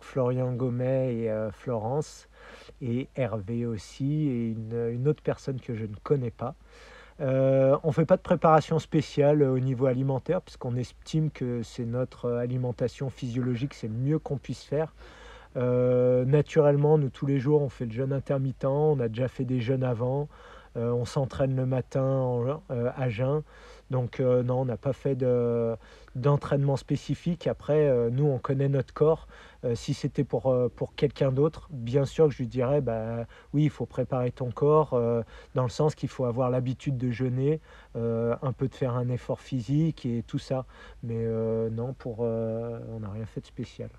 Florian 0.00 0.52
Gomet 0.52 1.14
et 1.14 1.30
euh, 1.30 1.50
Florence, 1.50 2.28
et 2.80 3.08
Hervé 3.16 3.66
aussi, 3.66 4.28
et 4.28 4.48
une, 4.92 5.08
autre 5.08 5.22
personne 5.22 5.60
que 5.60 5.74
je 5.74 5.84
ne 5.84 5.94
connais 6.02 6.30
pas. 6.30 6.54
Euh, 7.20 7.76
on 7.84 7.88
ne 7.88 7.92
fait 7.92 8.06
pas 8.06 8.16
de 8.16 8.22
préparation 8.22 8.78
spéciale 8.78 9.42
au 9.42 9.58
niveau 9.60 9.86
alimentaire, 9.86 10.40
puisqu'on 10.42 10.76
estime 10.76 11.30
que 11.30 11.62
c'est 11.62 11.84
notre 11.84 12.32
alimentation 12.32 13.10
physiologique, 13.10 13.74
c'est 13.74 13.88
le 13.88 13.94
mieux 13.94 14.18
qu'on 14.18 14.38
puisse 14.38 14.64
faire. 14.64 14.92
Euh, 15.56 16.24
naturellement, 16.24 16.96
nous 16.98 17.10
tous 17.10 17.26
les 17.26 17.38
jours, 17.38 17.62
on 17.62 17.68
fait 17.68 17.84
le 17.84 17.92
jeûne 17.92 18.12
intermittent, 18.12 18.64
on 18.64 18.98
a 19.00 19.08
déjà 19.08 19.28
fait 19.28 19.44
des 19.44 19.60
jeûnes 19.60 19.84
avant, 19.84 20.28
on 20.76 21.04
s'entraîne 21.04 21.54
le 21.56 21.66
matin 21.66 22.60
à 22.68 23.08
jeun. 23.08 23.42
Donc 23.90 24.20
non, 24.20 24.62
on 24.62 24.64
n'a 24.64 24.76
pas 24.78 24.94
fait 24.94 25.16
d'entraînement 26.14 26.76
spécifique. 26.76 27.46
Après, 27.46 28.10
nous, 28.10 28.26
on 28.26 28.38
connaît 28.38 28.68
notre 28.68 28.94
corps. 28.94 29.28
si 29.74 29.92
c'était 29.92 30.24
pour, 30.24 30.54
pour 30.76 30.94
quelqu'un 30.94 31.30
d'autre, 31.30 31.68
bien 31.70 32.06
sûr 32.06 32.28
que 32.28 32.32
je 32.32 32.38
lui 32.38 32.46
dirais, 32.46 32.80
bah, 32.80 33.26
oui, 33.52 33.64
il 33.64 33.70
faut 33.70 33.86
préparer 33.86 34.30
ton 34.30 34.50
corps, 34.50 34.98
dans 35.54 35.62
le 35.62 35.68
sens 35.68 35.94
qu'il 35.94 36.08
faut 36.08 36.24
avoir 36.24 36.48
l'habitude 36.48 36.96
de 36.96 37.10
jeûner, 37.10 37.60
un 37.94 38.52
peu 38.56 38.68
de 38.68 38.74
faire 38.74 38.94
un 38.94 39.08
effort 39.08 39.40
physique 39.40 40.06
et 40.06 40.24
tout 40.26 40.38
ça. 40.38 40.64
Mais 41.02 41.26
non, 41.70 41.92
pour, 41.92 42.20
on 42.20 43.00
n'a 43.00 43.10
rien 43.10 43.26
fait 43.26 43.42
de 43.42 43.46
spécial. 43.46 43.90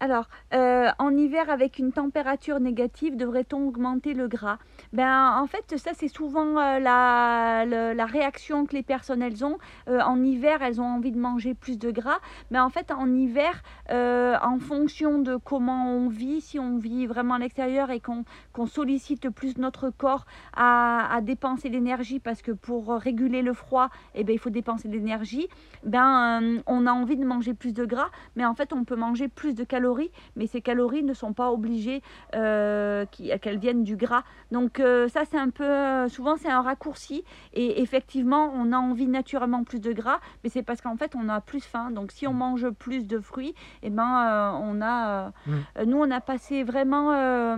Alors, 0.00 0.28
euh, 0.54 0.90
en 1.00 1.16
hiver, 1.16 1.50
avec 1.50 1.80
une 1.80 1.90
température 1.90 2.60
négative, 2.60 3.16
devrait-on 3.16 3.66
augmenter 3.66 4.14
le 4.14 4.28
gras? 4.28 4.58
Ben, 4.92 5.32
en 5.36 5.46
fait, 5.46 5.76
ça, 5.76 5.90
c'est 5.92 6.08
souvent 6.08 6.56
euh, 6.56 6.78
la, 6.78 8.06
réaction 8.06 8.64
que 8.64 8.76
les 8.76 8.84
personnes 8.84 9.22
elles 9.22 9.44
ont. 9.44 9.58
Euh, 9.88 10.00
en 10.00 10.22
hiver, 10.22 10.62
elles 10.62 10.80
ont 10.80 10.86
envie 10.86 11.10
de 11.10 11.18
manger 11.18 11.54
plus 11.54 11.78
de 11.78 11.90
gras. 11.90 12.18
Mais 12.52 12.60
en 12.60 12.70
fait, 12.70 12.92
en 12.92 13.12
hiver, 13.12 13.62
en 13.90 14.58
fonction 14.60 15.18
de 15.18 15.36
comment 15.36 15.92
on 15.92 16.08
vit, 16.08 16.40
si 16.40 16.58
on 16.58 16.78
vit 16.78 17.06
vraiment 17.06 17.34
à 17.34 17.38
l'extérieur 17.38 17.90
et 17.90 18.00
qu'on 18.00 18.66
sollicite 18.66 19.28
plus 19.30 19.58
notre 19.58 19.90
corps 19.90 20.26
à, 20.56 21.18
dépenser 21.22 21.68
l'énergie, 21.68 22.20
parce 22.20 22.42
que 22.42 22.52
pour 22.52 22.92
réguler 22.92 23.42
le 23.42 23.52
froid, 23.52 23.90
eh 24.14 24.22
ben, 24.22 24.32
il 24.32 24.38
faut 24.38 24.50
dépenser 24.50 24.88
de 24.88 24.92
l'énergie, 24.92 25.48
ben, 25.82 26.60
on 26.66 26.86
a 26.86 26.92
envie 26.92 27.16
de 27.16 27.24
manger 27.24 27.54
plus 27.54 27.74
de 27.74 27.84
gras. 27.84 28.10
Mais 28.36 28.44
en 28.44 28.54
fait, 28.54 28.72
on 28.72 28.84
peut 28.84 28.96
manger 28.96 29.28
plus 29.28 29.54
de 29.54 29.64
calories 29.64 29.87
mais 30.36 30.46
ces 30.46 30.60
calories 30.60 31.02
ne 31.02 31.14
sont 31.14 31.32
pas 31.32 31.50
obligées 31.50 32.02
euh, 32.34 33.04
qu'elles 33.10 33.58
viennent 33.58 33.84
du 33.84 33.96
gras. 33.96 34.22
Donc 34.50 34.80
euh, 34.80 35.08
ça, 35.08 35.22
c'est 35.30 35.38
un 35.38 35.50
peu, 35.50 35.64
euh, 35.64 36.08
souvent 36.08 36.36
c'est 36.36 36.50
un 36.50 36.62
raccourci. 36.62 37.24
Et 37.54 37.82
effectivement, 37.82 38.52
on 38.54 38.72
a 38.72 38.76
envie 38.76 39.06
naturellement 39.08 39.64
plus 39.64 39.80
de 39.80 39.92
gras, 39.92 40.20
mais 40.42 40.50
c'est 40.50 40.62
parce 40.62 40.80
qu'en 40.80 40.96
fait, 40.96 41.14
on 41.14 41.28
a 41.28 41.40
plus 41.40 41.64
faim. 41.64 41.90
Donc 41.90 42.12
si 42.12 42.26
on 42.26 42.32
mm. 42.32 42.38
mange 42.38 42.70
plus 42.70 43.06
de 43.06 43.18
fruits, 43.18 43.54
et 43.82 43.88
eh 43.88 43.90
ben, 43.90 44.58
on 44.62 44.80
a, 44.82 45.32
mm. 45.46 45.84
nous, 45.86 45.98
on 45.98 46.10
a 46.10 46.20
passé 46.20 46.62
vraiment 46.64 47.56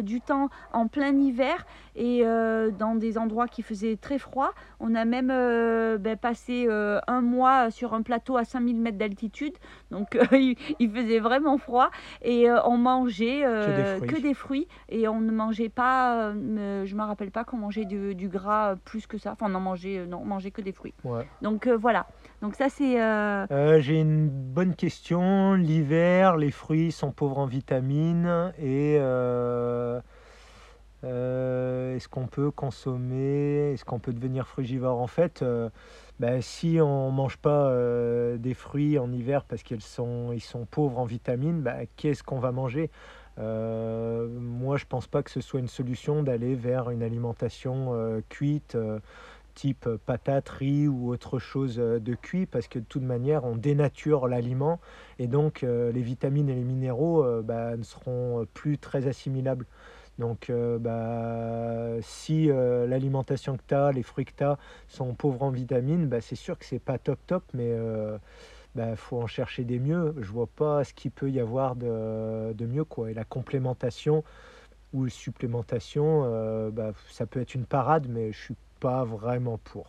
du 0.00 0.20
temps 0.20 0.48
en 0.72 0.86
plein 0.88 1.16
hiver 1.16 1.66
et 1.96 2.24
dans 2.78 2.94
des 2.94 3.18
endroits 3.18 3.48
qui 3.48 3.62
faisaient 3.62 3.96
très 3.96 4.18
froid. 4.18 4.52
On 4.80 4.94
a 4.94 5.04
même 5.04 5.28
ben, 5.28 6.16
passé 6.16 6.68
un 6.70 7.20
mois 7.20 7.70
sur 7.70 7.94
un 7.94 8.02
plateau 8.02 8.36
à 8.36 8.44
5000 8.44 8.80
mètres 8.80 8.98
d'altitude. 8.98 9.54
Donc 9.90 10.18
il 10.32 10.90
faisait 10.90 11.18
vraiment 11.18 11.58
froid 11.58 11.90
et 12.22 12.48
euh, 12.50 12.58
on 12.64 12.76
mangeait 12.76 13.42
euh, 13.44 14.00
que, 14.00 14.20
des 14.20 14.34
fruits 14.34 14.66
et 14.88 15.08
on 15.08 15.20
ne 15.20 15.30
mangeait 15.30 15.68
pas, 15.68 16.30
euh, 16.30 16.84
je 16.84 16.94
me 16.94 17.02
rappelle 17.02 17.30
pas 17.30 17.44
qu'on 17.44 17.58
mangeait 17.58 17.84
du, 17.84 18.28
gras 18.28 18.76
plus 18.84 19.06
que 19.06 19.18
ça. 19.18 19.32
Enfin, 19.32 19.46
on 19.50 19.54
en 19.54 19.60
mangeait, 19.60 20.06
non, 20.06 20.20
on 20.22 20.26
mangeait 20.26 20.50
que 20.50 20.62
des 20.62 20.72
fruits. 20.72 20.94
Donc 21.42 21.68
voilà. 21.68 22.06
Donc 22.42 22.54
ça 22.54 22.68
c'est. 22.68 22.96
J'ai 23.80 24.00
une 24.00 24.28
bonne 24.28 24.74
question. 24.74 25.54
L'hiver, 25.54 26.36
les 26.36 26.50
fruits 26.50 26.92
sont 26.92 27.12
pauvres 27.12 27.38
en 27.38 27.46
vitamines 27.46 28.52
et 28.58 28.98
est-ce 31.02 32.08
qu'on 32.08 32.26
peut 32.26 32.50
consommer, 32.50 33.72
est-ce 33.72 33.84
qu'on 33.84 33.98
peut 34.00 34.12
devenir 34.12 34.46
frugivore? 34.46 35.00
En 35.00 35.06
fait, 35.06 35.44
bah, 36.18 36.40
si 36.40 36.78
on 36.80 37.10
ne 37.10 37.16
mange 37.16 37.36
pas 37.36 37.68
euh, 37.68 38.38
des 38.38 38.54
fruits 38.54 38.98
en 38.98 39.12
hiver 39.12 39.44
parce 39.44 39.62
qu'ils 39.62 39.82
sont, 39.82 40.32
ils 40.32 40.40
sont 40.40 40.64
pauvres 40.64 40.98
en 40.98 41.04
vitamines, 41.04 41.60
bah, 41.60 41.80
qu'est-ce 41.96 42.22
qu'on 42.22 42.38
va 42.38 42.52
manger? 42.52 42.90
Euh, 43.38 44.26
Moi, 44.40 44.78
je 44.78 44.84
ne 44.84 44.88
pense 44.88 45.06
pas 45.06 45.22
que 45.22 45.30
ce 45.30 45.42
soit 45.42 45.60
une 45.60 45.68
solution 45.68 46.22
d'aller 46.22 46.54
vers 46.54 46.88
une 46.88 47.02
alimentation 47.02 47.92
euh, 47.92 48.22
cuite, 48.30 48.78
type 49.54 49.88
patate, 50.06 50.48
riz 50.48 50.88
ou 50.88 51.10
autre 51.10 51.38
chose 51.38 51.76
de 51.76 52.14
cuit, 52.14 52.46
parce 52.46 52.66
que 52.66 52.78
de 52.78 52.84
toute 52.84 53.02
manière, 53.02 53.44
on 53.44 53.56
dénature 53.56 54.26
l'aliment 54.26 54.80
et 55.18 55.26
donc 55.28 55.62
les 55.62 56.02
vitamines 56.02 56.48
et 56.48 56.54
les 56.54 56.64
minéraux 56.64 57.24
bah, 57.42 57.76
ne 57.76 57.82
seront 57.82 58.46
plus 58.52 58.76
très 58.78 59.06
assimilables. 59.06 59.66
Donc, 60.18 60.48
euh, 60.48 60.78
bah, 60.78 62.00
si 62.02 62.50
euh, 62.50 62.86
l'alimentation 62.86 63.56
que 63.56 63.62
tu 63.68 63.74
as, 63.74 63.92
les 63.92 64.02
fruits 64.02 64.24
que 64.24 64.32
tu 64.36 64.44
as 64.44 64.58
sont 64.88 65.14
pauvres 65.14 65.42
en 65.42 65.50
vitamines, 65.50 66.06
bah, 66.06 66.20
c'est 66.20 66.36
sûr 66.36 66.58
que 66.58 66.64
c'est 66.64 66.78
pas 66.78 66.98
top 66.98 67.18
top, 67.26 67.44
mais 67.52 67.66
il 67.68 67.72
euh, 67.72 68.18
bah, 68.74 68.96
faut 68.96 69.20
en 69.20 69.26
chercher 69.26 69.64
des 69.64 69.78
mieux. 69.78 70.14
Je 70.18 70.30
vois 70.30 70.46
pas 70.46 70.84
ce 70.84 70.94
qu'il 70.94 71.10
peut 71.10 71.30
y 71.30 71.40
avoir 71.40 71.76
de, 71.76 72.52
de, 72.54 72.66
mieux. 72.66 72.84
Quoi. 72.84 73.10
Et 73.10 73.14
la 73.14 73.24
complémentation 73.24 74.24
ou 74.92 75.08
supplémentation, 75.08 76.70
bah, 76.70 76.92
ça 77.10 77.26
peut 77.26 77.40
être 77.40 77.54
une 77.54 77.66
parade, 77.66 78.06
mais 78.08 78.32
je 78.32 78.38
suis 78.40 78.56
pas 78.80 79.04
vraiment 79.04 79.58
pour. 79.58 79.86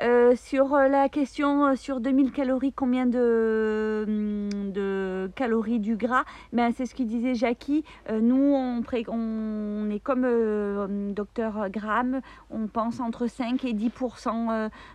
Euh, 0.00 0.34
sur 0.34 0.74
euh, 0.74 0.88
la 0.88 1.10
question 1.10 1.66
euh, 1.66 1.76
sur 1.76 2.00
2000 2.00 2.32
calories, 2.32 2.72
combien 2.72 3.06
de, 3.06 4.04
hum, 4.06 4.72
de 4.72 5.30
calories 5.34 5.80
du 5.80 5.96
gras? 5.96 6.24
Ben, 6.52 6.72
C'est 6.74 6.86
ce 6.86 6.94
qu'il 6.94 7.06
disait 7.06 7.34
Jackie. 7.34 7.84
nous, 8.10 8.54
on, 8.54 9.90
est 9.90 10.00
comme 10.00 11.12
docteur 11.12 11.68
Graham, 11.68 12.20
on 12.50 12.66
pense 12.66 13.00
entre 13.00 13.26
5 13.26 13.64
et 13.64 13.72
10 13.72 13.90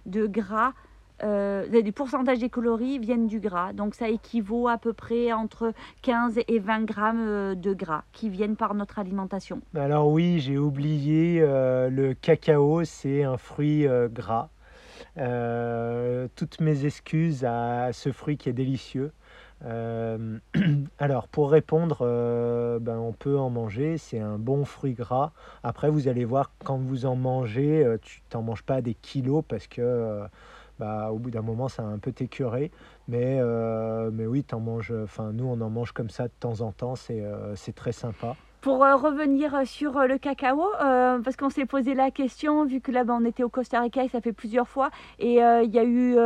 de 0.05 0.27
gras. 0.27 0.73
du 1.21 1.91
pourcentage 1.91 2.39
des 2.39 2.49
calories 2.49 2.97
viennent 2.97 3.27
du 3.27 3.39
gras. 3.39 3.73
Donc 3.73 3.93
ça 3.93 4.09
équivaut 4.09 4.67
à 4.67 4.77
peu 4.77 4.93
près 4.93 5.31
entre 5.33 5.73
15 6.01 6.39
et 6.47 6.59
20 6.59 6.85
grammes 6.85 7.55
de 7.55 7.73
gras 7.73 8.03
qui 8.11 8.29
viennent 8.29 8.55
par 8.55 8.73
notre 8.73 8.97
alimentation. 8.99 9.61
Alors 9.75 10.09
oui, 10.09 10.39
j'ai 10.39 10.57
oublié, 10.57 11.41
le 11.41 12.13
cacao, 12.13 12.83
c'est 12.83 13.23
un 13.23 13.37
fruit 13.37 13.87
gras. 14.11 14.49
Euh, 15.17 16.27
toutes 16.35 16.59
mes 16.59 16.85
excuses 16.85 17.45
à 17.45 17.93
ce 17.93 18.11
fruit 18.11 18.37
qui 18.37 18.49
est 18.49 18.53
délicieux. 18.53 19.11
Euh, 19.63 20.37
alors, 20.99 21.27
pour 21.27 21.51
répondre, 21.51 21.99
euh, 22.01 22.79
ben, 22.79 22.97
on 22.97 23.13
peut 23.13 23.37
en 23.37 23.49
manger, 23.49 23.97
c'est 23.97 24.19
un 24.19 24.37
bon 24.37 24.65
fruit 24.65 24.93
gras. 24.93 25.31
Après, 25.63 25.89
vous 25.89 26.07
allez 26.07 26.25
voir, 26.25 26.51
quand 26.63 26.77
vous 26.77 27.05
en 27.05 27.15
mangez, 27.15 27.85
tu 28.01 28.21
t'en 28.29 28.41
manges 28.41 28.63
pas 28.63 28.81
des 28.81 28.93
kilos 28.93 29.43
parce 29.47 29.67
que 29.67 30.21
bah, 30.79 31.11
au 31.11 31.19
bout 31.19 31.31
d'un 31.31 31.41
moment, 31.41 31.69
ça 31.69 31.83
va 31.83 31.89
un 31.89 31.99
peu 31.99 32.11
t'écœurer. 32.11 32.71
Mais, 33.07 33.39
mais 34.11 34.25
oui, 34.25 34.45
manges, 34.59 34.93
nous, 35.33 35.45
on 35.45 35.61
en 35.61 35.69
mange 35.69 35.93
comme 35.93 36.09
ça 36.09 36.25
de 36.25 36.33
temps 36.39 36.61
en 36.61 36.71
temps, 36.71 36.95
c'est 36.95 37.75
très 37.75 37.93
sympa. 37.93 38.35
Pour 38.65 38.83
euh, 38.83 38.95
revenir 38.95 39.53
euh, 39.53 39.63
sur 39.63 39.95
euh, 39.95 40.07
le 40.07 40.17
cacao, 40.17 40.71
parce 40.79 41.35
qu'on 41.35 41.51
s'est 41.51 41.67
posé 41.67 41.93
la 41.93 42.09
question, 42.09 42.65
vu 42.65 42.81
que 42.81 42.91
là 42.91 43.03
on 43.09 43.23
était 43.23 43.43
au 43.43 43.49
Costa 43.49 43.79
Rica 43.79 44.03
et 44.03 44.07
ça 44.07 44.21
fait 44.21 44.33
plusieurs 44.33 44.67
fois, 44.67 44.89
et 45.19 45.35
il 45.35 45.71
y 45.71 45.77
a 45.77 45.83
eu 45.83 46.17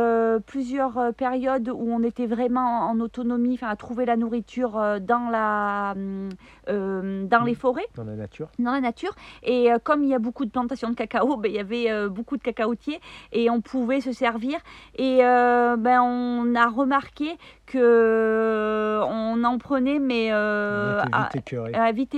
plusieurs 0.46 1.12
périodes 1.14 1.68
où 1.68 1.92
on 1.92 2.02
était 2.02 2.26
vraiment 2.26 2.88
en 2.88 2.98
autonomie, 3.00 3.54
enfin 3.54 3.68
à 3.68 3.76
trouver 3.76 4.06
la 4.06 4.16
nourriture 4.16 4.72
dans, 5.00 5.28
la, 5.30 5.94
dans 6.66 7.44
les 7.44 7.54
forêts. 7.54 7.86
Dans 7.94 8.04
la 8.04 8.16
nature. 8.16 8.48
Dans 8.58 8.72
la 8.72 8.80
nature. 8.80 9.14
Et 9.42 9.68
comme 9.84 10.02
il 10.02 10.08
y 10.08 10.14
a 10.14 10.18
beaucoup 10.18 10.44
de 10.44 10.50
plantations 10.50 10.88
de 10.88 10.94
cacao, 10.94 11.36
ben, 11.36 11.50
il 11.50 11.56
y 11.56 11.58
avait 11.58 12.08
beaucoup 12.08 12.36
de 12.36 12.42
cacaotiers 12.42 13.00
et 13.32 13.50
on 13.50 13.60
pouvait 13.60 14.00
se 14.00 14.12
servir. 14.12 14.58
Et 14.96 15.18
ben, 15.18 16.00
on 16.02 16.54
a 16.54 16.66
remarqué 16.68 17.36
que 17.70 19.00
on 19.06 19.44
en 19.44 19.58
prenait, 19.58 19.98
mais 19.98 20.30
à, 20.30 21.28
vite 21.92 22.14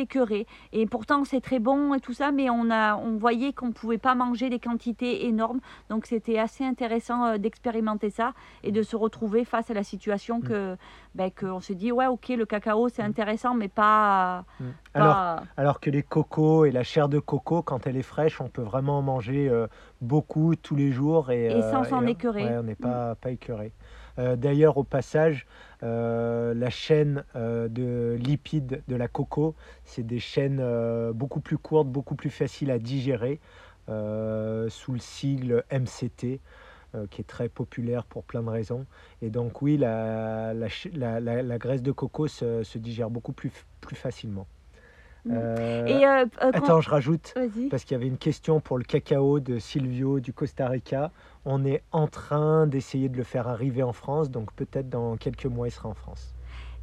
et 0.72 0.86
pourtant, 0.86 1.24
c'est 1.24 1.40
très 1.40 1.58
bon 1.58 1.94
et 1.94 2.00
tout 2.00 2.12
ça, 2.12 2.32
mais 2.32 2.50
on, 2.50 2.70
a, 2.70 2.96
on 2.96 3.16
voyait 3.16 3.52
qu'on 3.52 3.68
ne 3.68 3.72
pouvait 3.72 3.98
pas 3.98 4.14
manger 4.14 4.50
des 4.50 4.58
quantités 4.58 5.26
énormes. 5.26 5.60
Donc, 5.90 6.06
c'était 6.06 6.38
assez 6.38 6.64
intéressant 6.64 7.24
euh, 7.24 7.38
d'expérimenter 7.38 8.10
ça 8.10 8.32
et 8.62 8.72
de 8.72 8.82
se 8.82 8.96
retrouver 8.96 9.44
face 9.44 9.70
à 9.70 9.74
la 9.74 9.84
situation 9.84 10.38
mm. 10.38 10.42
que, 10.42 10.76
ben, 11.14 11.30
qu'on 11.30 11.60
se 11.60 11.72
dit, 11.72 11.92
ouais, 11.92 12.06
ok, 12.06 12.28
le 12.30 12.46
cacao, 12.46 12.88
c'est 12.88 13.02
mm. 13.02 13.06
intéressant, 13.06 13.54
mais 13.54 13.68
pas, 13.68 14.44
mm. 14.60 14.64
Alors, 14.94 15.40
alors, 15.56 15.80
que 15.80 15.90
les 15.90 16.02
cocos 16.02 16.64
et 16.64 16.70
la 16.70 16.82
chair 16.82 17.08
de 17.08 17.18
coco, 17.18 17.62
quand 17.62 17.86
elle 17.86 17.96
est 17.96 18.02
fraîche, 18.02 18.40
on 18.40 18.48
peut 18.48 18.62
vraiment 18.62 18.98
en 18.98 19.02
manger 19.02 19.48
euh, 19.48 19.66
beaucoup 20.00 20.54
tous 20.56 20.76
les 20.76 20.92
jours. 20.92 21.30
Et, 21.30 21.46
et 21.46 21.62
sans 21.62 21.82
euh, 21.82 21.84
s'en 21.84 22.06
écœurer. 22.06 22.58
on 22.58 22.62
n'est 22.62 22.74
pas, 22.74 23.14
pas 23.14 23.30
écœuré. 23.30 23.72
Euh, 24.18 24.36
d'ailleurs, 24.36 24.76
au 24.76 24.84
passage, 24.84 25.46
euh, 25.82 26.54
la 26.54 26.70
chaîne 26.70 27.24
euh, 27.34 27.68
de 27.68 28.16
lipides 28.20 28.82
de 28.88 28.96
la 28.96 29.08
coco, 29.08 29.54
c'est 29.84 30.06
des 30.06 30.20
chaînes 30.20 30.62
beaucoup 31.12 31.40
plus 31.40 31.58
courtes, 31.58 31.88
beaucoup 31.88 32.14
plus 32.14 32.30
faciles 32.30 32.70
à 32.70 32.78
digérer, 32.78 33.40
sous 33.88 34.92
le 34.92 34.98
sigle 34.98 35.64
MCT. 35.70 36.40
qui 37.10 37.22
est 37.22 37.26
très 37.26 37.48
populaire 37.48 38.04
pour 38.04 38.22
plein 38.22 38.42
de 38.42 38.50
raisons. 38.50 38.84
Et 39.22 39.30
donc 39.30 39.62
oui, 39.62 39.78
la, 39.78 40.52
graisse 41.58 41.82
de 41.82 41.92
coco 41.92 42.28
se, 42.28 42.78
digère 42.78 43.10
beaucoup 43.10 43.32
plus 43.32 43.50
facilement. 43.94 44.46
Euh, 45.30 45.86
Et 45.86 46.04
euh, 46.06 46.26
euh, 46.42 46.50
Attends, 46.52 46.80
je 46.80 46.90
rajoute, 46.90 47.34
parce 47.70 47.84
qu'il 47.84 47.94
y 47.94 48.00
avait 48.00 48.08
une 48.08 48.18
question 48.18 48.60
pour 48.60 48.76
le 48.78 48.84
cacao 48.84 49.38
de 49.40 49.58
Silvio 49.58 50.20
du 50.20 50.32
Costa 50.32 50.68
Rica. 50.68 51.12
On 51.44 51.64
est 51.64 51.82
en 51.92 52.08
train 52.08 52.66
d'essayer 52.66 53.08
de 53.08 53.16
le 53.16 53.22
faire 53.22 53.46
arriver 53.48 53.82
en 53.82 53.92
France, 53.92 54.30
donc 54.30 54.52
peut-être 54.54 54.88
dans 54.88 55.16
quelques 55.16 55.46
mois, 55.46 55.68
il 55.68 55.70
sera 55.70 55.88
en 55.88 55.94
France. 55.94 56.34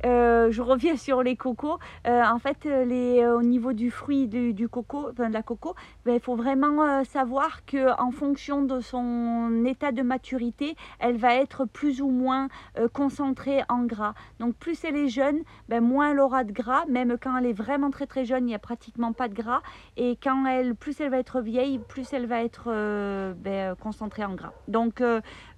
Je 0.04 0.62
reviens 0.62 0.98
sur 0.98 1.24
les 1.24 1.36
cocos. 1.36 1.80
en 2.06 2.40
fait, 2.40 2.66
les, 2.66 3.26
au 3.26 3.42
niveau 3.42 3.74
du 3.74 3.92
fruit 3.92 4.28
du, 4.28 4.70
coco, 4.70 5.12
de 5.12 5.24
la 5.24 5.44
coco, 5.44 5.76
ben, 6.06 6.14
il 6.14 6.20
faut 6.20 6.36
vraiment 6.36 7.04
savoir 7.04 7.66
que 7.66 8.00
en 8.00 8.12
fonction 8.12 8.64
de 8.64 8.80
son 8.80 9.64
état 9.66 9.92
de 9.92 10.02
maturité, 10.02 10.76
elle 11.00 11.18
va 11.18 11.36
être 11.36 11.66
plus 11.66 12.02
ou 12.02 12.10
moins 12.10 12.48
concentrée 12.94 13.62
en 13.70 13.84
gras. 13.84 14.14
Donc 14.40 14.56
plus 14.56 14.84
elle 14.84 14.96
est 14.96 15.10
jeune, 15.10 15.40
ben, 15.68 15.82
moins 15.82 16.12
elle 16.12 16.20
aura 16.20 16.44
de 16.44 16.52
gras. 16.52 16.86
Même 16.88 17.18
quand 17.22 17.38
elle 17.38 17.46
est 17.46 17.54
vraiment 17.54 17.92
très 17.92 18.08
très 18.08 18.26
jeune, 18.26 18.44
il 18.44 18.48
n'y 18.48 18.56
a 18.56 18.60
pratiquement 18.60 19.14
pas 19.14 19.28
de 19.28 19.34
gras. 19.34 19.62
Et 19.98 20.18
quand 20.22 20.46
elle, 20.46 20.76
plus 20.76 21.00
elle 21.02 21.10
va 21.10 21.18
être 21.18 21.42
vieille, 21.42 21.80
plus 21.80 22.12
elle 22.14 22.26
va 22.26 22.44
être 22.44 22.70
ben, 23.34 23.76
concentrée 23.76 24.26
en 24.26 24.34
gras. 24.34 24.54
Donc 24.68 25.02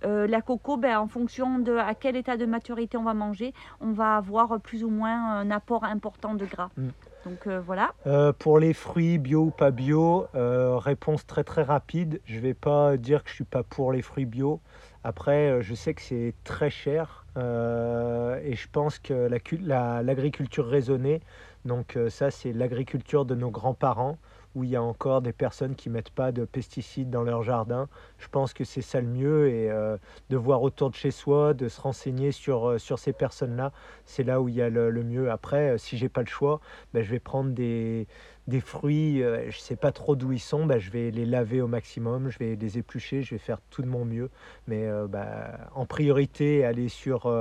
la 0.03 0.41
coco, 0.41 0.77
ben, 0.77 0.97
en 0.97 1.07
fonction 1.07 1.59
de 1.59 1.75
à 1.75 1.95
quel 1.95 2.15
état 2.15 2.37
de 2.37 2.45
maturité 2.45 2.97
on 2.97 3.03
va 3.03 3.13
manger, 3.13 3.53
on 3.79 3.91
va 3.91 4.17
avoir 4.17 4.59
plus 4.59 4.83
ou 4.83 4.89
moins 4.89 5.39
un 5.39 5.51
apport 5.51 5.83
important 5.83 6.35
de 6.35 6.45
gras. 6.45 6.69
Mm. 6.77 6.89
Donc 7.25 7.47
euh, 7.47 7.59
voilà. 7.59 7.93
Euh, 8.07 8.33
pour 8.33 8.59
les 8.59 8.73
fruits 8.73 9.17
bio 9.17 9.45
ou 9.45 9.51
pas 9.51 9.71
bio, 9.71 10.27
euh, 10.35 10.77
réponse 10.77 11.25
très 11.25 11.43
très 11.43 11.63
rapide. 11.63 12.21
Je 12.25 12.35
ne 12.35 12.41
vais 12.41 12.53
pas 12.53 12.97
dire 12.97 13.23
que 13.23 13.29
je 13.29 13.35
suis 13.35 13.43
pas 13.43 13.63
pour 13.63 13.91
les 13.91 14.01
fruits 14.01 14.25
bio. 14.25 14.59
Après, 15.03 15.61
je 15.63 15.73
sais 15.73 15.95
que 15.95 16.01
c'est 16.01 16.35
très 16.43 16.69
cher 16.69 17.25
et 17.35 18.55
je 18.55 18.67
pense 18.71 18.99
que 18.99 19.27
l'agriculture 19.63 20.67
raisonnée, 20.67 21.21
donc 21.65 21.97
ça 22.09 22.29
c'est 22.29 22.53
l'agriculture 22.53 23.25
de 23.25 23.33
nos 23.33 23.49
grands-parents 23.49 24.19
où 24.55 24.63
il 24.63 24.71
y 24.71 24.75
a 24.75 24.81
encore 24.81 25.21
des 25.21 25.33
personnes 25.33 25.75
qui 25.75 25.89
mettent 25.89 26.09
pas 26.09 26.31
de 26.31 26.45
pesticides 26.45 27.09
dans 27.09 27.23
leur 27.23 27.43
jardin. 27.43 27.87
Je 28.17 28.27
pense 28.27 28.53
que 28.53 28.63
c'est 28.63 28.81
ça 28.81 28.99
le 28.99 29.07
mieux 29.07 29.49
et 29.49 29.71
euh, 29.71 29.97
de 30.29 30.37
voir 30.37 30.61
autour 30.61 30.89
de 30.89 30.95
chez 30.95 31.11
soi, 31.11 31.53
de 31.53 31.69
se 31.69 31.79
renseigner 31.79 32.31
sur, 32.31 32.69
euh, 32.69 32.77
sur 32.77 32.99
ces 32.99 33.13
personnes-là, 33.13 33.71
c'est 34.05 34.23
là 34.23 34.41
où 34.41 34.49
il 34.49 34.55
y 34.55 34.61
a 34.61 34.69
le, 34.69 34.91
mieux. 35.03 35.31
Après, 35.31 35.71
euh, 35.71 35.77
si 35.77 35.97
j'ai 35.97 36.09
pas 36.09 36.21
le 36.21 36.27
choix, 36.27 36.59
ben, 36.93 37.03
je 37.03 37.09
vais 37.09 37.19
prendre 37.19 37.51
des, 37.51 38.07
des 38.47 38.59
fruits, 38.59 39.19
je 39.19 39.45
ne 39.45 39.51
sais 39.51 39.75
pas 39.75 39.91
trop 39.91 40.15
d'où 40.15 40.31
ils 40.31 40.39
sont, 40.39 40.65
ben, 40.65 40.79
je 40.79 40.91
vais 40.91 41.11
les 41.11 41.25
laver 41.25 41.61
au 41.61 41.67
maximum, 41.67 42.29
je 42.29 42.39
vais 42.39 42.55
les 42.55 42.77
éplucher, 42.77 43.23
je 43.23 43.35
vais 43.35 43.39
faire 43.39 43.61
tout 43.69 43.81
de 43.81 43.87
mon 43.87 44.05
mieux. 44.05 44.29
Mais 44.67 44.89
ben, 45.09 45.57
en 45.75 45.85
priorité, 45.85 46.65
aller 46.65 46.89
sur, 46.89 47.31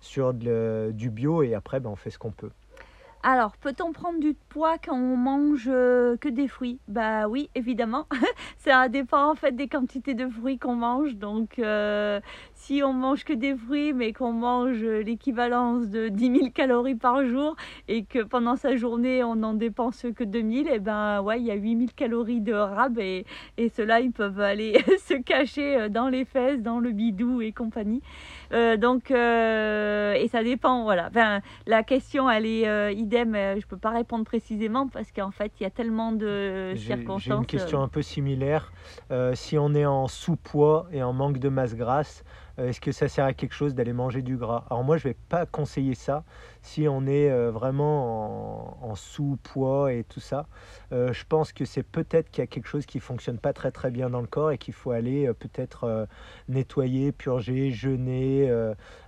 sur 0.00 0.34
du 0.34 1.10
bio 1.10 1.42
et 1.42 1.54
après, 1.54 1.80
ben, 1.80 1.90
on 1.90 1.96
fait 1.96 2.10
ce 2.10 2.18
qu'on 2.18 2.32
peut. 2.32 2.50
Alors, 3.22 3.54
peut-on 3.58 3.92
prendre 3.92 4.18
du 4.18 4.32
poids 4.48 4.78
quand 4.78 4.96
on 4.96 5.14
mange 5.14 5.68
euh, 5.68 6.16
que 6.16 6.30
des 6.30 6.48
fruits? 6.48 6.78
Bah 6.88 7.28
oui, 7.28 7.50
évidemment. 7.54 8.06
ça 8.56 8.88
dépend 8.88 9.30
en 9.30 9.34
fait 9.34 9.52
des 9.52 9.68
quantités 9.68 10.14
de 10.14 10.26
fruits 10.26 10.58
qu'on 10.58 10.74
mange. 10.74 11.16
Donc, 11.16 11.58
euh, 11.58 12.18
si 12.54 12.82
on 12.82 12.94
mange 12.94 13.24
que 13.24 13.34
des 13.34 13.54
fruits, 13.54 13.92
mais 13.92 14.14
qu'on 14.14 14.32
mange 14.32 14.82
l'équivalence 14.82 15.90
de 15.90 16.08
10 16.08 16.34
000 16.38 16.50
calories 16.50 16.94
par 16.94 17.22
jour 17.26 17.56
et 17.88 18.06
que 18.06 18.20
pendant 18.20 18.56
sa 18.56 18.76
journée 18.76 19.22
on 19.22 19.36
n'en 19.36 19.52
dépense 19.52 20.06
que 20.16 20.24
2000, 20.24 20.68
et 20.68 20.72
eh 20.76 20.78
ben 20.78 21.20
ouais, 21.20 21.40
il 21.40 21.46
y 21.46 21.50
a 21.50 21.54
8000 21.56 21.92
calories 21.92 22.40
de 22.40 22.54
rab 22.54 22.98
et, 22.98 23.26
et 23.58 23.68
ceux-là 23.68 24.00
ils 24.00 24.12
peuvent 24.12 24.40
aller 24.40 24.82
se 25.06 25.14
cacher 25.14 25.76
euh, 25.76 25.88
dans 25.90 26.08
les 26.08 26.24
fesses, 26.24 26.62
dans 26.62 26.80
le 26.80 26.90
bidou 26.92 27.42
et 27.42 27.52
compagnie. 27.52 28.00
Donc, 28.50 29.10
et 29.10 30.28
ça 30.30 30.42
dépend, 30.42 30.84
voilà. 30.84 31.08
Enfin, 31.08 31.40
la 31.66 31.82
question 31.82 32.30
elle 32.30 32.46
est 32.46 32.66
mais 33.24 33.60
je 33.60 33.66
ne 33.66 33.68
peux 33.68 33.76
pas 33.76 33.90
répondre 33.90 34.24
précisément 34.24 34.88
parce 34.88 35.10
qu'en 35.12 35.30
fait, 35.30 35.52
il 35.60 35.64
y 35.64 35.66
a 35.66 35.70
tellement 35.70 36.12
de 36.12 36.74
circonstances. 36.76 37.22
J'ai 37.22 37.32
une 37.32 37.46
question 37.46 37.80
euh. 37.80 37.84
un 37.84 37.88
peu 37.88 38.02
similaire. 38.02 38.72
Euh, 39.10 39.34
si 39.34 39.58
on 39.58 39.74
est 39.74 39.86
en 39.86 40.08
sous-poids 40.08 40.88
et 40.92 41.02
en 41.02 41.12
manque 41.12 41.38
de 41.38 41.48
masse 41.48 41.74
grasse, 41.74 42.24
euh, 42.58 42.68
est-ce 42.68 42.80
que 42.80 42.92
ça 42.92 43.08
sert 43.08 43.24
à 43.24 43.32
quelque 43.32 43.54
chose 43.54 43.74
d'aller 43.74 43.92
manger 43.92 44.22
du 44.22 44.36
gras? 44.36 44.64
Alors 44.70 44.84
moi, 44.84 44.96
je 44.96 45.08
ne 45.08 45.12
vais 45.12 45.18
pas 45.28 45.46
conseiller 45.46 45.94
ça 45.94 46.24
si 46.62 46.88
on 46.88 47.06
est 47.06 47.30
euh, 47.30 47.50
vraiment 47.50 48.84
en, 48.84 48.94
sous-poids 48.94 49.92
et 49.92 50.04
tout 50.04 50.20
ça. 50.20 50.46
Euh, 50.92 51.12
je 51.12 51.24
pense 51.28 51.52
que 51.52 51.64
c'est 51.64 51.82
peut-être 51.82 52.30
qu'il 52.30 52.42
y 52.42 52.44
a 52.44 52.46
quelque 52.46 52.66
chose 52.66 52.86
qui 52.86 53.00
fonctionne 53.00 53.38
pas 53.38 53.52
très 53.52 53.70
très 53.70 53.90
bien 53.90 54.10
dans 54.10 54.20
le 54.20 54.26
corps 54.26 54.50
et 54.50 54.58
qu'il 54.58 54.74
faut 54.74 54.90
aller 54.90 55.32
peut-être 55.34 56.08
nettoyer, 56.48 57.12
purger, 57.12 57.70
jeûner, 57.70 58.52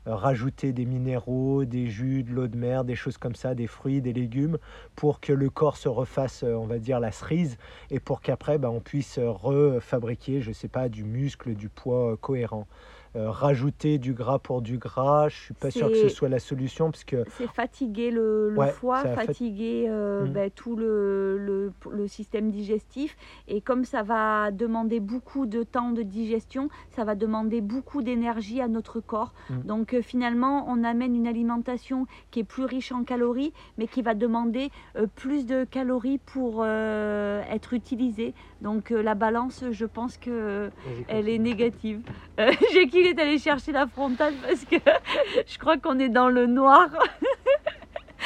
rajouter 0.07 0.73
des 0.73 0.87
minéraux, 0.87 1.65
des 1.65 1.89
jus, 1.89 2.23
de 2.23 2.33
l'eau 2.33 2.47
de 2.47 2.57
mer, 2.57 2.85
des 2.85 2.95
choses 2.95 3.19
comme 3.19 3.35
ça, 3.35 3.55
des 3.55 3.67
fruits, 3.67 4.01
des 4.01 4.13
légumes, 4.13 4.59
pour 4.95 5.21
que 5.21 5.33
le 5.33 5.51
corps 5.51 5.77
se 5.77 5.89
refasse, 5.89 6.45
on 6.45 6.67
va 6.67 6.79
dire, 6.79 7.01
la 7.01 7.13
cerise 7.13 7.59
et 7.91 8.01
pour 8.01 8.21
qu'après, 8.21 8.59
bah, 8.59 8.71
on 8.71 8.81
puisse 8.81 9.19
refabriquer, 9.19 10.41
je 10.41 10.53
sais 10.53 10.69
pas, 10.69 10.89
du 10.89 11.05
muscle, 11.05 11.55
du 11.55 11.69
poids 11.69 12.17
cohérent. 12.17 12.67
Euh, 13.15 13.31
rajouter 13.31 13.99
du 13.99 14.15
gras 14.15 14.39
pour 14.39 14.63
du 14.63 14.79
gras, 14.79 15.29
je 15.29 15.37
suis 15.37 15.55
pas 15.55 15.71
sûr 15.71 15.89
que 15.89 15.97
ce 15.97 16.09
soit 16.09 16.31
la 16.31 16.39
solution 16.39 16.91
parce 16.91 17.05
que 17.05 17.25
c'est 17.37 17.47
fatiguer 17.47 18.11
le, 18.11 18.57
foie, 18.73 19.03
fatiguer 19.05 19.85
euh, 19.87 20.25
mmh. 20.25 20.33
ben, 20.33 20.51
tout 20.51 20.77
le, 20.77 21.71
le, 21.91 22.09
système 22.09 22.51
digestif 22.51 23.19
et 23.49 23.61
comme 23.61 23.85
ça 23.85 24.03
va 24.03 24.51
demander 24.51 24.99
beaucoup 24.99 25.45
de 25.45 25.63
temps 25.63 25.91
de 25.91 26.01
digestion, 26.03 26.71
ça 26.89 27.05
va 27.05 27.15
demander 27.15 27.61
beaucoup 27.61 28.01
d'énergie 28.01 28.63
à 28.63 28.69
notre 28.69 29.01
corps. 29.01 29.35
Mmh. 29.51 29.61
Donc 29.65 29.93
euh, 29.93 30.01
finalement, 30.01 30.65
on 30.69 30.83
amène 30.83 31.15
une 31.15 31.27
alimentation 31.27 32.07
qui 32.31 32.41
est 32.41 32.45
plus 32.45 32.65
riche 32.65 32.93
en 32.93 33.05
calories, 33.05 33.53
mais 33.77 33.89
qui 33.89 34.01
va 34.01 34.15
demander 34.15 34.71
plus 35.17 35.45
de 35.45 35.65
calories 35.65 36.19
pour 36.19 36.65
être 36.65 37.75
utilisée. 37.75 38.33
Donc 38.63 38.89
la 38.91 39.15
balance, 39.15 39.65
je 39.71 39.87
pense 39.87 40.17
que 40.17 40.71
elle 41.09 41.29
est 41.29 41.39
négative. 41.39 42.01
J'ai 42.73 42.89
il 43.03 43.09
est 43.09 43.21
allé 43.21 43.39
chercher 43.39 43.73
la 43.73 43.87
frontale 43.87 44.35
parce 44.47 44.65
que 44.65 44.77
je 45.47 45.59
crois 45.59 45.77
qu'on 45.77 45.99
est 45.99 46.09
dans 46.09 46.29
le 46.29 46.47
noir. 46.47 46.89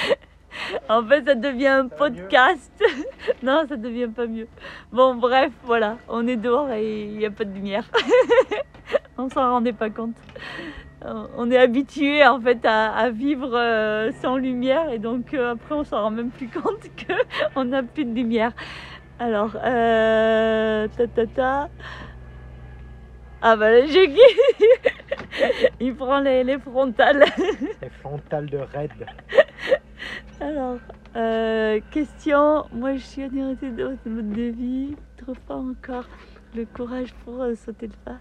en 0.89 1.03
fait, 1.05 1.25
ça 1.25 1.35
devient 1.35 1.67
un 1.67 1.89
podcast. 1.89 2.73
non, 3.43 3.65
ça 3.69 3.77
devient 3.77 4.09
pas 4.15 4.27
mieux. 4.27 4.49
Bon, 4.93 5.15
bref, 5.15 5.53
voilà, 5.65 5.99
on 6.09 6.27
est 6.27 6.37
dehors 6.37 6.71
et 6.71 7.05
il 7.05 7.19
n'y 7.19 7.27
a 7.27 7.31
pas 7.31 7.45
de 7.45 7.53
lumière. 7.53 7.85
on 9.19 9.29
s'en 9.31 9.51
rendait 9.51 9.73
pas 9.73 9.91
compte. 9.91 10.17
On 11.37 11.51
est 11.53 11.59
habitué 11.59 12.27
en 12.27 12.41
fait 12.41 12.65
à, 12.65 13.11
vivre 13.11 13.51
euh, 13.55 14.11
sans 14.23 14.37
lumière 14.37 14.91
et 14.91 14.99
donc 14.99 15.35
euh, 15.35 15.53
après 15.53 15.75
on 15.75 15.85
s'en 15.85 16.03
rend 16.03 16.11
même 16.11 16.31
plus 16.31 16.49
compte 16.49 16.91
qu'on 17.55 17.65
n'a 17.67 17.85
plus 17.85 18.05
de 18.05 18.13
lumière. 18.13 18.53
Alors, 19.19 19.57
euh, 19.65 20.89
ta 20.97 21.07
ta 21.07 21.27
ta. 21.27 21.69
Ah 23.49 23.55
bah 23.55 23.71
le 23.71 23.87
Jackie, 23.87 24.19
il 25.81 25.95
prend 25.95 26.19
les, 26.19 26.43
les 26.43 26.59
frontales. 26.59 27.25
Les 27.81 27.91
frontales 27.91 28.47
de 28.47 28.59
raid. 28.59 28.91
Alors, 30.41 30.79
euh, 31.15 31.79
question. 31.93 32.67
Moi 32.73 32.97
je 32.97 33.03
suis 33.03 33.23
admirée 33.23 33.55
de 33.55 33.85
votre 33.85 34.09
mode 34.09 34.31
de 34.31 34.51
vie. 34.51 34.97
Trop 35.17 35.35
pas 35.47 35.55
encore 35.55 36.09
le 36.57 36.65
courage 36.65 37.15
pour 37.25 37.41
euh, 37.41 37.55
sauter 37.55 37.87
le 37.87 37.93
pas. 38.05 38.19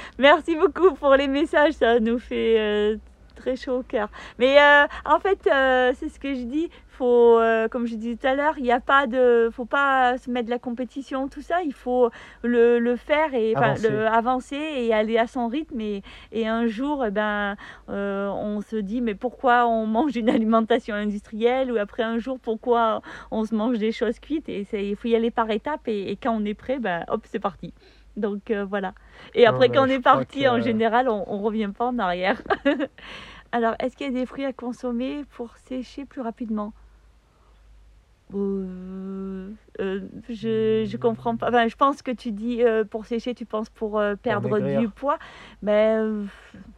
Merci 0.20 0.54
beaucoup 0.54 0.94
pour 0.94 1.16
les 1.16 1.26
messages, 1.26 1.72
ça 1.72 1.98
nous 1.98 2.20
fait 2.20 2.60
euh, 2.60 2.98
très 3.34 3.56
chaud 3.56 3.78
au 3.78 3.82
cœur. 3.82 4.10
Mais 4.38 4.60
euh, 4.60 4.86
en 5.06 5.18
fait, 5.18 5.44
euh, 5.46 5.92
c'est 5.98 6.08
ce 6.08 6.20
que 6.20 6.34
je 6.34 6.42
dis. 6.42 6.70
Faut, 6.98 7.38
euh, 7.38 7.68
comme 7.68 7.86
je 7.86 7.94
disais 7.94 8.16
tout 8.16 8.26
à 8.26 8.34
l'heure, 8.34 8.54
il 8.58 8.64
n'y 8.64 8.72
a 8.72 8.80
pas 8.80 9.06
de, 9.06 9.50
faut 9.52 9.66
pas 9.66 10.18
se 10.18 10.28
mettre 10.28 10.46
de 10.46 10.50
la 10.50 10.58
compétition, 10.58 11.28
tout 11.28 11.42
ça. 11.42 11.62
Il 11.62 11.72
faut 11.72 12.10
le, 12.42 12.80
le 12.80 12.96
faire 12.96 13.34
et 13.34 13.54
avancer. 13.54 13.88
Le, 13.88 14.06
avancer. 14.08 14.56
et 14.56 14.92
aller 14.92 15.16
à 15.16 15.28
son 15.28 15.46
rythme. 15.46 15.80
Et, 15.80 16.02
et 16.32 16.48
un 16.48 16.66
jour, 16.66 17.04
eh 17.06 17.12
ben, 17.12 17.54
on 17.86 18.60
se 18.62 18.74
dit 18.74 19.00
mais 19.00 19.14
pourquoi 19.14 19.68
on 19.68 19.86
mange 19.98 20.16
une 20.16 20.28
alimentation 20.28 20.96
industrielle 20.96 21.70
ou 21.70 21.76
après 21.76 22.02
un 22.02 22.18
jour 22.18 22.40
pourquoi 22.40 23.00
on 23.30 23.44
se 23.44 23.54
mange 23.54 23.78
des 23.78 23.92
choses 23.92 24.18
cuites. 24.18 24.48
Et 24.48 24.66
il 24.72 24.96
faut 24.96 25.06
y 25.06 25.14
aller 25.14 25.30
par 25.30 25.48
étapes. 25.52 25.86
Et, 25.86 26.18
quand 26.20 26.32
on 26.36 26.44
est 26.44 26.54
prêt, 26.54 26.80
ben 26.80 27.04
hop, 27.06 27.22
c'est 27.26 27.38
parti. 27.38 27.72
Donc 28.16 28.50
voilà. 28.50 28.92
Et 29.36 29.46
après, 29.46 29.68
quand 29.68 29.84
on 29.84 29.90
est 29.90 30.02
parti, 30.02 30.48
en 30.48 30.60
général, 30.60 31.08
on 31.08 31.38
ne 31.38 31.42
revient 31.44 31.70
pas 31.72 31.86
en 31.86 31.98
arrière. 32.00 32.42
Alors, 33.52 33.74
est-ce 33.78 33.96
qu'il 33.96 34.06
y 34.06 34.10
a 34.10 34.12
des 34.12 34.26
fruits 34.26 34.44
à 34.44 34.52
consommer 34.52 35.24
pour 35.30 35.56
sécher 35.56 36.04
plus 36.04 36.20
rapidement? 36.20 36.72
Euh, 38.34 39.50
euh, 39.80 40.00
je, 40.28 40.86
je 40.86 40.96
comprends 40.96 41.36
pas. 41.36 41.48
Enfin, 41.48 41.68
je 41.68 41.76
pense 41.76 42.02
que 42.02 42.10
tu 42.10 42.32
dis 42.32 42.62
euh, 42.62 42.84
pour 42.84 43.06
sécher, 43.06 43.34
tu 43.34 43.46
penses 43.46 43.70
pour 43.70 44.02
perdre 44.22 44.58
du 44.58 44.88
poids. 44.88 45.18
Mais 45.62 45.96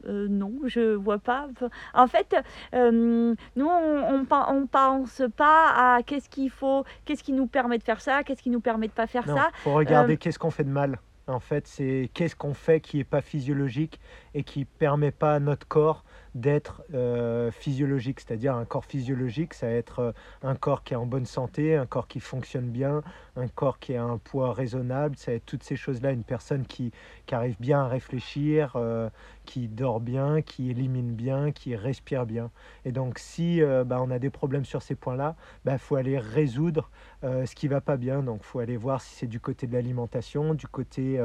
non, 0.06 0.52
je 0.64 0.94
vois 0.94 1.18
pas. 1.18 1.48
En 1.94 2.06
fait, 2.06 2.36
nous, 2.72 3.36
on, 3.56 4.26
on, 4.30 4.66
pense 4.66 5.22
pas 5.36 5.96
à 5.96 6.02
qu'est-ce 6.02 6.28
qu'il 6.28 6.50
faut, 6.50 6.84
qu'est-ce 7.04 7.22
qui 7.22 7.32
nous 7.32 7.46
permet 7.46 7.78
de 7.78 7.84
faire 7.84 8.00
ça, 8.00 8.22
qu'est-ce 8.22 8.42
qui 8.42 8.50
nous 8.50 8.60
permet 8.60 8.88
de 8.88 8.92
pas 8.92 9.06
faire 9.06 9.26
ça. 9.26 9.50
Il 9.58 9.62
faut 9.62 9.74
regarder 9.74 10.16
qu'est-ce 10.16 10.38
qu'on 10.38 10.50
fait 10.50 10.64
de 10.64 10.70
mal. 10.70 10.98
En 11.26 11.40
fait, 11.40 11.66
c'est 11.66 12.10
qu'est-ce 12.12 12.34
qu'on 12.34 12.54
fait 12.54 12.80
qui 12.80 12.96
n'est 12.96 13.04
pas 13.04 13.20
physiologique 13.20 14.00
et 14.34 14.42
qui 14.42 14.64
permet 14.64 15.12
pas 15.12 15.34
à 15.34 15.40
notre 15.40 15.66
corps 15.66 16.04
d'être 16.34 16.82
euh, 16.94 17.50
physiologique, 17.50 18.20
c'est-à-dire 18.20 18.54
un 18.54 18.64
corps 18.64 18.84
physiologique, 18.84 19.54
ça 19.54 19.66
va 19.66 19.72
être 19.72 19.98
euh, 20.00 20.12
un 20.42 20.54
corps 20.54 20.84
qui 20.84 20.94
est 20.94 20.96
en 20.96 21.06
bonne 21.06 21.26
santé, 21.26 21.76
un 21.76 21.86
corps 21.86 22.06
qui 22.08 22.20
fonctionne 22.20 22.70
bien, 22.70 23.02
un 23.36 23.48
corps 23.48 23.78
qui 23.78 23.94
a 23.94 24.02
un 24.02 24.18
poids 24.18 24.52
raisonnable, 24.52 25.16
ça 25.16 25.32
va 25.32 25.36
être 25.36 25.46
toutes 25.46 25.62
ces 25.62 25.76
choses-là, 25.76 26.12
une 26.12 26.24
personne 26.24 26.66
qui, 26.66 26.92
qui 27.30 27.36
arrive 27.36 27.54
bien 27.60 27.82
à 27.82 27.86
réfléchir, 27.86 28.72
euh, 28.74 29.08
qui 29.44 29.68
dort 29.68 30.00
bien, 30.00 30.42
qui 30.42 30.68
élimine 30.68 31.12
bien, 31.12 31.52
qui 31.52 31.76
respire 31.76 32.26
bien. 32.26 32.50
Et 32.84 32.90
donc 32.90 33.20
si 33.20 33.60
bah, 33.86 34.00
on 34.02 34.10
a 34.10 34.18
des 34.18 34.30
problèmes 34.30 34.64
sur 34.64 34.82
ces 34.82 34.96
points-là, 34.96 35.36
il 35.38 35.66
bah, 35.66 35.78
faut 35.78 35.94
aller 35.94 36.18
résoudre 36.18 36.90
ce 37.22 37.54
qui 37.54 37.68
va 37.68 37.80
pas 37.80 37.96
bien. 37.96 38.24
Donc 38.24 38.40
il 38.42 38.46
faut 38.46 38.58
aller 38.58 38.76
voir 38.76 39.00
si 39.00 39.14
c'est 39.14 39.26
du 39.28 39.38
côté 39.38 39.68
de 39.68 39.72
l'alimentation, 39.72 40.54
du 40.54 40.66
côté 40.66 41.20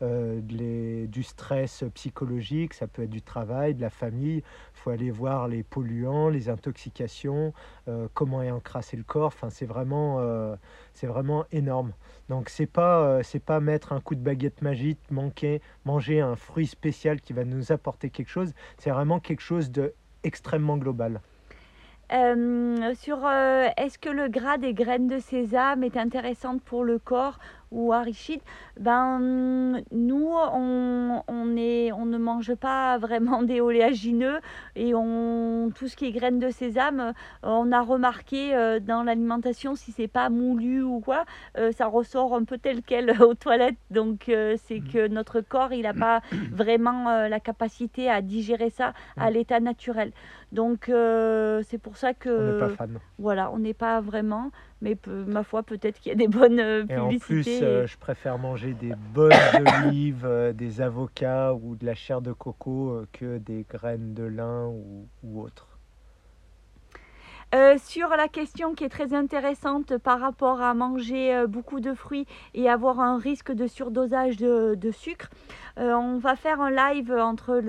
du 0.00 1.22
stress 1.22 1.84
psychologique, 1.94 2.74
ça 2.74 2.88
peut 2.88 3.02
être 3.02 3.10
du 3.10 3.22
travail, 3.22 3.74
de 3.74 3.80
la 3.80 3.90
famille, 3.90 4.38
il 4.38 4.42
faut 4.72 4.90
aller 4.90 5.10
voir 5.10 5.46
les 5.46 5.62
polluants, 5.62 6.28
les 6.28 6.48
intoxications, 6.48 7.52
euh, 7.88 8.08
comment 8.14 8.42
est 8.42 8.50
encrassé 8.50 8.96
le 8.96 9.02
corps. 9.02 9.26
Enfin, 9.26 9.50
c'est 9.50 9.66
vraiment, 9.66 10.16
euh, 10.18 10.56
c'est 10.94 11.06
vraiment 11.06 11.44
énorme. 11.52 11.92
Donc, 12.28 12.48
c'est 12.48 12.66
pas, 12.66 13.02
euh, 13.02 13.22
pas 13.44 13.60
mettre 13.60 13.92
un 13.92 14.00
coup 14.00 14.14
de 14.14 14.20
baguette 14.20 14.62
magique, 14.62 14.98
manquer, 15.10 15.60
manger 15.84 16.20
un 16.20 16.36
fruit 16.36 16.66
spécial 16.66 17.20
qui 17.20 17.32
va 17.32 17.44
nous 17.44 17.72
apporter 17.72 18.10
quelque 18.10 18.30
chose. 18.30 18.52
C'est 18.78 18.90
vraiment 18.90 19.20
quelque 19.20 19.42
chose 19.42 19.70
de 19.70 19.94
extrêmement 20.22 20.78
global. 20.78 21.20
sur 22.10 23.28
est-ce 23.76 23.98
que 23.98 24.08
le 24.08 24.28
gras 24.28 24.56
des 24.56 24.72
graines 24.72 25.08
de 25.08 25.18
sésame 25.18 25.84
est 25.84 25.96
intéressant 25.96 26.58
pour 26.58 26.84
le 26.84 26.98
corps 26.98 27.38
ou 27.74 27.92
arachide, 27.92 28.40
ben 28.80 29.82
nous 29.92 30.30
on, 30.52 31.22
on, 31.28 31.56
est, 31.56 31.92
on 31.92 32.06
ne 32.06 32.18
mange 32.18 32.54
pas 32.54 32.96
vraiment 33.06 33.42
des 33.42 33.60
oléagineux 33.60 34.40
et 34.76 34.94
on 34.94 35.70
tout 35.74 35.88
ce 35.88 35.96
qui 35.96 36.06
est 36.06 36.12
graines 36.12 36.38
de 36.38 36.50
sésame, 36.50 37.12
on 37.42 37.72
a 37.72 37.82
remarqué 37.82 38.54
euh, 38.54 38.80
dans 38.80 39.02
l'alimentation 39.02 39.74
si 39.74 39.92
c'est 39.92 40.08
pas 40.08 40.30
moulu 40.30 40.82
ou 40.82 41.00
quoi, 41.00 41.24
euh, 41.58 41.72
ça 41.72 41.86
ressort 41.86 42.34
un 42.34 42.44
peu 42.44 42.58
tel 42.58 42.82
quel 42.82 43.10
aux 43.22 43.34
toilettes. 43.34 43.76
Donc 43.90 44.28
euh, 44.28 44.56
c'est 44.64 44.80
mmh. 44.80 44.88
que 44.88 45.08
notre 45.08 45.40
corps 45.40 45.72
il 45.72 45.82
n'a 45.82 45.94
pas 45.94 46.20
vraiment 46.52 47.26
la 47.28 47.40
capacité 47.40 48.08
à 48.08 48.22
digérer 48.22 48.70
ça 48.70 48.94
à 49.16 49.30
mmh. 49.30 49.34
l'état 49.34 49.60
naturel. 49.60 50.12
Donc 50.52 50.84
c'est 50.86 51.78
pour 51.78 51.96
ça 51.96 52.14
que 52.14 52.56
on 52.56 52.68
pas 52.68 52.74
fan. 52.76 52.98
voilà, 53.18 53.50
on 53.50 53.58
n'est 53.58 53.74
pas 53.74 54.00
vraiment 54.00 54.50
mais 54.84 54.96
ma 55.06 55.42
foi, 55.42 55.62
peut-être 55.62 55.98
qu'il 55.98 56.10
y 56.10 56.12
a 56.12 56.18
des 56.18 56.28
bonnes 56.28 56.60
euh, 56.60 56.84
publicités. 56.84 56.94
Et 56.94 57.00
en 57.00 57.18
plus, 57.18 57.62
euh, 57.62 57.86
je 57.86 57.96
préfère 57.96 58.38
manger 58.38 58.74
des 58.74 58.92
bonnes 59.14 59.32
olives, 59.86 60.26
euh, 60.26 60.52
des 60.52 60.82
avocats 60.82 61.54
ou 61.54 61.74
de 61.74 61.86
la 61.86 61.94
chair 61.94 62.20
de 62.20 62.32
coco 62.32 63.02
que 63.12 63.38
des 63.38 63.64
graines 63.68 64.12
de 64.12 64.24
lin 64.24 64.66
ou, 64.66 65.08
ou 65.22 65.40
autre. 65.40 65.73
Euh, 67.54 67.76
sur 67.78 68.08
la 68.08 68.26
question 68.26 68.74
qui 68.74 68.82
est 68.82 68.88
très 68.88 69.14
intéressante 69.14 69.96
par 69.98 70.18
rapport 70.18 70.60
à 70.60 70.74
manger 70.74 71.32
euh, 71.32 71.46
beaucoup 71.46 71.78
de 71.78 71.94
fruits 71.94 72.26
et 72.52 72.68
avoir 72.68 72.98
un 72.98 73.16
risque 73.16 73.52
de 73.52 73.68
surdosage 73.68 74.38
de, 74.38 74.90
sucre, 74.90 75.30
euh, 75.78 75.92
on 75.92 76.18
va 76.18 76.34
faire 76.34 76.60
un 76.60 76.72
live 76.72 77.12
entre 77.12 77.60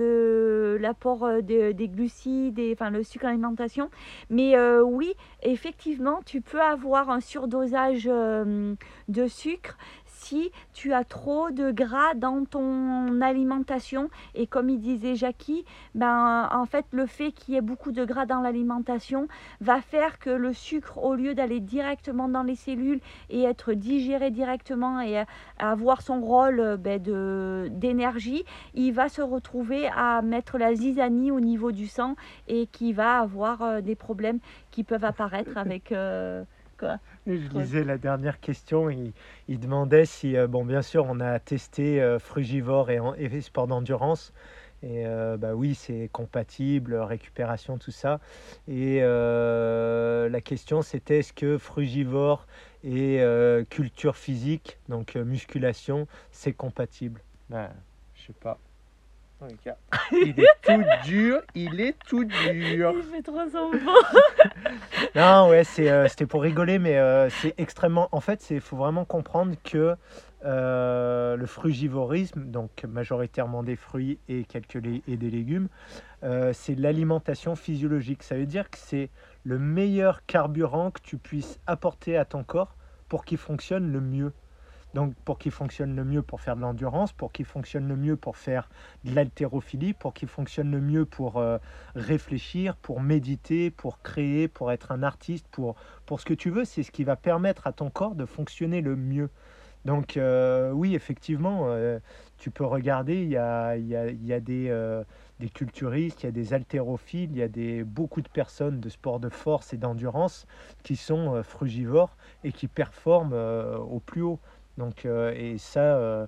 l'apport 0.80 1.40
des 1.40 1.88
glucides 1.88 2.58
et 2.58 2.72
enfin, 2.72 2.90
le 2.90 3.04
sucre 3.04 3.26
en 3.26 3.28
alimentation. 3.28 3.88
Mais 4.28 4.58
oui, 4.80 5.12
effectivement, 5.42 6.20
tu 6.24 6.40
peux 6.40 6.60
avoir 6.60 7.10
un 7.10 7.20
surdosage 7.20 8.04
de 8.04 9.26
sucre 9.28 9.76
si 10.26 10.50
tu 10.72 10.92
as 10.92 11.04
trop 11.04 11.50
de 11.50 11.70
gras 11.70 12.14
dans 12.14 12.44
ton 12.44 13.20
alimentation. 13.20 14.10
Et 14.34 14.46
comme 14.46 14.68
il 14.68 14.80
disait 14.80 15.14
Jackie, 15.14 15.64
ben, 15.94 16.48
en 16.52 16.66
fait, 16.66 16.84
le 16.90 17.06
fait 17.06 17.30
qu'il 17.32 17.54
y 17.54 17.56
ait 17.56 17.60
beaucoup 17.60 17.92
de 17.92 18.04
gras 18.04 18.26
dans 18.26 18.40
l'alimentation 18.40 19.28
va 19.60 19.80
faire 19.80 20.18
que 20.18 20.30
le 20.30 20.52
sucre, 20.52 20.98
au 20.98 21.14
lieu 21.14 21.34
d'aller 21.34 21.60
directement 21.60 22.28
dans 22.28 22.42
les 22.42 22.56
cellules 22.56 23.00
et 23.30 23.42
être 23.42 23.72
digéré 23.72 24.30
directement 24.30 25.00
et 25.00 25.22
avoir 25.58 26.02
son 26.02 26.20
rôle 26.20 26.76
ben, 26.76 27.00
d'énergie, 27.70 28.44
il 28.74 28.92
va 28.92 29.08
se 29.08 29.22
retrouver 29.22 29.88
à 29.94 30.22
mettre 30.22 30.58
la 30.58 30.74
zizanie 30.74 31.30
au 31.30 31.40
niveau 31.40 31.70
du 31.70 31.86
sang 31.86 32.16
et 32.48 32.66
qui 32.66 32.92
va 32.92 33.20
avoir 33.20 33.62
euh, 33.62 33.80
des 33.80 33.94
problèmes 33.94 34.40
qui 34.70 34.82
peuvent 34.82 35.04
apparaître 35.04 35.56
avec... 35.56 35.92
Euh, 35.92 36.44
je 37.26 37.48
lisais 37.48 37.84
la 37.84 37.98
dernière 37.98 38.40
question, 38.40 38.88
il, 38.90 39.12
il 39.48 39.58
demandait 39.58 40.04
si, 40.04 40.36
euh, 40.36 40.46
bon 40.46 40.64
bien 40.64 40.82
sûr 40.82 41.04
on 41.08 41.20
a 41.20 41.38
testé 41.40 42.00
euh, 42.00 42.18
frugivore 42.18 42.90
et, 42.90 43.00
et 43.18 43.40
sport 43.40 43.66
d'endurance, 43.66 44.32
et 44.82 45.06
euh, 45.06 45.36
bah 45.36 45.54
oui 45.54 45.74
c'est 45.74 46.08
compatible, 46.12 46.94
récupération, 46.94 47.78
tout 47.78 47.90
ça. 47.90 48.20
Et 48.68 49.00
la 49.00 50.40
question 50.40 50.82
c'était 50.82 51.18
est-ce 51.18 51.32
que 51.32 51.58
frugivore 51.58 52.46
et 52.84 53.20
culture 53.70 54.16
physique, 54.16 54.78
donc 54.88 55.16
musculation, 55.16 56.06
c'est 56.30 56.52
compatible? 56.52 57.22
Ben, 57.50 57.70
Je 58.14 58.26
sais 58.26 58.32
pas. 58.32 58.58
Il 60.12 60.40
est 60.40 60.48
tout 60.62 60.82
dur, 61.04 61.42
il 61.54 61.80
est 61.80 61.98
tout 62.08 62.24
dur. 62.24 62.94
Il 62.96 63.02
fait 63.02 63.22
trop 63.22 63.48
son 63.50 63.70
non, 65.14 65.50
ouais, 65.50 65.62
euh, 65.78 66.08
c'était 66.08 66.26
pour 66.26 66.42
rigoler, 66.42 66.78
mais 66.78 66.96
euh, 66.96 67.28
c'est 67.28 67.54
extrêmement. 67.58 68.08
En 68.12 68.20
fait, 68.20 68.48
il 68.50 68.60
faut 68.60 68.76
vraiment 68.76 69.04
comprendre 69.04 69.54
que 69.62 69.94
euh, 70.44 71.36
le 71.36 71.46
frugivorisme, 71.46 72.44
donc 72.44 72.84
majoritairement 72.84 73.62
des 73.62 73.76
fruits 73.76 74.18
et 74.28 74.44
quelques 74.44 74.76
et 75.06 75.16
des 75.16 75.30
légumes, 75.30 75.68
c'est 76.52 76.74
l'alimentation 76.74 77.54
physiologique. 77.54 78.22
Ça 78.22 78.36
veut 78.36 78.46
dire 78.46 78.68
que 78.70 78.78
c'est 78.78 79.10
le 79.44 79.58
meilleur 79.58 80.24
carburant 80.26 80.90
que 80.90 81.00
tu 81.00 81.18
puisses 81.18 81.60
apporter 81.66 82.16
à 82.16 82.24
ton 82.24 82.42
corps 82.42 82.74
pour 83.08 83.24
qu'il 83.24 83.38
fonctionne 83.38 83.92
le 83.92 84.00
mieux. 84.00 84.32
Donc 84.96 85.14
pour 85.26 85.38
qu'il 85.38 85.52
fonctionne 85.52 85.94
le 85.94 86.06
mieux 86.06 86.22
pour 86.22 86.40
faire 86.40 86.56
de 86.56 86.62
l'endurance, 86.62 87.12
pour 87.12 87.30
qu'il 87.30 87.44
fonctionne 87.44 87.86
le 87.86 87.96
mieux 87.96 88.16
pour 88.16 88.38
faire 88.38 88.70
de 89.04 89.14
l'haltérophilie, 89.14 89.92
pour 89.92 90.14
qu'il 90.14 90.26
fonctionne 90.26 90.70
le 90.70 90.80
mieux 90.80 91.04
pour 91.04 91.36
euh, 91.36 91.58
réfléchir, 91.94 92.76
pour 92.76 93.02
méditer, 93.02 93.70
pour 93.70 94.00
créer, 94.00 94.48
pour 94.48 94.72
être 94.72 94.92
un 94.92 95.02
artiste, 95.02 95.48
pour, 95.50 95.76
pour 96.06 96.18
ce 96.18 96.24
que 96.24 96.32
tu 96.32 96.48
veux, 96.48 96.64
c'est 96.64 96.82
ce 96.82 96.90
qui 96.90 97.04
va 97.04 97.14
permettre 97.14 97.66
à 97.66 97.72
ton 97.72 97.90
corps 97.90 98.14
de 98.14 98.24
fonctionner 98.24 98.80
le 98.80 98.96
mieux. 98.96 99.28
Donc 99.84 100.16
euh, 100.16 100.70
oui, 100.70 100.94
effectivement, 100.94 101.66
euh, 101.66 101.98
tu 102.38 102.50
peux 102.50 102.64
regarder, 102.64 103.20
il 103.20 103.28
y 103.28 103.36
a, 103.36 103.76
des, 104.40 105.02
des, 105.40 105.48
culturistes, 105.50 106.22
il 106.22 106.26
y 106.26 106.28
a 106.30 106.32
des 106.32 106.54
haltérophiles, 106.54 107.32
il 107.32 107.36
y 107.36 107.42
a 107.42 107.48
des, 107.48 107.84
beaucoup 107.84 108.22
de 108.22 108.30
personnes 108.30 108.80
de 108.80 108.88
sport 108.88 109.20
de 109.20 109.28
force 109.28 109.74
et 109.74 109.76
d'endurance 109.76 110.46
qui 110.84 110.96
sont 110.96 111.42
frugivores 111.42 112.16
et 112.44 112.50
qui 112.50 112.66
performent 112.66 113.34
au 113.34 114.00
plus 114.00 114.22
haut. 114.22 114.40
Donc, 114.78 115.06
euh, 115.06 115.32
et 115.34 115.58
ça, 115.58 115.80
euh, 115.80 116.26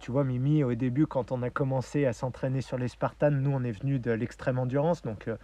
tu 0.00 0.10
vois, 0.10 0.24
Mimi, 0.24 0.64
au 0.64 0.74
début, 0.74 1.06
quand 1.06 1.32
on 1.32 1.42
a 1.42 1.50
commencé 1.50 2.06
à 2.06 2.12
s'entraîner 2.12 2.60
sur 2.60 2.78
les 2.78 2.88
Spartans, 2.88 3.30
nous, 3.30 3.50
on 3.52 3.62
est 3.62 3.72
venu 3.72 3.98
de 3.98 4.10
l'extrême 4.10 4.58
endurance. 4.58 5.02
Donc, 5.02 5.28
euh, 5.28 5.36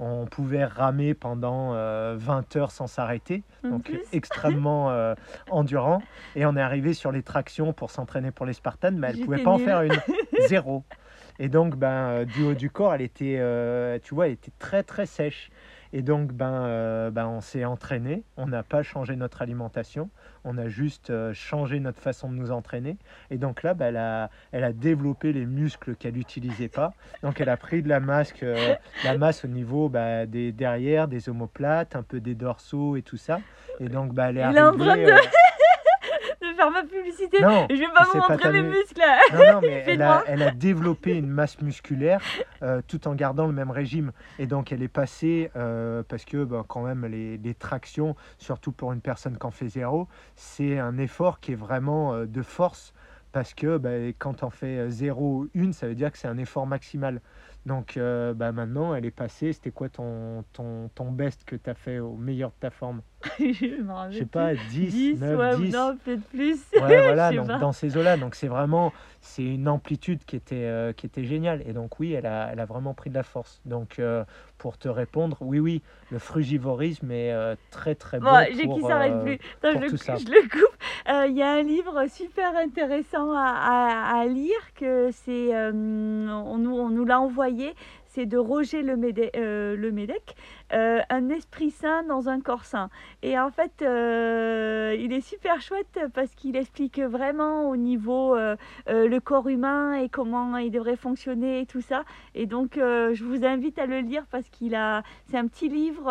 on 0.00 0.26
pouvait 0.26 0.64
ramer 0.64 1.14
pendant 1.14 1.72
20 2.16 2.56
heures 2.56 2.72
sans 2.72 2.88
s'arrêter. 2.88 3.44
Donc, 3.62 3.92
extrêmement 4.12 5.14
endurant. 5.50 6.02
Et 6.34 6.44
on 6.46 6.56
est 6.56 6.60
arrivé 6.60 6.94
sur 6.94 7.12
les 7.12 7.22
tractions 7.22 7.72
pour 7.72 7.92
s'entraîner 7.92 8.32
pour 8.32 8.44
les 8.44 8.54
Spartans, 8.54 8.90
mais 8.90 9.10
elle 9.10 9.20
ne 9.20 9.24
pouvait 9.24 9.44
pas 9.44 9.52
en 9.52 9.58
faire 9.58 9.82
une. 9.82 9.94
Zéro. 10.48 10.82
Et 11.38 11.48
donc, 11.48 11.76
ben, 11.76 12.24
du 12.24 12.42
haut 12.42 12.54
du 12.54 12.70
corps, 12.70 12.92
elle 12.92 13.02
était, 13.02 13.40
tu 14.02 14.16
vois, 14.16 14.26
elle 14.26 14.32
était 14.32 14.52
très, 14.58 14.82
très 14.82 15.06
sèche. 15.06 15.52
Et 15.96 16.02
donc, 16.02 16.32
ben, 16.32 16.64
euh, 16.66 17.10
ben 17.12 17.28
on 17.28 17.40
s'est 17.40 17.64
entraîné. 17.64 18.24
On 18.36 18.48
n'a 18.48 18.64
pas 18.64 18.82
changé 18.82 19.14
notre 19.14 19.42
alimentation. 19.42 20.10
On 20.42 20.58
a 20.58 20.66
juste 20.66 21.10
euh, 21.10 21.32
changé 21.32 21.78
notre 21.78 22.00
façon 22.00 22.28
de 22.28 22.34
nous 22.34 22.50
entraîner. 22.50 22.96
Et 23.30 23.38
donc 23.38 23.62
là, 23.62 23.74
ben, 23.74 23.86
elle, 23.86 23.96
a, 23.98 24.30
elle 24.50 24.64
a 24.64 24.72
développé 24.72 25.32
les 25.32 25.46
muscles 25.46 25.94
qu'elle 25.94 26.14
n'utilisait 26.14 26.68
pas. 26.68 26.94
Donc, 27.22 27.40
elle 27.40 27.48
a 27.48 27.56
pris 27.56 27.80
de 27.80 27.88
la, 27.88 28.00
masse, 28.00 28.34
euh, 28.42 28.74
la 29.04 29.16
masse 29.16 29.44
au 29.44 29.48
niveau 29.48 29.88
ben, 29.88 30.28
des 30.28 30.50
derrière, 30.50 31.06
des 31.06 31.28
omoplates, 31.28 31.94
un 31.94 32.02
peu 32.02 32.18
des 32.18 32.34
dorsaux 32.34 32.96
et 32.96 33.02
tout 33.02 33.16
ça. 33.16 33.38
Et 33.78 33.88
donc, 33.88 34.14
ben, 34.14 34.30
elle 34.30 34.38
est 34.38 34.42
arrivée 34.42 35.12
faire 36.64 36.82
ma 36.82 36.88
publicité. 36.88 37.38
je 37.38 37.78
vais 37.78 37.92
pas 37.94 38.04
vous 38.12 38.18
montrer 38.18 38.52
mes 38.52 38.62
muscles. 38.62 39.02
Non, 39.32 39.38
non, 39.52 39.60
mais 39.62 39.84
elle 39.86 40.02
a, 40.02 40.24
elle 40.26 40.42
a, 40.42 40.50
développé 40.50 41.16
une 41.16 41.28
masse 41.28 41.60
musculaire 41.60 42.20
euh, 42.62 42.80
tout 42.86 43.06
en 43.08 43.14
gardant 43.14 43.46
le 43.46 43.52
même 43.52 43.70
régime. 43.70 44.12
Et 44.38 44.46
donc, 44.46 44.72
elle 44.72 44.82
est 44.82 44.88
passée, 44.88 45.50
euh, 45.56 46.02
parce 46.08 46.24
que 46.24 46.44
ben, 46.44 46.64
quand 46.66 46.82
même, 46.82 47.06
les, 47.06 47.36
les, 47.38 47.54
tractions, 47.54 48.16
surtout 48.38 48.72
pour 48.72 48.92
une 48.92 49.00
personne 49.00 49.38
qui 49.38 49.46
en 49.46 49.50
fait 49.50 49.68
zéro, 49.68 50.08
c'est 50.36 50.78
un 50.78 50.98
effort 50.98 51.40
qui 51.40 51.52
est 51.52 51.56
vraiment 51.56 52.14
euh, 52.14 52.26
de 52.26 52.42
force 52.42 52.92
parce 53.32 53.52
que 53.52 53.78
bah, 53.78 53.90
quand 54.16 54.44
on 54.44 54.50
fait 54.50 54.88
0 54.90 55.20
ou 55.20 55.48
1, 55.56 55.72
ça 55.72 55.88
veut 55.88 55.96
dire 55.96 56.12
que 56.12 56.18
c'est 56.18 56.28
un 56.28 56.38
effort 56.38 56.68
maximal. 56.68 57.20
Donc 57.66 57.96
euh, 57.96 58.34
bah, 58.34 58.52
maintenant, 58.52 58.94
elle 58.94 59.06
est 59.06 59.10
passée. 59.10 59.52
C'était 59.54 59.70
quoi 59.70 59.88
ton, 59.88 60.44
ton, 60.52 60.90
ton 60.94 61.10
best 61.10 61.44
que 61.44 61.56
tu 61.56 61.70
as 61.70 61.74
fait 61.74 61.98
au 61.98 62.14
meilleur 62.14 62.50
de 62.50 62.56
ta 62.60 62.70
forme? 62.70 63.00
Je 63.38 63.80
me 63.80 63.88
Je 63.88 63.90
rappelle 63.92 64.12
sais 64.18 64.26
pas, 64.26 64.54
10, 64.54 64.90
10, 64.90 65.20
9, 65.20 65.38
ouais, 65.38 65.56
10. 65.56 65.72
non, 65.74 65.96
peut-être 65.96 66.24
plus. 66.28 66.58
Ouais, 66.74 67.00
voilà, 67.02 67.32
donc 67.32 67.46
dans 67.58 67.72
ces 67.72 67.96
eaux-là. 67.96 68.18
Donc 68.18 68.34
c'est 68.34 68.48
vraiment, 68.48 68.92
c'est 69.22 69.44
une 69.44 69.66
amplitude 69.68 70.24
qui 70.26 70.36
était, 70.36 70.56
euh, 70.64 70.92
qui 70.92 71.06
était 71.06 71.24
géniale. 71.24 71.62
Et 71.66 71.72
donc 71.72 71.98
oui, 72.00 72.12
elle 72.12 72.26
a, 72.26 72.50
elle 72.52 72.60
a 72.60 72.66
vraiment 72.66 72.92
pris 72.92 73.08
de 73.08 73.14
la 73.14 73.22
force. 73.22 73.62
Donc 73.64 73.98
euh, 73.98 74.24
pour 74.58 74.76
te 74.76 74.88
répondre, 74.88 75.38
oui, 75.40 75.58
oui, 75.58 75.82
le 76.10 76.18
frugivorisme 76.18 77.10
est 77.10 77.56
très 77.70 77.94
très 77.94 78.20
bon 78.20 78.26
Bon, 78.26 78.44
j'ai 78.54 78.68
qui 78.68 78.82
s'arrête 78.82 79.22
plus. 79.22 79.38
Attends, 79.62 79.80
le- 79.80 79.88
je 79.88 80.30
le 80.30 80.48
coupe. 80.50 80.76
Euh, 81.08 81.26
Il 81.28 81.36
y 81.36 81.42
a 81.42 81.52
un 81.52 81.62
livre 81.62 82.06
super 82.08 82.56
intéressant 82.56 83.32
à, 83.34 84.24
lire 84.26 84.74
que 84.74 85.10
c'est, 85.12 85.54
euh, 85.54 85.70
on 85.72 86.58
nous 86.58 87.04
l'a 87.04 87.20
envoyé. 87.20 87.74
C'est 88.14 88.26
de 88.26 88.38
Roger 88.38 88.82
Lemedec, 88.82 89.36
euh, 89.36 89.74
Lemedec, 89.76 90.36
euh, 90.72 91.00
Un 91.10 91.30
esprit 91.30 91.72
sain 91.72 92.04
dans 92.04 92.28
un 92.28 92.40
corps 92.40 92.64
sain. 92.64 92.88
Et 93.24 93.36
en 93.36 93.50
fait, 93.50 93.82
euh, 93.82 94.96
il 94.96 95.12
est 95.12 95.20
super 95.20 95.60
chouette 95.60 95.98
parce 96.14 96.32
qu'il 96.36 96.54
explique 96.54 97.00
vraiment 97.00 97.68
au 97.68 97.74
niveau 97.74 98.36
le 98.86 99.18
corps 99.18 99.48
humain 99.48 99.94
et 99.94 100.08
comment 100.08 100.56
il 100.58 100.70
devrait 100.70 100.94
fonctionner 100.94 101.62
et 101.62 101.66
tout 101.66 101.80
ça. 101.80 102.04
Et 102.36 102.46
donc, 102.46 102.74
je 102.76 103.24
vous 103.24 103.44
invite 103.44 103.80
à 103.80 103.86
le 103.86 103.98
lire 103.98 104.24
parce 104.30 104.48
qu'il 104.48 104.76
a, 104.76 105.02
c'est 105.28 105.36
un 105.36 105.48
petit 105.48 105.68
livre 105.68 106.06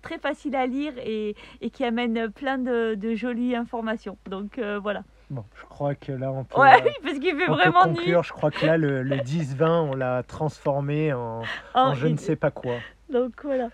très 0.00 0.18
facile 0.18 0.54
à 0.54 0.68
lire 0.68 0.92
et, 1.04 1.34
et 1.60 1.70
qui 1.70 1.82
amène 1.84 2.30
plein 2.30 2.58
de, 2.58 3.14
jolies 3.16 3.56
informations. 3.56 4.16
Donc 4.28 4.60
voilà. 4.80 5.02
Bon, 5.32 5.44
je 5.58 5.64
crois 5.64 5.94
que 5.94 6.12
là 6.12 6.30
on 6.30 6.44
peut, 6.44 6.60
Ouais, 6.60 6.74
euh, 6.86 6.90
parce 7.02 7.18
qu'il 7.18 7.34
fait 7.36 7.44
on 7.48 7.54
peut 7.54 7.62
vraiment 7.62 7.86
nuit. 7.86 7.94
conclure. 7.96 8.22
Je 8.22 8.32
crois 8.32 8.50
que 8.50 8.66
là 8.66 8.76
le, 8.76 9.02
le 9.02 9.16
10-20, 9.16 9.64
on 9.90 9.94
l'a 9.94 10.22
transformé 10.22 11.14
en, 11.14 11.40
en 11.74 11.92
Oh, 11.92 11.94
je 11.94 12.06
ne 12.06 12.18
sais 12.18 12.36
pas 12.36 12.50
quoi. 12.50 12.74
Donc 13.10 13.32
voilà. 13.42 13.68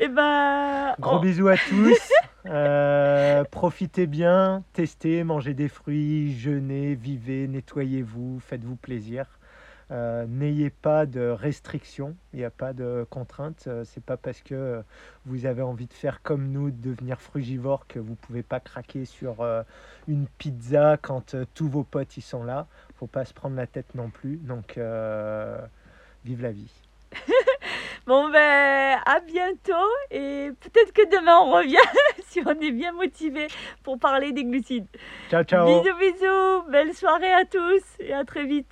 Et 0.00 0.08
ben. 0.08 0.94
Gros 0.98 1.16
on- 1.16 1.20
bisous 1.20 1.48
à 1.48 1.56
tous. 1.56 2.12
Euh, 2.48 3.42
profitez 3.50 4.06
bien, 4.06 4.62
testez, 4.72 5.24
mangez 5.24 5.52
des 5.52 5.66
fruits, 5.68 6.32
jeûnez, 6.38 6.94
vivez, 6.94 7.48
nettoyez-vous, 7.48 8.38
faites-vous 8.38 8.76
plaisir. 8.76 9.26
Euh, 9.90 10.26
N'ayez 10.26 10.70
pas 10.70 11.06
de 11.06 11.28
restrictions, 11.28 12.16
il 12.32 12.40
n'y 12.40 12.44
a 12.44 12.50
pas 12.50 12.72
de 12.72 13.06
contraintes. 13.08 13.64
Euh, 13.68 13.84
C'est 13.84 14.02
pas 14.02 14.16
parce 14.16 14.40
que 14.42 14.54
euh, 14.54 14.82
vous 15.26 15.46
avez 15.46 15.62
envie 15.62 15.86
de 15.86 15.92
faire 15.92 16.22
comme 16.22 16.48
nous, 16.50 16.70
de 16.70 16.90
devenir 16.90 17.20
frugivore, 17.20 17.86
que 17.86 17.98
vous 17.98 18.16
pouvez 18.16 18.42
pas 18.42 18.58
craquer 18.60 19.04
sur 19.04 19.40
euh, 19.40 19.62
une 20.08 20.26
pizza 20.38 20.96
quand 21.00 21.34
euh, 21.34 21.44
tous 21.54 21.68
vos 21.68 21.84
potes 21.84 22.16
y 22.16 22.20
sont 22.20 22.42
là. 22.42 22.66
Faut 22.96 23.06
pas 23.06 23.24
se 23.24 23.32
prendre 23.34 23.56
la 23.56 23.66
tête 23.66 23.94
non 23.94 24.10
plus. 24.10 24.36
Donc, 24.36 24.78
vive 26.24 26.42
la 26.42 26.52
vie. 26.52 26.72
Bon 28.06 28.28
ben 28.30 29.00
à 29.04 29.18
bientôt 29.18 29.72
et 30.12 30.50
peut-être 30.60 30.92
que 30.92 31.10
demain 31.10 31.40
on 31.40 31.50
revient 31.56 31.76
si 32.28 32.40
on 32.46 32.52
est 32.60 32.70
bien 32.70 32.92
motivé 32.92 33.48
pour 33.82 33.98
parler 33.98 34.30
des 34.30 34.44
glucides. 34.44 34.86
Ciao, 35.28 35.42
ciao. 35.42 35.66
Bisous 35.66 35.96
bisous, 35.98 36.70
belle 36.70 36.94
soirée 36.94 37.32
à 37.32 37.44
tous 37.44 37.82
et 37.98 38.12
à 38.12 38.24
très 38.24 38.46
vite. 38.46 38.70